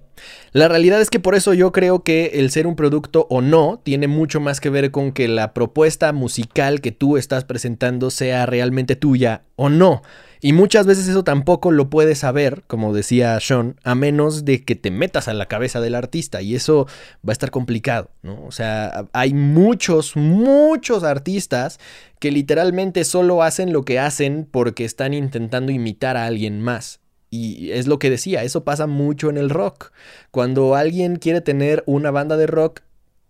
la 0.52 0.68
realidad 0.68 1.02
es 1.02 1.10
que 1.10 1.20
por 1.20 1.36
eso 1.36 1.54
yo 1.54 1.72
creo 1.72 2.04
que 2.04 2.32
el 2.36 2.52
ser 2.52 2.68
un 2.68 2.76
producto 2.76 3.28
o 3.30 3.42
no 3.42 3.80
tiene 3.84 4.08
mucho 4.08 4.40
más 4.40 4.60
que 4.60 4.70
ver 4.70 4.92
con 4.92 5.12
que 5.12 5.28
la 5.28 5.54
propuesta 5.54 6.14
musical 6.14 6.82
que 6.82 6.92
tú 6.92 7.18
estás 7.18 7.46
presentando 7.46 8.10
sea 8.10 8.46
realmente 8.46 8.96
tuya 8.96 9.44
o 9.56 9.70
no. 9.70 10.02
Y 10.40 10.54
muchas 10.54 10.86
veces 10.86 11.08
eso 11.08 11.24
tampoco 11.24 11.72
lo 11.72 11.90
puedes 11.90 12.20
saber, 12.20 12.64
como 12.68 12.94
decía 12.94 13.40
Sean, 13.40 13.76
a 13.84 13.96
menos 13.96 14.46
de 14.46 14.64
que 14.64 14.76
te 14.76 14.92
metas 14.92 15.28
a 15.28 15.34
la 15.34 15.48
cabeza 15.48 15.82
del 15.82 15.96
artista 15.96 16.44
y 16.44 16.56
eso 16.56 16.86
va 17.28 17.32
a 17.32 17.34
estar 17.34 17.50
complicado, 17.50 18.12
¿no? 18.22 18.46
O 18.46 18.52
sea, 18.52 19.08
hay 19.14 19.34
muchos, 19.34 20.16
muchos 20.16 21.04
artistas 21.04 21.80
que 22.20 22.32
literalmente 22.32 23.04
solo 23.04 23.42
hacen 23.42 23.74
lo 23.74 23.84
que 23.84 24.00
hacen 24.00 24.48
porque 24.50 24.86
están 24.86 25.16
intentando 25.16 25.72
imitar 25.72 26.18
a 26.18 26.26
alguien 26.28 26.62
más. 26.62 27.00
Y 27.30 27.72
es 27.72 27.88
lo 27.88 28.00
que 28.00 28.10
decía, 28.10 28.44
eso 28.44 28.64
pasa 28.64 28.88
mucho 28.88 29.30
en 29.30 29.38
el 29.38 29.50
rock. 29.50 29.92
Cuando 30.32 30.76
alguien 30.76 31.18
quiere 31.18 31.42
tener 31.42 31.84
una 31.86 32.12
banda 32.12 32.38
de 32.38 32.48
rock, 32.48 32.82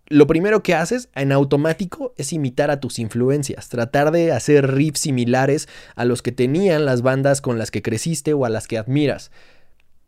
lo 0.09 0.27
primero 0.27 0.63
que 0.63 0.73
haces 0.73 1.09
en 1.15 1.31
automático 1.31 2.13
es 2.17 2.31
imitar 2.31 2.71
a 2.71 2.79
tus 2.79 2.99
influencias, 2.99 3.67
tratar 3.69 4.11
de 4.11 4.31
hacer 4.31 4.73
riffs 4.73 5.01
similares 5.01 5.67
a 5.95 6.05
los 6.05 6.21
que 6.21 6.31
tenían 6.31 6.85
las 6.85 7.01
bandas 7.01 7.41
con 7.41 7.57
las 7.57 7.71
que 7.71 7.81
creciste 7.81 8.33
o 8.33 8.45
a 8.45 8.49
las 8.49 8.67
que 8.67 8.77
admiras. 8.77 9.31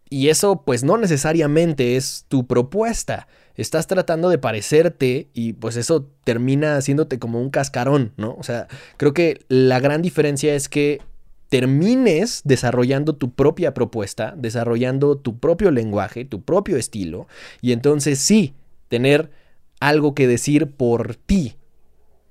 Y 0.10 0.30
eso 0.30 0.64
pues 0.64 0.84
no 0.84 0.98
necesariamente 0.98 1.96
es 1.96 2.26
tu 2.30 2.48
propuesta. 2.48 3.28
Estás 3.56 3.88
tratando 3.88 4.30
de 4.30 4.38
parecerte 4.38 5.30
y 5.34 5.54
pues 5.54 5.76
eso 5.76 6.10
termina 6.24 6.78
haciéndote 6.78 7.20
como 7.20 7.42
un 7.42 7.50
cascarón, 7.50 8.14
¿no? 8.16 8.36
O 8.40 8.44
sea, 8.44 8.68
creo 8.96 9.14
que 9.14 9.46
la 9.50 9.82
gran 9.82 10.02
diferencia 10.02 10.56
es 10.56 10.70
que 10.70 11.02
termines 11.50 12.42
desarrollando 12.46 13.16
tu 13.16 13.32
propia 13.32 13.74
propuesta, 13.74 14.36
desarrollando 14.38 15.18
tu 15.18 15.40
propio 15.40 15.72
lenguaje, 15.72 16.24
tu 16.24 16.42
propio 16.42 16.78
estilo, 16.78 17.28
y 17.62 17.72
entonces 17.72 18.20
sí, 18.20 18.54
tener 18.88 19.32
algo 19.80 20.14
que 20.14 20.28
decir 20.28 20.68
por 20.72 21.16
ti, 21.16 21.56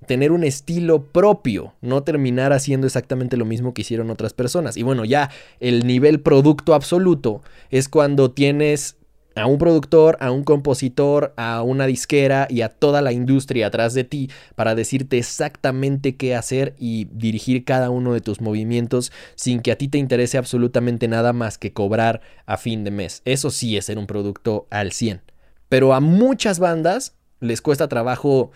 tener 0.06 0.30
un 0.30 0.44
estilo 0.44 1.02
propio, 1.02 1.74
no 1.80 2.04
terminar 2.04 2.52
haciendo 2.52 2.86
exactamente 2.86 3.36
lo 3.36 3.44
mismo 3.44 3.74
que 3.74 3.82
hicieron 3.82 4.10
otras 4.10 4.32
personas. 4.32 4.76
Y 4.76 4.82
bueno, 4.82 5.04
ya 5.04 5.30
el 5.58 5.86
nivel 5.86 6.20
producto 6.20 6.74
absoluto 6.74 7.42
es 7.70 7.88
cuando 7.88 8.30
tienes 8.30 8.97
a 9.38 9.46
un 9.46 9.58
productor, 9.58 10.16
a 10.20 10.30
un 10.30 10.44
compositor, 10.44 11.32
a 11.36 11.62
una 11.62 11.86
disquera 11.86 12.46
y 12.50 12.62
a 12.62 12.68
toda 12.68 13.02
la 13.02 13.12
industria 13.12 13.68
atrás 13.68 13.94
de 13.94 14.04
ti 14.04 14.30
para 14.54 14.74
decirte 14.74 15.18
exactamente 15.18 16.16
qué 16.16 16.34
hacer 16.34 16.74
y 16.78 17.06
dirigir 17.12 17.64
cada 17.64 17.90
uno 17.90 18.12
de 18.12 18.20
tus 18.20 18.40
movimientos 18.40 19.12
sin 19.34 19.60
que 19.60 19.72
a 19.72 19.78
ti 19.78 19.88
te 19.88 19.98
interese 19.98 20.38
absolutamente 20.38 21.08
nada 21.08 21.32
más 21.32 21.58
que 21.58 21.72
cobrar 21.72 22.20
a 22.46 22.56
fin 22.56 22.84
de 22.84 22.90
mes. 22.90 23.22
Eso 23.24 23.50
sí 23.50 23.76
es 23.76 23.86
ser 23.86 23.98
un 23.98 24.06
producto 24.06 24.66
al 24.70 24.92
100. 24.92 25.22
Pero 25.68 25.94
a 25.94 26.00
muchas 26.00 26.58
bandas 26.58 27.14
les 27.40 27.62
cuesta 27.62 27.88
trabajo 27.88 28.50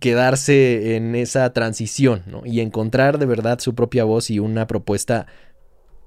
quedarse 0.00 0.96
en 0.96 1.14
esa 1.14 1.52
transición 1.52 2.22
¿no? 2.26 2.42
y 2.44 2.60
encontrar 2.60 3.18
de 3.18 3.26
verdad 3.26 3.58
su 3.60 3.74
propia 3.74 4.04
voz 4.04 4.30
y 4.30 4.38
una 4.38 4.66
propuesta 4.66 5.26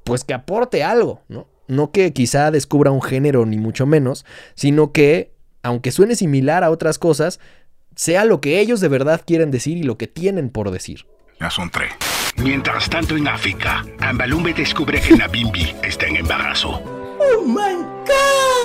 pues 0.03 0.24
que 0.24 0.34
aporte 0.34 0.84
algo, 0.84 1.22
¿no? 1.28 1.47
No 1.68 1.91
que 1.91 2.13
quizá 2.13 2.51
descubra 2.51 2.91
un 2.91 3.01
género 3.01 3.45
ni 3.45 3.57
mucho 3.57 3.86
menos, 3.86 4.26
sino 4.55 4.91
que, 4.91 5.34
aunque 5.63 5.91
suene 5.91 6.16
similar 6.16 6.63
a 6.63 6.70
otras 6.70 6.99
cosas, 6.99 7.39
sea 7.95 8.26
lo 8.26 8.41
que 8.41 8.59
ellos 8.59 8.82
de 8.82 8.88
verdad 8.88 9.22
quieren 9.26 9.51
decir 9.51 9.78
y 9.78 9.84
lo 9.84 9.97
que 9.97 10.07
tienen 10.07 10.49
por 10.49 10.72
decir. 10.72 11.05
Ya 11.39 11.49
son 11.49 11.70
tres. 11.70 11.91
Mientras 12.38 12.89
tanto 12.89 13.16
en 13.16 13.28
África, 13.28 13.86
Ambalumbe 13.99 14.53
descubre 14.53 14.99
que 15.01 15.16
Nabimbi 15.16 15.74
está 15.84 16.05
en 16.07 16.18
embarazo. 16.18 16.82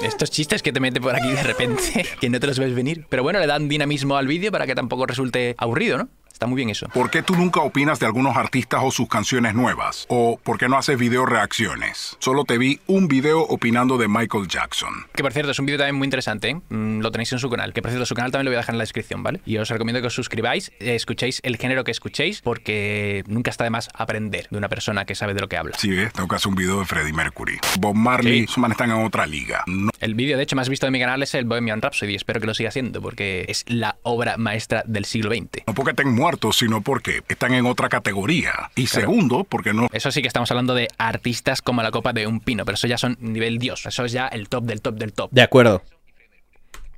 Estos 0.03 0.31
chistes 0.31 0.63
que 0.63 0.73
te 0.73 0.81
mete 0.81 1.01
por 1.01 1.15
aquí 1.15 1.31
de 1.31 1.43
repente, 1.43 2.05
que 2.21 2.29
no 2.29 2.41
te 2.41 2.47
los 2.47 2.59
ves 2.59 2.75
venir. 2.75 3.07
Pero 3.09 3.23
bueno, 3.23 3.39
le 3.39 3.47
dan 3.47 3.69
dinamismo 3.69 4.17
al 4.17 4.27
vídeo 4.27 4.51
para 4.51 4.67
que 4.67 4.75
tampoco 4.75 5.07
resulte 5.07 5.55
aburrido, 5.59 5.99
¿no? 5.99 6.09
Está 6.41 6.47
muy 6.47 6.57
bien 6.57 6.71
eso. 6.71 6.89
¿Por 6.89 7.11
qué 7.11 7.23
tú 7.23 7.37
nunca 7.37 7.61
opinas 7.61 8.01
de 8.01 8.07
algunos 8.07 8.35
artistas 8.35 8.81
o 8.83 8.91
sus 8.91 9.07
canciones 9.11 9.53
nuevas? 9.55 10.07
¿O 10.09 10.41
por 10.43 10.57
qué 10.57 10.71
no 10.71 10.79
haces 10.79 10.99
video 10.99 11.27
reacciones? 11.27 12.17
Solo 12.19 12.47
te 12.47 12.57
vi 12.57 12.81
un 12.87 13.09
video 13.09 13.43
opinando 13.43 13.99
de 13.99 14.09
Michael 14.09 14.49
Jackson. 14.49 14.89
Que 15.15 15.23
por 15.23 15.35
cierto, 15.35 15.51
es 15.51 15.59
un 15.59 15.67
vídeo 15.67 15.77
también 15.77 15.97
muy 15.97 16.07
interesante, 16.07 16.49
¿eh? 16.49 16.55
Mm, 16.71 17.01
lo 17.01 17.11
tenéis 17.13 17.31
en 17.35 17.41
su 17.41 17.51
canal. 17.51 17.75
Que 17.75 17.83
por 17.83 17.91
cierto, 17.91 18.07
su 18.07 18.15
canal 18.15 18.31
también 18.33 18.47
lo 18.47 18.53
voy 18.53 18.57
a 18.57 18.61
dejar 18.61 18.73
en 18.75 18.79
la 18.79 18.85
descripción, 18.85 19.23
¿vale? 19.23 19.43
Y 19.45 19.59
os 19.59 19.69
recomiendo 19.69 20.01
que 20.01 20.07
os 20.07 20.15
suscribáis, 20.15 20.71
eh, 20.81 20.95
escuchéis 20.95 21.41
el 21.43 21.59
género 21.59 21.85
que 21.85 21.91
escuchéis, 21.91 22.41
porque 22.41 23.23
nunca 23.27 23.51
está 23.51 23.65
de 23.65 23.71
más 23.71 23.91
aprender 23.93 24.47
de 24.51 24.57
una 24.57 24.71
persona 24.71 25.05
que 25.05 25.15
sabe 25.15 25.35
de 25.35 25.43
lo 25.43 25.49
que 25.51 25.59
habla. 25.59 25.77
Sí, 25.77 25.91
¿ves? 25.91 26.11
Tengo 26.15 26.27
que 26.27 26.37
hacer 26.37 26.49
un 26.49 26.55
video 26.55 26.79
de 26.79 26.87
Freddie 26.87 27.13
Mercury. 27.13 27.59
Bob 27.81 27.95
Marley, 27.95 28.47
Sí. 28.47 28.59
manes 28.59 28.77
están 28.77 28.93
en 28.93 29.05
otra 29.05 29.27
liga. 29.27 29.63
No 29.67 29.91
El 30.01 30.15
vídeo, 30.15 30.39
de 30.39 30.45
hecho, 30.45 30.57
más 30.57 30.71
visto 30.71 30.87
de 30.87 30.91
mi 30.91 31.01
canal 31.01 31.23
es 31.23 31.35
el 31.35 31.45
Bohemian 31.45 31.83
Rhapsody. 31.83 32.15
Espero 32.15 32.41
que 32.41 32.47
lo 32.47 32.55
siga 32.55 32.71
haciendo, 32.71 33.03
porque 33.03 33.45
es 33.49 33.67
la 33.69 33.99
obra 34.05 34.39
maestra 34.39 34.83
del 34.87 35.05
siglo 35.05 35.31
XX. 35.35 35.65
no 35.67 35.75
porque 35.75 35.91
estén 35.91 36.15
sino 36.53 36.83
porque 36.83 37.23
están 37.29 37.55
en 37.55 37.67
otra 37.67 37.89
categoría. 37.89 38.53
Y 38.77 38.87
Claro. 38.87 39.07
segundo, 39.07 39.45
porque 39.45 39.73
no 39.73 39.89
Eso 39.93 40.11
sí 40.11 40.23
que 40.23 40.29
estamos 40.29 40.51
hablando 40.51 40.75
de 40.75 40.89
artistas 40.99 41.63
como 41.63 41.83
la 41.83 41.91
copa 41.91 42.13
de 42.13 42.27
un 42.27 42.41
pino, 42.41 42.65
pero 42.65 42.75
eso 42.75 42.87
ya 42.87 42.99
son 42.99 43.17
nivel 43.21 43.59
dios. 43.59 43.87
Eso 43.87 44.05
es 44.05 44.13
ya 44.13 44.29
el 44.29 44.49
top 44.49 44.65
del 44.65 44.81
top 44.81 44.97
del 44.97 45.13
top. 45.13 45.31
De 45.33 45.43
acuerdo. 45.43 45.83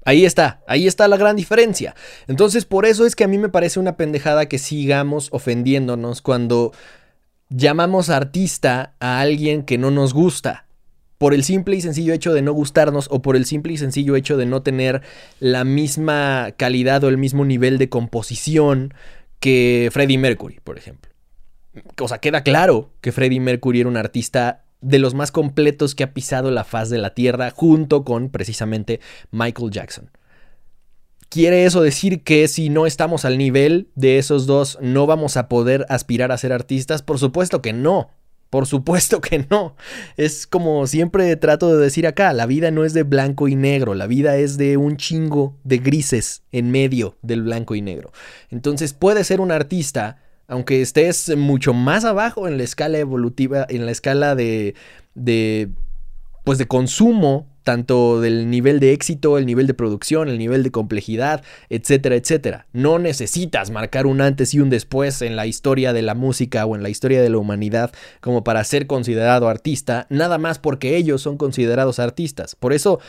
Ahí 0.04 0.24
está, 0.24 0.60
ahí 0.66 0.86
está 0.86 1.06
la 1.06 1.16
gran 1.16 1.36
diferencia. 1.36 1.94
Entonces, 2.26 2.64
por 2.64 2.86
eso 2.86 3.06
es 3.06 3.14
que 3.14 3.22
a 3.24 3.28
mí 3.28 3.38
me 3.38 3.48
parece 3.48 3.78
una 3.78 3.96
pendejada 3.96 4.46
que 4.46 4.58
sigamos 4.58 5.28
ofendiéndonos 5.30 6.22
cuando 6.22 6.72
llamamos 7.50 8.10
artista 8.10 8.94
a 8.98 9.20
alguien 9.20 9.62
que 9.62 9.78
no 9.78 9.90
nos 9.90 10.12
gusta. 10.12 10.66
Por 11.18 11.34
el 11.34 11.44
simple 11.44 11.76
y 11.76 11.80
sencillo 11.80 12.14
hecho 12.14 12.34
de 12.34 12.42
no 12.42 12.52
gustarnos 12.52 13.06
o 13.10 13.22
por 13.22 13.36
el 13.36 13.44
simple 13.44 13.74
y 13.74 13.76
sencillo 13.76 14.16
hecho 14.16 14.36
de 14.36 14.46
no 14.46 14.62
tener 14.62 15.02
la 15.38 15.62
misma 15.62 16.52
calidad 16.56 17.04
o 17.04 17.08
el 17.08 17.16
mismo 17.16 17.44
nivel 17.44 17.78
de 17.78 17.88
composición 17.88 18.94
que 19.42 19.90
Freddie 19.92 20.18
Mercury, 20.18 20.60
por 20.62 20.78
ejemplo. 20.78 21.10
O 22.00 22.06
sea, 22.06 22.18
queda 22.18 22.44
claro 22.44 22.90
que 23.00 23.10
Freddie 23.10 23.40
Mercury 23.40 23.80
era 23.80 23.88
un 23.88 23.96
artista 23.96 24.62
de 24.80 25.00
los 25.00 25.14
más 25.14 25.32
completos 25.32 25.96
que 25.96 26.04
ha 26.04 26.14
pisado 26.14 26.52
la 26.52 26.62
faz 26.62 26.90
de 26.90 26.98
la 26.98 27.12
Tierra 27.12 27.50
junto 27.50 28.04
con 28.04 28.30
precisamente 28.30 29.00
Michael 29.32 29.70
Jackson. 29.70 30.10
¿Quiere 31.28 31.64
eso 31.64 31.82
decir 31.82 32.22
que 32.22 32.46
si 32.46 32.68
no 32.68 32.86
estamos 32.86 33.24
al 33.24 33.36
nivel 33.36 33.88
de 33.96 34.18
esos 34.18 34.46
dos 34.46 34.78
no 34.80 35.06
vamos 35.06 35.36
a 35.36 35.48
poder 35.48 35.86
aspirar 35.88 36.30
a 36.30 36.38
ser 36.38 36.52
artistas? 36.52 37.02
Por 37.02 37.18
supuesto 37.18 37.62
que 37.62 37.72
no. 37.72 38.10
Por 38.52 38.66
supuesto 38.66 39.22
que 39.22 39.46
no. 39.48 39.76
Es 40.18 40.46
como 40.46 40.86
siempre 40.86 41.34
trato 41.36 41.74
de 41.74 41.82
decir 41.82 42.06
acá, 42.06 42.34
la 42.34 42.44
vida 42.44 42.70
no 42.70 42.84
es 42.84 42.92
de 42.92 43.02
blanco 43.02 43.48
y 43.48 43.56
negro, 43.56 43.94
la 43.94 44.06
vida 44.06 44.36
es 44.36 44.58
de 44.58 44.76
un 44.76 44.98
chingo 44.98 45.56
de 45.64 45.78
grises 45.78 46.42
en 46.52 46.70
medio 46.70 47.16
del 47.22 47.44
blanco 47.44 47.74
y 47.74 47.80
negro. 47.80 48.12
Entonces 48.50 48.92
puede 48.92 49.24
ser 49.24 49.40
un 49.40 49.52
artista, 49.52 50.18
aunque 50.48 50.82
estés 50.82 51.34
mucho 51.34 51.72
más 51.72 52.04
abajo 52.04 52.46
en 52.46 52.58
la 52.58 52.64
escala 52.64 52.98
evolutiva, 52.98 53.64
en 53.70 53.86
la 53.86 53.92
escala 53.92 54.34
de, 54.34 54.74
de 55.14 55.70
pues 56.44 56.58
de 56.58 56.68
consumo, 56.68 57.51
tanto 57.62 58.20
del 58.20 58.50
nivel 58.50 58.80
de 58.80 58.92
éxito, 58.92 59.38
el 59.38 59.46
nivel 59.46 59.66
de 59.66 59.74
producción, 59.74 60.28
el 60.28 60.38
nivel 60.38 60.62
de 60.62 60.70
complejidad, 60.70 61.42
etcétera, 61.68 62.16
etcétera. 62.16 62.66
No 62.72 62.98
necesitas 62.98 63.70
marcar 63.70 64.06
un 64.06 64.20
antes 64.20 64.54
y 64.54 64.60
un 64.60 64.70
después 64.70 65.22
en 65.22 65.36
la 65.36 65.46
historia 65.46 65.92
de 65.92 66.02
la 66.02 66.14
música 66.14 66.64
o 66.66 66.76
en 66.76 66.82
la 66.82 66.88
historia 66.88 67.22
de 67.22 67.30
la 67.30 67.38
humanidad 67.38 67.92
como 68.20 68.44
para 68.44 68.64
ser 68.64 68.86
considerado 68.86 69.48
artista, 69.48 70.06
nada 70.10 70.38
más 70.38 70.58
porque 70.58 70.96
ellos 70.96 71.22
son 71.22 71.36
considerados 71.36 71.98
artistas. 71.98 72.54
Por 72.56 72.72
eso, 72.72 73.00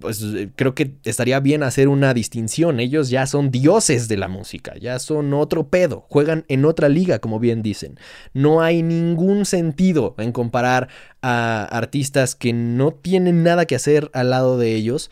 pues 0.00 0.22
eh, 0.22 0.50
creo 0.54 0.74
que 0.74 0.94
estaría 1.04 1.40
bien 1.40 1.62
hacer 1.62 1.88
una 1.88 2.14
distinción. 2.14 2.80
Ellos 2.80 3.10
ya 3.10 3.26
son 3.26 3.50
dioses 3.50 4.08
de 4.08 4.16
la 4.16 4.28
música, 4.28 4.74
ya 4.78 4.98
son 4.98 5.32
otro 5.34 5.68
pedo, 5.68 6.06
juegan 6.08 6.44
en 6.48 6.64
otra 6.64 6.88
liga, 6.88 7.18
como 7.18 7.38
bien 7.38 7.62
dicen. 7.62 7.98
No 8.32 8.62
hay 8.62 8.82
ningún 8.82 9.44
sentido 9.44 10.14
en 10.18 10.32
comparar 10.32 10.88
a 11.22 11.64
artistas 11.64 12.34
que 12.34 12.52
no 12.52 12.92
tienen 12.92 13.42
nada 13.42 13.66
que 13.66 13.76
hacer 13.76 14.10
al 14.12 14.30
lado 14.30 14.58
de 14.58 14.74
ellos 14.74 15.10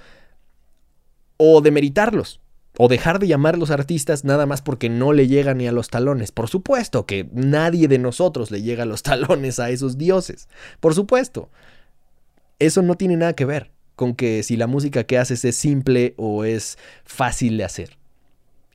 o 1.37 1.61
demeritarlos. 1.61 2.41
O 2.79 2.89
dejar 2.89 3.19
de 3.19 3.27
llamarlos 3.27 3.71
artistas 3.71 4.25
nada 4.25 4.47
más 4.47 4.63
porque 4.63 4.89
no 4.89 5.13
le 5.13 5.29
llegan 5.29 5.59
ni 5.59 5.69
a 5.69 5.73
los 5.73 5.91
talones. 5.91 6.33
Por 6.33 6.49
supuesto 6.49 7.05
que 7.05 7.29
nadie 7.31 7.87
de 7.87 7.99
nosotros 7.99 8.51
le 8.51 8.63
llega 8.63 8.85
a 8.85 8.87
los 8.87 9.03
talones 9.03 9.59
a 9.61 9.69
esos 9.69 9.99
dioses. 9.99 10.49
Por 10.81 10.95
supuesto. 10.95 11.51
Eso 12.59 12.81
no 12.81 12.95
tiene 12.95 13.17
nada 13.17 13.35
que 13.35 13.45
ver 13.45 13.72
con 13.97 14.15
que 14.15 14.43
si 14.43 14.57
la 14.57 14.67
música 14.67 15.05
que 15.05 15.19
haces 15.19 15.45
es 15.45 15.57
simple 15.57 16.15
o 16.17 16.45
es 16.45 16.79
fácil 17.05 17.57
de 17.57 17.65
hacer. 17.65 17.97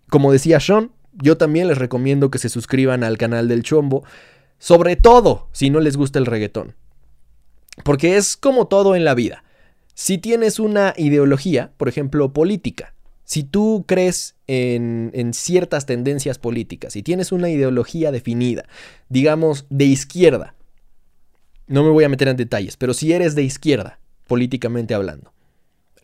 Como 0.09 0.32
decía 0.32 0.59
Sean, 0.59 0.91
yo 1.13 1.38
también 1.38 1.68
les 1.68 1.78
recomiendo 1.78 2.32
que 2.32 2.39
se 2.39 2.49
suscriban 2.49 3.03
al 3.03 3.18
canal 3.18 3.47
del 3.47 3.63
Chombo, 3.63 4.03
sobre 4.59 4.95
todo 4.95 5.47
si 5.51 5.70
no 5.70 5.80
les 5.80 5.97
gusta 5.97 6.20
el 6.20 6.26
reggaetón. 6.26 6.76
Porque 7.84 8.18
es 8.18 8.38
como 8.38 8.68
todo 8.68 8.95
en 8.95 9.03
la 9.03 9.15
vida. 9.15 9.43
Si 9.93 10.18
tienes 10.18 10.59
una 10.59 10.93
ideología, 10.97 11.72
por 11.78 11.89
ejemplo, 11.89 12.32
política, 12.34 12.93
si 13.24 13.43
tú 13.43 13.84
crees 13.88 14.36
en, 14.47 15.11
en, 15.13 15.34
ciertas 15.34 15.86
tendencias 15.86 16.38
políticas, 16.38 16.93
si 16.93 17.03
tienes 17.03 17.32
una 17.32 17.49
ideología 17.49 18.11
definida, 18.11 18.65
digamos 19.09 19.65
de 19.70 19.86
izquierda, 19.86 20.55
no 21.68 21.84
me 21.84 21.89
voy 21.89 22.05
a 22.05 22.09
meter 22.09 22.30
en 22.30 22.38
detalles, 22.38 22.78
pero 22.78 22.93
si 22.93 23.11
eres 23.11 23.36
de 23.36 23.43
izquierda, 23.43 23.99
políticamente 24.28 24.94
hablando, 24.94 25.32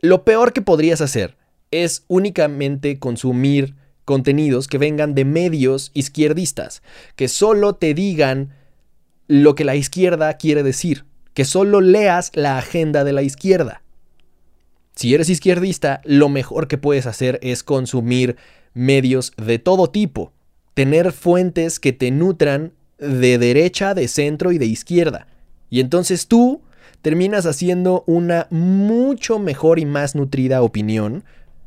Lo 0.01 0.25
peor 0.25 0.51
que 0.51 0.61
podrías 0.61 0.99
hacer 1.01 1.37
es 1.71 2.03
únicamente 2.07 2.99
consumir 2.99 3.75
contenidos 4.05 4.67
que 4.67 4.77
vengan 4.77 5.15
de 5.15 5.25
medios 5.25 5.91
izquierdistas, 5.93 6.81
que 7.15 7.27
solo 7.27 7.75
te 7.75 7.93
digan 7.93 8.53
lo 9.27 9.55
que 9.55 9.63
la 9.63 9.75
izquierda 9.75 10.33
quiere 10.33 10.63
decir, 10.63 11.05
que 11.33 11.45
solo 11.45 11.81
leas 11.81 12.31
la 12.33 12.57
agenda 12.57 13.03
de 13.03 13.13
la 13.13 13.21
izquierda. 13.23 13.81
Si 14.95 15.13
eres 15.13 15.29
izquierdista, 15.29 16.01
lo 16.03 16.29
mejor 16.29 16.67
que 16.67 16.77
puedes 16.77 17.07
hacer 17.07 17.39
es 17.41 17.63
consumir 17.63 18.35
medios 18.73 19.33
de 19.37 19.57
todo 19.57 19.89
tipo, 19.89 20.33
tener 20.73 21.11
fuentes 21.11 21.79
que 21.79 21.93
te 21.93 22.11
nutran 22.11 22.73
de 22.99 23.37
derecha, 23.37 23.93
de 23.93 24.07
centro 24.07 24.51
y 24.51 24.57
de 24.57 24.65
izquierda. 24.65 25.27
Y 25.69 25.79
entonces 25.79 26.27
tú 26.27 26.61
terminas 27.03 27.45
haciendo 27.45 28.03
una 28.07 28.47
mucho 28.49 29.37
mejor 29.37 29.77
y 29.77 29.85
más 29.85 30.15
nutrida 30.15 30.63
opinión 30.63 31.23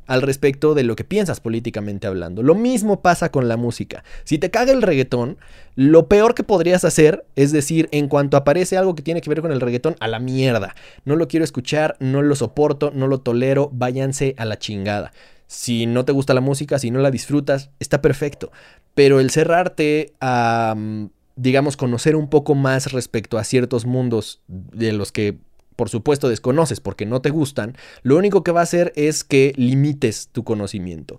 al 0.07 0.23
respecto 0.23 0.75
de 0.75 0.83
lo 0.83 0.97
que 0.97 1.05
piensas 1.05 1.41
políticamente 1.41 2.07
hablando. 2.07 2.43
Lo 2.43 2.55
mismo 2.55 3.03
pasa 3.03 3.31
con 3.31 3.49
la 3.49 3.57
música. 3.57 4.03
Si 4.25 4.39
te 4.39 4.51
caga 4.51 4.73
el 4.73 4.83
reggaetón, 4.83 5.37
lo 5.75 6.09
peor 6.09 6.35
que 6.35 6.43
podrías 6.43 6.85
hacer 6.85 7.27
es 7.37 7.53
decir, 7.53 7.89
en 7.93 8.09
cuanto 8.09 8.37
aparece 8.37 8.77
algo 8.77 8.95
que 8.95 9.03
tiene 9.03 9.21
que 9.21 9.29
ver 9.29 9.43
con 9.43 9.53
el 9.53 9.61
reggaetón, 9.61 9.97
a 10.01 10.09
la 10.09 10.21
mierda. 10.21 10.75
No 11.05 11.17
lo 11.17 11.29
quiero 11.29 11.45
escuchar, 11.45 11.97
no 12.01 12.23
lo 12.23 12.35
soporto, 12.35 12.91
no 12.95 13.07
lo 13.07 13.19
tolero, 13.19 13.69
váyanse 13.73 14.35
a 14.39 14.45
la 14.45 14.59
chingada. 14.59 15.13
Si 15.49 15.87
no 15.87 16.05
te 16.05 16.13
gusta 16.13 16.35
la 16.35 16.41
música, 16.41 16.79
si 16.79 16.91
no 16.91 17.01
la 17.01 17.11
disfrutas, 17.11 17.71
está 17.79 18.01
perfecto. 18.01 18.51
Pero 18.95 19.21
el 19.21 19.31
cerrarte 19.31 20.15
a, 20.21 20.75
mm, 20.77 21.07
digamos, 21.37 21.77
conocer 21.77 22.17
un 22.17 22.29
poco 22.29 22.55
más 22.55 22.93
respecto 22.93 23.39
a 23.39 23.45
ciertos 23.45 23.87
mundos 23.87 24.43
de 24.49 24.93
los 24.93 25.13
que 25.13 25.39
por 25.77 25.91
supuesto 25.91 26.29
desconoces 26.29 26.81
porque 26.81 27.07
no 27.07 27.21
te 27.21 27.31
gustan, 27.31 27.77
lo 28.03 28.17
único 28.17 28.43
que 28.43 28.53
va 28.53 28.61
a 28.61 28.65
hacer 28.65 28.93
es 28.97 29.23
que 29.25 29.53
limites 29.57 30.29
tu 30.33 30.43
conocimiento. 30.43 31.19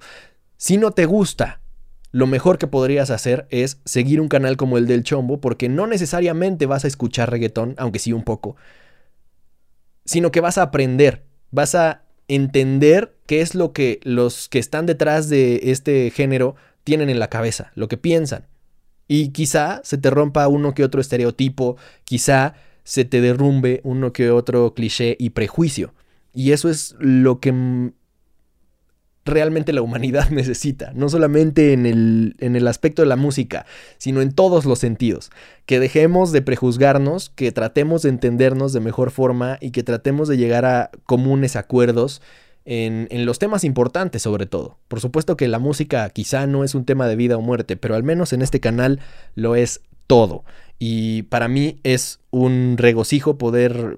Si 0.57 0.77
no 0.77 0.91
te 0.91 1.05
gusta, 1.05 1.61
lo 2.11 2.25
mejor 2.25 2.57
que 2.57 2.65
podrías 2.65 3.11
hacer 3.11 3.47
es 3.51 3.79
seguir 3.85 4.19
un 4.19 4.27
canal 4.27 4.57
como 4.57 4.79
el 4.79 4.87
del 4.87 5.03
Chombo 5.03 5.39
porque 5.39 5.69
no 5.69 5.85
necesariamente 5.85 6.65
vas 6.65 6.83
a 6.83 6.87
escuchar 6.87 7.29
reggaetón, 7.29 7.75
aunque 7.77 7.99
sí 7.99 8.11
un 8.11 8.23
poco, 8.23 8.55
sino 10.05 10.31
que 10.31 10.41
vas 10.41 10.57
a 10.57 10.63
aprender, 10.63 11.25
vas 11.51 11.75
a 11.75 12.01
entender 12.27 13.15
qué 13.27 13.41
es 13.41 13.53
lo 13.53 13.73
que 13.73 13.99
los 14.03 14.49
que 14.49 14.57
están 14.59 14.87
detrás 14.87 15.29
de 15.29 15.59
este 15.65 16.09
género 16.09 16.55
tienen 16.83 17.09
en 17.09 17.19
la 17.19 17.29
cabeza, 17.29 17.71
lo 17.75 17.87
que 17.87 17.97
piensan. 17.97 18.47
Y 19.07 19.29
quizá 19.29 19.81
se 19.83 19.97
te 19.97 20.09
rompa 20.09 20.47
uno 20.47 20.73
que 20.73 20.83
otro 20.83 21.01
estereotipo, 21.01 21.77
quizá 22.03 22.55
se 22.83 23.05
te 23.05 23.21
derrumbe 23.21 23.81
uno 23.83 24.13
que 24.13 24.31
otro 24.31 24.73
cliché 24.73 25.15
y 25.19 25.31
prejuicio. 25.31 25.93
Y 26.33 26.51
eso 26.51 26.69
es 26.69 26.95
lo 26.99 27.39
que 27.39 27.91
realmente 29.27 29.73
la 29.73 29.81
humanidad 29.81 30.29
necesita, 30.31 30.91
no 30.95 31.09
solamente 31.09 31.73
en 31.73 31.85
el, 31.85 32.35
en 32.39 32.55
el 32.55 32.67
aspecto 32.67 33.01
de 33.01 33.07
la 33.07 33.15
música, 33.15 33.65
sino 33.97 34.21
en 34.21 34.31
todos 34.31 34.65
los 34.65 34.79
sentidos. 34.79 35.31
Que 35.65 35.79
dejemos 35.79 36.31
de 36.31 36.41
prejuzgarnos, 36.41 37.29
que 37.29 37.51
tratemos 37.51 38.03
de 38.03 38.09
entendernos 38.09 38.73
de 38.73 38.79
mejor 38.79 39.11
forma 39.11 39.57
y 39.61 39.71
que 39.71 39.83
tratemos 39.83 40.27
de 40.27 40.37
llegar 40.37 40.65
a 40.65 40.91
comunes 41.05 41.55
acuerdos 41.55 42.21
en, 42.67 43.25
los 43.25 43.39
temas 43.39 43.63
importantes 43.63 44.21
sobre 44.21 44.45
todo. 44.45 44.77
Por 44.89 44.99
supuesto 44.99 45.37
que 45.37 45.47
la 45.47 45.57
música 45.57 46.09
quizá 46.09 46.47
no 46.47 46.65
es 46.65 46.75
un 46.75 46.85
tema 46.85 47.07
de 47.07 47.15
vida 47.15 47.37
o 47.37 47.41
muerte, 47.41 47.77
pero 47.77 47.95
al 47.95 48.03
menos 48.03 48.33
en 48.33 48.41
este 48.41 48.59
canal 48.59 48.99
lo 49.35 49.55
es 49.55 49.81
todo. 50.05 50.43
Y 50.77 51.23
para 51.23 51.47
mí 51.47 51.79
es 51.83 52.19
un 52.29 52.75
regocijo 52.77 53.37
poder, 53.37 53.97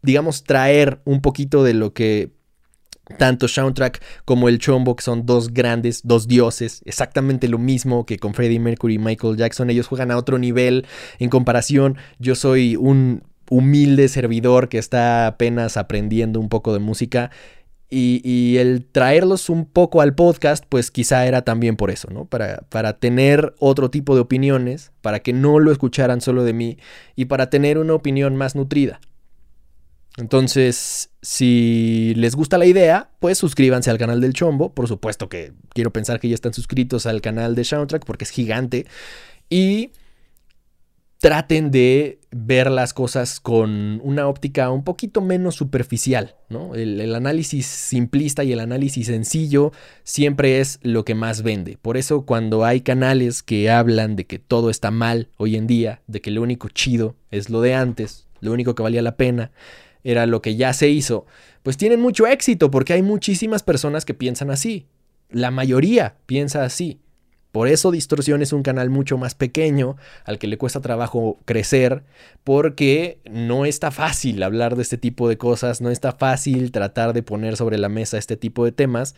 digamos, 0.00 0.44
traer 0.44 1.00
un 1.04 1.20
poquito 1.20 1.64
de 1.64 1.74
lo 1.74 1.92
que 1.92 2.30
tanto 3.18 3.48
Soundtrack 3.48 4.00
como 4.24 4.48
el 4.48 4.60
Chombo, 4.60 4.94
que 4.94 5.02
son 5.02 5.26
dos 5.26 5.52
grandes, 5.52 6.02
dos 6.04 6.28
dioses, 6.28 6.82
exactamente 6.84 7.48
lo 7.48 7.58
mismo 7.58 8.06
que 8.06 8.16
con 8.16 8.32
Freddie 8.32 8.60
Mercury 8.60 8.94
y 8.94 8.98
Michael 8.98 9.36
Jackson. 9.36 9.70
Ellos 9.70 9.88
juegan 9.88 10.12
a 10.12 10.16
otro 10.16 10.38
nivel 10.38 10.86
en 11.18 11.28
comparación. 11.28 11.96
Yo 12.20 12.36
soy 12.36 12.76
un 12.76 13.24
humilde 13.50 14.08
servidor 14.08 14.68
que 14.68 14.78
está 14.78 15.26
apenas 15.26 15.76
aprendiendo 15.76 16.38
un 16.38 16.48
poco 16.48 16.72
de 16.72 16.78
música 16.78 17.32
y, 17.94 18.56
el 18.56 18.86
traerlos 18.90 19.50
un 19.50 19.66
poco 19.66 20.00
al 20.00 20.14
podcast, 20.14 20.64
pues 20.68 20.90
quizá 20.90 21.26
era 21.26 21.42
también 21.42 21.76
por 21.76 21.90
eso, 21.90 22.08
¿no? 22.10 22.24
Para, 22.24 22.62
para 22.70 22.98
tener 22.98 23.54
otro 23.58 23.90
tipo 23.90 24.14
de 24.14 24.22
opiniones, 24.22 24.92
para 25.02 25.20
que 25.20 25.32
no 25.32 25.58
lo 25.58 25.70
escucharan 25.70 26.20
solo 26.20 26.42
de 26.44 26.54
mí 26.54 26.78
y 27.16 27.26
para 27.26 27.50
tener 27.50 27.76
una 27.78 27.94
opinión 27.94 28.36
más 28.36 28.54
nutrida. 28.54 29.00
Entonces, 30.18 31.10
si 31.22 32.12
les 32.16 32.34
gusta 32.34 32.58
la 32.58 32.66
idea, 32.66 33.10
pues 33.18 33.38
suscríbanse 33.38 33.90
al 33.90 33.98
canal 33.98 34.20
del 34.20 34.34
Chombo. 34.34 34.74
Por 34.74 34.88
supuesto 34.88 35.28
que 35.28 35.52
quiero 35.70 35.90
pensar 35.92 36.20
que 36.20 36.28
ya 36.28 36.34
están 36.34 36.52
suscritos 36.52 37.06
al 37.06 37.20
canal 37.22 37.54
de 37.54 37.64
Soundtrack 37.64 38.04
porque 38.04 38.24
es 38.24 38.30
gigante. 38.30 38.86
Y 39.48 39.92
traten 41.22 41.70
de 41.70 42.18
ver 42.32 42.68
las 42.68 42.92
cosas 42.92 43.38
con 43.38 44.00
una 44.02 44.26
óptica 44.26 44.70
un 44.70 44.82
poquito 44.82 45.20
menos 45.20 45.54
superficial, 45.54 46.34
¿no? 46.48 46.74
El, 46.74 47.14
análisis 47.14 47.64
simplista 47.64 48.42
y 48.42 48.50
el 48.50 48.58
análisis 48.58 49.06
sencillo 49.06 49.70
siempre 50.02 50.58
es 50.58 50.80
lo 50.82 51.04
que 51.04 51.14
más 51.14 51.42
vende. 51.44 51.78
Por 51.80 51.96
eso 51.96 52.22
cuando 52.22 52.64
hay 52.64 52.80
canales 52.80 53.44
que 53.44 53.70
hablan 53.70 54.16
de 54.16 54.26
que 54.26 54.40
todo 54.40 54.68
está 54.68 54.90
mal 54.90 55.28
hoy 55.36 55.54
en 55.54 55.68
día, 55.68 56.02
de 56.08 56.20
que 56.20 56.32
lo 56.32 56.42
único 56.42 56.68
chido 56.68 57.14
es 57.30 57.50
lo 57.50 57.60
de 57.60 57.74
antes, 57.74 58.26
lo 58.40 58.52
único 58.52 58.74
que 58.74 58.82
valía 58.82 59.00
la 59.00 59.16
pena 59.16 59.52
era 60.02 60.26
lo 60.26 60.42
que 60.42 60.56
ya 60.56 60.72
se 60.72 60.88
hizo, 60.88 61.26
pues 61.62 61.76
tienen 61.76 62.00
mucho 62.00 62.26
éxito 62.26 62.68
porque 62.72 62.94
hay 62.94 63.02
muchísimas 63.02 63.62
personas 63.62 64.04
que 64.04 64.14
piensan 64.14 64.50
así. 64.50 64.88
La 65.30 65.52
mayoría 65.52 66.16
piensa 66.26 66.64
así. 66.64 66.98
Por 67.52 67.68
eso 67.68 67.90
Distorsión 67.90 68.40
es 68.40 68.54
un 68.54 68.62
canal 68.62 68.88
mucho 68.88 69.18
más 69.18 69.34
pequeño, 69.34 69.96
al 70.24 70.38
que 70.38 70.46
le 70.46 70.56
cuesta 70.56 70.80
trabajo 70.80 71.38
crecer, 71.44 72.02
porque 72.44 73.20
no 73.30 73.66
está 73.66 73.90
fácil 73.90 74.42
hablar 74.42 74.74
de 74.74 74.82
este 74.82 74.96
tipo 74.96 75.28
de 75.28 75.36
cosas, 75.36 75.82
no 75.82 75.90
está 75.90 76.12
fácil 76.12 76.72
tratar 76.72 77.12
de 77.12 77.22
poner 77.22 77.58
sobre 77.58 77.76
la 77.76 77.90
mesa 77.90 78.16
este 78.16 78.38
tipo 78.38 78.64
de 78.64 78.72
temas, 78.72 79.14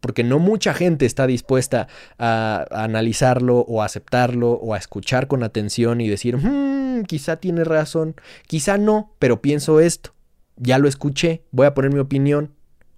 porque 0.00 0.24
no 0.24 0.38
mucha 0.38 0.72
gente 0.72 1.04
está 1.04 1.26
dispuesta 1.26 1.86
a, 2.18 2.66
analizarlo 2.70 3.58
o 3.60 3.82
a 3.82 3.84
aceptarlo 3.84 4.52
o 4.52 4.72
a 4.72 4.78
escuchar 4.78 5.26
con 5.26 5.42
atención 5.42 6.00
y 6.00 6.08
decir, 6.08 6.38
hmm, 6.38 7.04
quizá 7.04 7.36
tiene 7.36 7.64
razón, 7.64 8.16
quizá 8.46 8.78
no, 8.78 9.12
pero 9.18 9.42
pienso 9.42 9.80
esto, 9.80 10.14
ya 10.56 10.78
lo 10.78 10.88
escuché, 10.88 11.42
voy 11.50 11.66
a 11.66 11.74
poner 11.74 11.92
mi 11.92 12.00
opinión, 12.00 12.52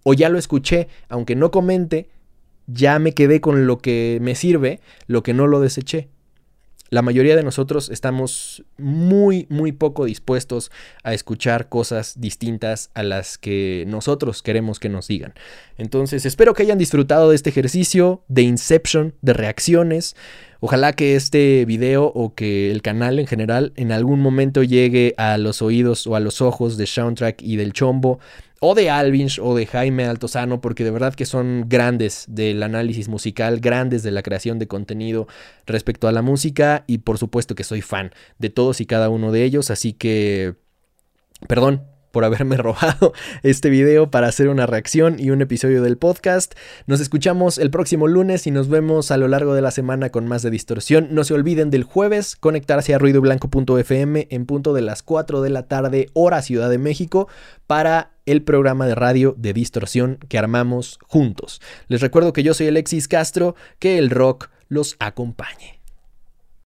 o 0.05 0.15
ya 0.15 0.29
lo 0.29 0.39
escuché, 0.39 0.87
aunque 1.09 1.35
no 1.35 1.51
comente, 1.51 2.09
ya 2.67 2.99
me 2.99 3.13
quedé 3.13 3.41
con 3.41 3.67
lo 3.67 3.79
que 3.79 4.19
me 4.21 4.35
sirve, 4.35 4.81
lo 5.07 5.23
que 5.23 5.35
no 5.35 5.47
lo 5.47 5.61
deseché. 5.61 6.09
La 6.93 7.01
mayoría 7.01 7.37
de 7.37 7.43
nosotros 7.43 7.89
estamos 7.89 8.67
muy, 8.77 9.47
muy 9.49 9.73
poco 9.73 10.05
dispuestos 10.05 10.71
a 11.03 11.15
escuchar 11.15 11.71
cosas 11.71 12.21
distintas 12.21 12.91
a 12.93 13.03
las 13.03 13.39
que 13.39 13.85
nosotros 13.89 14.43
queremos 14.43 14.79
que 14.79 14.91
nos 14.91 15.09
digan. 15.09 15.33
Entonces, 15.79 16.27
espero 16.27 16.53
que 16.53 16.65
hayan 16.65 16.77
disfrutado 16.77 17.31
de 17.31 17.37
este 17.37 17.49
ejercicio 17.49 18.25
de 18.29 18.43
Inception, 18.43 19.15
de 19.23 19.33
reacciones. 19.33 20.17
Ojalá 20.65 20.93
que 20.93 21.17
este 21.17 21.65
video 21.65 22.05
o 22.05 22.37
que 22.37 22.71
el 22.71 22.83
canal 22.83 23.19
en 23.19 23.27
general 23.27 23.73
en 23.75 23.91
algún 23.91 24.21
momento 24.21 24.63
llegue 24.63 25.13
a 25.17 25.37
los 25.37 25.61
oídos 25.61 26.07
o 26.07 26.15
a 26.15 26.21
los 26.21 26.41
ojos 26.41 26.77
de 26.77 26.87
Soundtrack 26.87 27.43
y 27.43 27.57
del 27.57 27.73
Chombo 27.73 28.21
o 28.61 28.77
de 28.77 28.89
Alvinch 28.89 29.41
o 29.41 29.57
de 29.57 29.67
Jaime 29.67 30.05
Altozano, 30.05 30.61
porque 30.61 30.85
de 30.85 30.93
verdad 30.93 31.15
que 31.15 31.27
son 31.27 31.65
grandes 31.67 32.27
del 32.29 32.63
análisis 32.63 33.09
musical, 33.09 33.59
grandes 33.59 34.05
de 34.05 34.13
la 34.13 34.23
creación 34.23 34.61
de 34.61 34.69
contenido 34.69 35.27
respecto 35.67 36.07
a 36.07 36.13
la 36.13 36.23
música 36.23 36.85
y 36.87 36.99
por 36.99 37.19
supuesto 37.19 37.57
que 37.57 37.65
soy 37.65 37.81
fan 37.81 38.13
de 38.39 38.51
todos 38.51 38.81
y 38.81 38.87
cada 38.87 39.09
uno 39.09 39.33
de 39.33 39.43
ellos, 39.43 39.69
así 39.73 39.95
que, 39.95 40.55
perdón, 41.49 41.83
por 42.13 42.25
haberme 42.25 42.57
robado 42.59 43.13
este 43.43 43.71
video 43.71 44.11
para 44.11 44.29
hacer 44.29 44.49
una 44.49 44.67
reacción 44.67 45.19
y 45.19 45.31
un 45.31 45.43
episodio 45.43 45.83
del 45.83 45.99
podcast. 45.99 46.55
Nos 46.87 47.01
escuchamos 47.01 47.59
el 47.59 47.71
próximo 47.71 48.07
lunes 48.07 48.47
y 48.47 48.53
nos 48.53 48.69
vemos 48.69 49.11
a 49.11 49.17
lo 49.17 49.27
largo 49.27 49.55
de 49.55 49.63
la 49.63 49.73
semana 49.73 50.11
con 50.11 50.29
más 50.29 50.43
de 50.43 50.51
distorsión. 50.51 51.09
No 51.11 51.25
se 51.25 51.35
olviden 51.35 51.71
del 51.71 51.83
jueves 51.83 52.37
conectarse 52.37 52.95
a 52.95 52.99
ruidoblanco.fm 52.99 54.29
en 54.31 54.47
punto 54.47 54.75
de 54.75 54.83
las 54.83 55.03
4 55.03 55.43
de 55.43 55.51
la 55.51 55.67
tarde 55.67 56.09
hora 56.13 56.43
Ciudad 56.43 56.71
de 56.71 56.79
México 56.79 57.29
para 57.67 58.13
el 58.27 58.43
programa 58.43 58.87
de 58.87 58.95
radio 58.95 59.35
de 59.37 59.53
distorsión 59.53 60.19
que 60.29 60.39
armamos 60.39 60.99
juntos. 61.07 61.61
Les 61.89 62.01
recuerdo 62.01 62.33
que 62.33 62.43
yo 62.43 62.55
soy 62.55 62.69
Alexis 62.69 63.09
Castro, 63.09 63.57
que 63.79 63.99
el 63.99 64.11
rock 64.11 64.51
los 64.69 64.97
acompañe. 65.01 65.82